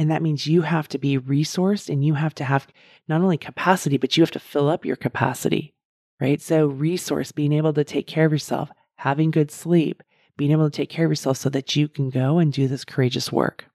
And 0.00 0.10
that 0.10 0.22
means 0.22 0.48
you 0.48 0.62
have 0.62 0.88
to 0.88 0.98
be 0.98 1.18
resourced 1.18 1.88
and 1.88 2.04
you 2.04 2.14
have 2.14 2.34
to 2.36 2.44
have 2.44 2.66
not 3.06 3.20
only 3.20 3.36
capacity, 3.38 3.98
but 3.98 4.16
you 4.16 4.22
have 4.22 4.30
to 4.32 4.40
fill 4.40 4.68
up 4.68 4.84
your 4.84 4.96
capacity 4.96 5.74
right? 6.20 6.40
So, 6.40 6.66
resource, 6.66 7.32
being 7.32 7.52
able 7.52 7.72
to 7.72 7.84
take 7.84 8.06
care 8.06 8.26
of 8.26 8.32
yourself, 8.32 8.70
having 8.96 9.30
good 9.30 9.50
sleep, 9.50 10.02
being 10.36 10.52
able 10.52 10.70
to 10.70 10.76
take 10.76 10.90
care 10.90 11.06
of 11.06 11.10
yourself 11.10 11.38
so 11.38 11.48
that 11.48 11.74
you 11.74 11.88
can 11.88 12.10
go 12.10 12.38
and 12.38 12.52
do 12.52 12.68
this 12.68 12.84
courageous 12.84 13.32
work. 13.32 13.66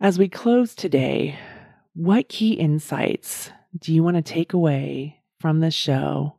As 0.00 0.18
we 0.18 0.28
close 0.28 0.74
today, 0.74 1.38
what 1.94 2.28
key 2.28 2.54
insights 2.54 3.50
do 3.78 3.94
you 3.94 4.02
want 4.02 4.16
to 4.16 4.22
take 4.22 4.52
away 4.52 5.22
from 5.40 5.60
this 5.60 5.74
show 5.74 6.38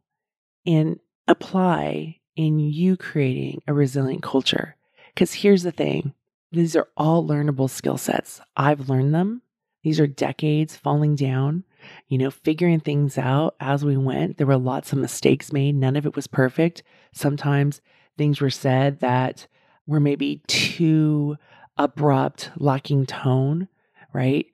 and 0.65 0.99
apply 1.27 2.19
in 2.35 2.59
you 2.59 2.97
creating 2.97 3.61
a 3.67 3.73
resilient 3.73 4.21
culture? 4.21 4.75
Because 5.13 5.33
here's 5.33 5.63
the 5.63 5.71
thing 5.71 6.13
these 6.55 6.75
are 6.75 6.87
all 6.97 7.27
learnable 7.27 7.69
skill 7.69 7.97
sets. 7.97 8.41
I've 8.55 8.89
learned 8.89 9.13
them. 9.13 9.41
These 9.83 9.99
are 9.99 10.07
decades 10.07 10.75
falling 10.75 11.15
down 11.15 11.63
you 12.07 12.17
know, 12.17 12.31
figuring 12.31 12.79
things 12.79 13.17
out 13.17 13.55
as 13.59 13.83
we 13.83 13.97
went. 13.97 14.37
There 14.37 14.47
were 14.47 14.57
lots 14.57 14.91
of 14.91 14.99
mistakes 14.99 15.51
made. 15.51 15.75
None 15.75 15.95
of 15.95 16.05
it 16.05 16.15
was 16.15 16.27
perfect. 16.27 16.83
Sometimes 17.13 17.81
things 18.17 18.41
were 18.41 18.49
said 18.49 18.99
that 18.99 19.47
were 19.87 19.99
maybe 19.99 20.41
too 20.47 21.37
abrupt, 21.77 22.51
lacking 22.57 23.05
tone, 23.05 23.67
right? 24.13 24.45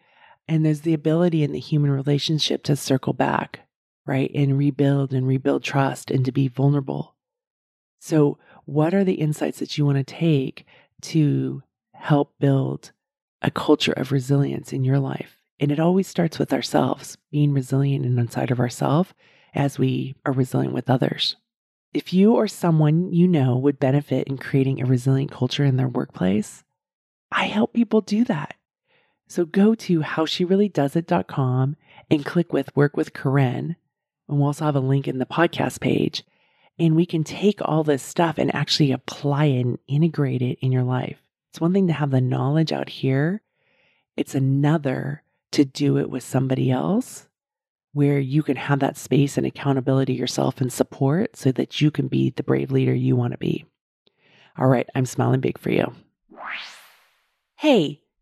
And 0.47 0.65
there's 0.65 0.81
the 0.81 0.93
ability 0.93 1.43
in 1.43 1.51
the 1.51 1.59
human 1.59 1.91
relationship 1.91 2.63
to 2.63 2.75
circle 2.75 3.13
back, 3.13 3.61
right? 4.05 4.31
And 4.33 4.57
rebuild 4.57 5.13
and 5.13 5.27
rebuild 5.27 5.63
trust 5.63 6.11
and 6.11 6.25
to 6.25 6.31
be 6.31 6.47
vulnerable. 6.47 7.15
So, 7.99 8.39
what 8.65 8.93
are 8.93 9.03
the 9.03 9.13
insights 9.13 9.59
that 9.59 9.77
you 9.77 9.85
want 9.85 9.97
to 9.97 10.03
take 10.03 10.65
to 11.01 11.61
help 12.01 12.33
build 12.39 12.91
a 13.41 13.51
culture 13.51 13.93
of 13.93 14.11
resilience 14.11 14.73
in 14.73 14.83
your 14.83 14.99
life? 14.99 15.37
And 15.59 15.71
it 15.71 15.79
always 15.79 16.07
starts 16.07 16.39
with 16.39 16.53
ourselves, 16.53 17.17
being 17.31 17.53
resilient 17.53 18.05
and 18.05 18.17
inside 18.19 18.51
of 18.51 18.59
ourselves 18.59 19.13
as 19.53 19.77
we 19.77 20.15
are 20.25 20.33
resilient 20.33 20.73
with 20.73 20.89
others. 20.89 21.35
If 21.93 22.13
you 22.13 22.33
or 22.33 22.47
someone 22.47 23.11
you 23.11 23.27
know 23.27 23.57
would 23.57 23.79
benefit 23.79 24.27
in 24.27 24.37
creating 24.37 24.81
a 24.81 24.85
resilient 24.85 25.31
culture 25.31 25.65
in 25.65 25.75
their 25.75 25.87
workplace, 25.87 26.63
I 27.31 27.45
help 27.45 27.73
people 27.73 28.01
do 28.01 28.23
that. 28.25 28.55
So 29.27 29.45
go 29.45 29.75
to 29.75 29.99
howshereallydoesit.com 29.99 31.75
and 32.09 32.25
click 32.25 32.51
with 32.51 32.75
Work 32.75 32.97
with 32.97 33.13
Koren. 33.13 33.75
And 34.27 34.37
we'll 34.37 34.47
also 34.47 34.65
have 34.65 34.75
a 34.75 34.81
link 34.81 35.07
in 35.07 35.19
the 35.19 35.25
podcast 35.25 35.79
page. 35.79 36.23
And 36.79 36.95
we 36.95 37.05
can 37.05 37.23
take 37.23 37.59
all 37.61 37.83
this 37.83 38.03
stuff 38.03 38.37
and 38.37 38.53
actually 38.55 38.91
apply 38.91 39.45
it 39.45 39.61
and 39.61 39.79
integrate 39.87 40.41
it 40.41 40.57
in 40.61 40.71
your 40.71 40.83
life. 40.83 41.19
It's 41.51 41.59
one 41.59 41.73
thing 41.73 41.87
to 41.87 41.93
have 41.93 42.11
the 42.11 42.21
knowledge 42.21 42.71
out 42.71 42.87
here, 42.87 43.41
it's 44.15 44.35
another 44.35 45.23
to 45.51 45.65
do 45.65 45.97
it 45.97 46.09
with 46.09 46.23
somebody 46.23 46.71
else 46.71 47.27
where 47.91 48.19
you 48.19 48.41
can 48.41 48.55
have 48.55 48.79
that 48.79 48.95
space 48.95 49.37
and 49.37 49.45
accountability 49.45 50.13
yourself 50.13 50.61
and 50.61 50.71
support 50.71 51.35
so 51.35 51.51
that 51.51 51.81
you 51.81 51.91
can 51.91 52.07
be 52.07 52.29
the 52.29 52.43
brave 52.43 52.71
leader 52.71 52.93
you 52.93 53.17
want 53.17 53.33
to 53.33 53.37
be. 53.37 53.65
All 54.57 54.67
right, 54.67 54.87
I'm 54.95 55.05
smiling 55.05 55.41
big 55.41 55.57
for 55.57 55.71
you. 55.71 55.93
Hey, 57.57 58.01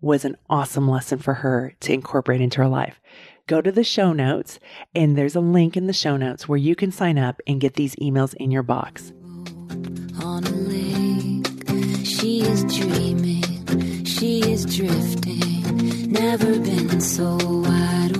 was 0.00 0.24
an 0.24 0.36
awesome 0.48 0.88
lesson 0.88 1.18
for 1.18 1.34
her 1.34 1.74
to 1.80 1.92
incorporate 1.92 2.40
into 2.40 2.58
her 2.58 2.68
life. 2.68 3.00
Go 3.46 3.60
to 3.60 3.72
the 3.72 3.84
show 3.84 4.12
notes, 4.12 4.58
and 4.94 5.16
there's 5.16 5.34
a 5.34 5.40
link 5.40 5.76
in 5.76 5.86
the 5.86 5.92
show 5.92 6.16
notes 6.16 6.48
where 6.48 6.58
you 6.58 6.76
can 6.76 6.92
sign 6.92 7.18
up 7.18 7.40
and 7.46 7.60
get 7.60 7.74
these 7.74 7.96
emails 7.96 8.34
in 8.34 8.50
your 8.50 8.62
box. 8.62 9.12
On 10.22 10.44
a 10.44 10.50
lake, 10.50 12.06
she 12.06 12.42
is 12.42 12.64
dreaming, 12.64 14.04
she 14.04 14.40
is 14.40 14.64
drifting, 14.76 16.12
never 16.12 16.58
been 16.60 17.00
so 17.00 17.36
wide 17.40 18.16